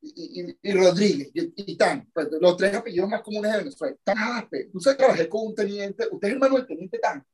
y, 0.00 0.40
y, 0.40 0.58
y 0.62 0.72
Rodríguez 0.72 1.30
y, 1.34 1.72
y, 1.72 1.76
Tan, 1.76 2.08
pues, 2.12 2.28
los 2.40 2.56
tres 2.56 2.74
apellidos 2.74 3.08
más 3.08 3.22
comunes 3.22 3.52
de 3.52 3.58
Venezuela. 3.58 3.96
Tan 4.02 4.16
Jaspe, 4.16 4.70
usted 4.72 4.96
trabajé 4.96 5.28
con 5.28 5.48
un 5.48 5.54
teniente, 5.54 6.08
usted 6.10 6.28
es 6.28 6.34
hermano 6.34 6.56
del 6.56 6.66
teniente 6.66 6.98
Tan. 6.98 7.26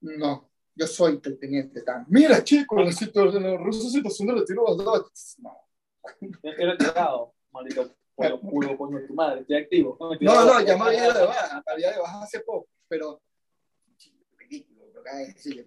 No, 0.00 0.51
yo 0.74 0.86
soy 0.86 1.20
el 1.24 1.38
teniente 1.38 1.82
Tan. 1.82 2.06
Mira, 2.08 2.42
chicos, 2.42 2.84
la, 2.84 2.92
situación, 2.92 3.42
la 3.42 3.56
rusa 3.56 3.88
situación 3.90 4.28
de 4.28 4.34
retiro 4.34 4.64
los 4.66 4.76
dos. 4.78 5.36
No. 5.38 5.56
Yo 6.20 6.50
estoy 6.50 6.64
retirado, 6.66 7.34
maldito 7.52 7.94
pollo, 8.14 8.40
culo, 8.40 8.76
coño 8.76 9.06
tu 9.06 9.14
madre, 9.14 9.40
estoy 9.40 9.56
activo. 9.56 9.96
No, 10.00 10.14
no, 10.14 10.44
no, 10.44 10.60
ya 10.60 10.76
me 10.76 10.84
había 10.84 11.04
ido 11.04 11.14
de 11.14 11.26
baja, 11.26 11.62
me 11.66 11.72
había 11.72 11.92
de 11.92 11.98
baja 11.98 12.22
hace 12.22 12.40
poco, 12.40 12.68
pero 12.88 13.22
ridículo, 14.36 14.84
pero 14.92 15.02
cada 15.04 15.24
sí, 15.36 15.66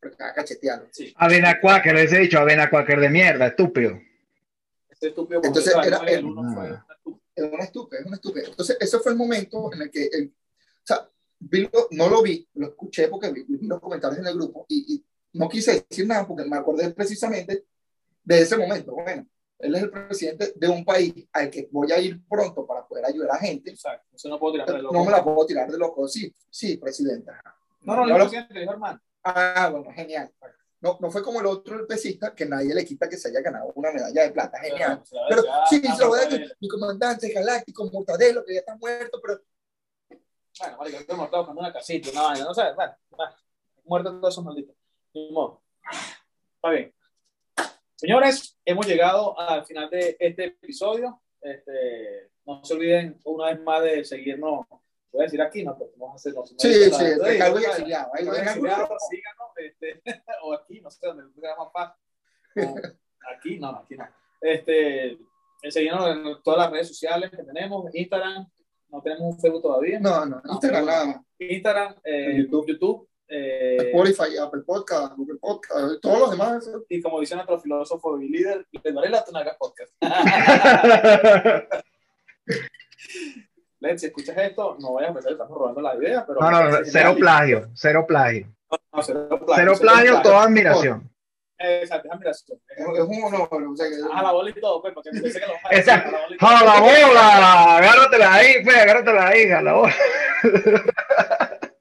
pero 0.00 0.16
cada 0.16 0.34
cacheteado. 0.34 0.86
Sí. 0.92 1.12
Avena 1.16 1.60
Quaker, 1.60 1.94
les 1.94 2.12
he 2.12 2.18
dicho, 2.20 2.38
Avena 2.38 2.70
Quaker 2.70 3.00
de 3.00 3.08
mierda, 3.10 3.46
estúpido. 3.48 3.98
Este 4.88 5.08
estúpido 5.08 5.40
Entonces, 5.42 5.72
porque 5.74 5.88
era- 5.88 5.98
el 5.98 6.08
era- 6.08 6.28
Ah. 6.38 6.86
estúpido. 6.96 7.20
Es 7.34 7.52
una 7.52 7.64
estúpida, 7.64 8.00
es 8.00 8.06
una 8.06 8.16
estúpida. 8.16 8.44
Entonces, 8.48 8.76
ese 8.80 8.98
fue 9.00 9.12
el 9.12 9.18
momento 9.18 9.70
en 9.72 9.82
el 9.82 9.90
que, 9.90 10.06
el, 10.06 10.32
o 10.34 10.86
sea, 10.86 11.08
vi 11.38 11.68
no 11.92 12.08
lo 12.08 12.22
vi, 12.22 12.48
lo 12.54 12.68
escuché 12.68 13.08
porque 13.08 13.30
vi, 13.30 13.44
vi 13.48 13.66
los 13.66 13.80
comentarios 13.80 14.18
en 14.20 14.26
el 14.26 14.34
grupo 14.34 14.66
y, 14.68 14.94
y 14.94 15.04
no 15.38 15.48
quise 15.48 15.84
decir 15.88 16.06
nada 16.06 16.26
porque 16.26 16.44
me 16.44 16.56
acordé 16.56 16.90
precisamente 16.90 17.64
de 18.24 18.40
ese 18.40 18.56
momento. 18.56 18.92
Bueno, 18.92 19.26
él 19.58 19.74
es 19.74 19.82
el 19.82 19.90
presidente 19.90 20.52
de 20.56 20.68
un 20.68 20.84
país 20.84 21.12
al 21.32 21.50
que 21.50 21.68
voy 21.70 21.90
a 21.92 21.98
ir 21.98 22.20
pronto 22.28 22.66
para 22.66 22.86
poder 22.86 23.04
ayudar 23.06 23.30
a 23.32 23.38
gente. 23.38 23.70
Exacto. 23.70 24.06
Eso 24.14 24.28
no 24.28 24.38
puedo 24.38 24.54
tirar 24.54 24.72
de 24.72 24.82
loco. 24.82 24.94
No 24.94 25.04
me 25.04 25.10
la 25.12 25.22
puedo 25.24 25.46
tirar 25.46 25.70
de 25.70 25.78
loco. 25.78 26.08
Sí, 26.08 26.34
sí, 26.50 26.76
presidenta. 26.76 27.40
No, 27.82 27.96
no, 27.96 28.06
No 28.06 28.18
lo- 28.18 28.28
siento, 28.28 28.52
dijo 28.54 28.72
hermano. 28.72 29.00
Ah, 29.22 29.68
bueno, 29.72 29.90
genial. 29.94 30.30
No, 30.80 30.98
no 31.00 31.10
fue 31.10 31.22
como 31.22 31.40
el 31.40 31.46
otro, 31.46 31.80
el 31.80 31.86
pesista, 31.86 32.34
que 32.34 32.44
nadie 32.46 32.74
le 32.74 32.84
quita 32.84 33.08
que 33.08 33.16
se 33.16 33.28
haya 33.28 33.40
ganado 33.40 33.72
una 33.74 33.90
medalla 33.92 34.22
de 34.22 34.30
plata. 34.30 34.58
Genial. 34.60 35.02
Pero 35.28 35.42
sí, 35.70 35.80
se 35.80 36.02
lo 36.02 36.08
voy 36.08 36.20
a 36.20 36.24
decir. 36.26 36.56
Mi 36.60 36.68
comandante 36.68 37.28
galáctico, 37.30 37.90
Mortadelo, 37.90 38.44
que 38.44 38.54
ya 38.54 38.60
está 38.60 38.76
muerto, 38.76 39.18
pero 39.22 39.40
Bueno, 40.58 40.76
marico, 40.78 40.98
estoy 40.98 41.16
muerto 41.16 41.36
buscando 41.38 41.60
una 41.60 41.72
casita, 41.72 42.10
una 42.12 42.22
vaina, 42.22 42.44
no 42.44 42.54
sé, 42.54 42.62
bueno, 42.74 42.96
bueno, 43.10 43.34
muertos 43.84 44.20
todos 44.20 44.34
esos 44.34 44.44
malditos. 44.44 44.76
Modo. 45.30 45.62
Está 46.56 46.70
bien. 46.70 46.94
Señores, 47.94 48.58
hemos 48.64 48.86
llegado 48.86 49.38
al 49.38 49.64
final 49.66 49.90
de 49.90 50.16
este 50.18 50.44
episodio. 50.46 51.22
Este, 51.40 52.30
no 52.44 52.64
se 52.64 52.74
olviden 52.74 53.20
una 53.24 53.46
vez 53.46 53.60
más 53.60 53.82
de 53.82 54.04
seguirnos. 54.04 54.66
Voy 55.12 55.20
a 55.20 55.24
decir 55.24 55.40
aquí, 55.40 55.62
no, 55.62 55.76
pero 55.78 55.90
vamos 55.96 56.14
a 56.14 56.16
hacerlo. 56.16 56.44
Sí, 56.46 56.90
sí, 56.90 57.04
de 57.04 57.38
cargo 57.38 57.60
y 57.60 57.64
exiliado. 57.64 58.10
Ahí 58.14 58.24
lo 58.24 58.34
síganos, 58.34 58.90
este, 59.56 60.02
o 60.42 60.54
aquí, 60.54 60.80
no 60.80 60.90
sé 60.90 61.06
dónde 61.06 61.40
sea 61.40 61.56
más 61.56 61.72
fácil. 61.72 62.98
Aquí, 63.34 63.58
no, 63.58 63.72
no, 63.72 63.78
aquí 63.78 63.96
no. 63.96 64.08
Este, 64.40 65.18
seguirnos 65.68 66.08
en 66.08 66.42
todas 66.42 66.60
las 66.60 66.70
redes 66.70 66.88
sociales 66.88 67.30
que 67.30 67.42
tenemos, 67.42 67.94
Instagram, 67.94 68.46
no 68.90 69.02
tenemos 69.02 69.34
un 69.34 69.40
Facebook 69.40 69.62
todavía. 69.62 70.00
No, 70.00 70.26
no, 70.26 70.42
Instagram 70.44 70.86
nada 70.86 71.06
más. 71.06 71.16
Instagram, 71.38 71.94
eh, 72.04 72.34
YouTube. 72.36 72.66
YouTube, 72.68 73.08
eh, 73.28 73.76
Spotify, 73.92 74.36
Apple 74.38 74.62
Podcast, 74.66 75.16
Google 75.16 75.38
Podcast, 75.40 76.00
todos 76.00 76.18
los 76.20 76.30
demás. 76.30 76.70
y 76.88 77.00
como 77.00 77.20
dice 77.20 77.34
nuestro 77.34 77.58
filósofo 77.58 78.18
y 78.20 78.28
líder, 78.28 78.66
le 78.70 78.92
daré 78.92 79.10
la 79.10 79.24
Tunaga 79.24 79.56
Podcast. 79.58 79.92
Len, 83.80 83.98
si 83.98 84.06
escuchas 84.06 84.36
esto, 84.38 84.76
no 84.80 84.94
vayas 84.94 85.10
a 85.10 85.14
pensar 85.14 85.30
que 85.30 85.34
estamos 85.34 85.58
robando 85.58 85.80
la 85.82 85.96
idea, 85.96 86.24
pero... 86.26 86.40
No, 86.40 86.50
no, 86.50 86.70
no, 86.70 86.78
cero 86.84 87.14
plagio, 87.18 87.68
cero 87.74 88.06
plagio. 88.06 88.46
No, 88.70 89.02
cero 89.02 89.28
plagio. 89.28 89.54
Cero 89.54 89.72
plagio, 89.78 90.22
toda 90.22 90.44
admiración. 90.44 91.10
Exacto, 91.58 92.08
es 92.08 92.14
admiración. 92.14 92.60
Es 92.68 92.78
es 92.78 93.04
un 93.04 93.24
honor. 93.24 93.48
O 93.50 93.76
sea, 93.76 93.86
que, 93.88 93.94
A 94.12 94.22
la 94.22 94.32
bola 94.32 94.50
y 94.50 94.60
todo, 94.60 94.82
pues, 94.82 94.92
porque 94.94 95.10
pensé 95.10 95.40
que 95.40 95.46
lo 95.46 95.54
Exacto. 95.70 96.08
a 96.08 96.12
la 96.12 96.18
bola 96.20 96.34
y 96.34 96.38
todo. 96.38 96.50
¡A 96.50 96.64
la 96.64 96.80
bola! 96.80 97.76
Agárratela 97.76 98.34
ahí, 98.34 98.64
pues, 98.64 98.76
agárratela 98.76 99.28
ahí, 99.28 99.50
a 99.50 99.62
la 99.62 99.72
bola. 99.72 99.94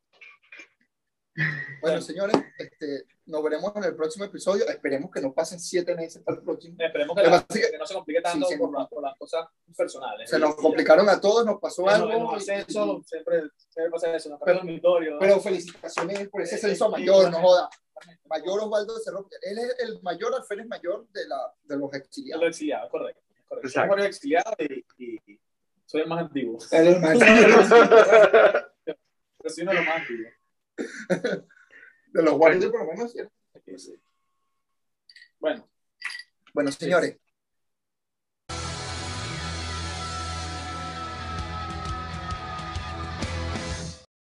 bueno, 1.85 2.01
señores, 2.01 2.35
este, 2.57 3.05
nos 3.25 3.43
veremos 3.43 3.71
en 3.75 3.83
el 3.85 3.95
próximo 3.95 4.25
episodio. 4.25 4.67
Esperemos 4.67 5.09
que 5.11 5.21
no 5.21 5.33
pasen 5.33 5.59
siete 5.59 5.95
meses 5.95 6.21
para 6.23 6.37
el 6.37 6.43
próximo. 6.43 6.75
Esperemos 6.79 7.15
que, 7.15 7.23
la- 7.23 7.45
no 7.79 7.85
se 7.85 7.93
complique 7.93 8.21
tanto 8.21 8.45
Sí, 8.47 8.57
por, 8.57 8.71
no. 8.71 8.79
la- 8.79 8.87
por 8.87 9.03
las 9.03 9.17
cosas 9.17 9.47
personales. 9.75 10.29
Se 10.29 10.37
nos 10.39 10.55
complicaron 10.55 11.07
a 11.09 11.19
todos, 11.21 11.45
nos 11.45 11.59
pasó 11.59 11.83
en 11.83 11.89
algo. 11.89 12.33
los 12.33 12.41
y- 12.43 12.45
siempre, 12.45 13.03
siempre 13.03 13.89
pasa 13.91 14.15
eso, 14.15 14.29
no 14.29 14.39
Pero- 14.39 14.51
el 14.59 14.65
dormitorio. 14.65 15.17
Pero 15.19 15.39
felicitaciones 15.39 16.29
por 16.29 16.41
ese 16.41 16.55
ascenso 16.55 16.89
mayor, 16.89 17.31
no 17.31 17.39
joda. 17.39 17.69
Mayor 18.25 18.59
Osvaldo 18.61 18.99
Cerro. 18.99 19.27
Él 19.41 19.57
es 19.57 19.75
el 19.79 20.01
mayor 20.01 20.35
alférez 20.35 20.67
mayor 20.67 21.07
de, 21.13 21.27
la, 21.27 21.53
de 21.63 21.77
los 21.77 21.93
exiliados. 21.93 22.43
lo 22.43 22.49
exiliado, 22.49 22.89
correcto. 22.89 23.21
correcto. 23.47 23.69
Soy 23.69 23.87
varios 23.87 24.07
exiliado 24.07 24.51
y, 24.59 24.85
y 24.97 25.39
soy 25.85 26.01
el 26.01 26.07
más 26.07 26.19
antiguo. 26.19 26.59
El 26.71 26.99
mayor 26.99 27.19
Pero 28.83 29.49
soy 29.49 29.63
uno 29.63 29.71
de 29.71 29.77
los 29.77 29.85
más 29.85 29.95
antiguos. 30.01 30.33
de 32.15 32.23
los 32.23 32.35
guardias, 32.35 32.71
por 32.71 32.79
lo 32.85 32.93
menos. 32.93 33.11
¿cierto? 33.11 33.33
Sí, 33.65 33.77
sí. 33.77 34.01
Bueno, 35.39 35.69
Bueno, 36.53 36.71
señores, 36.71 37.17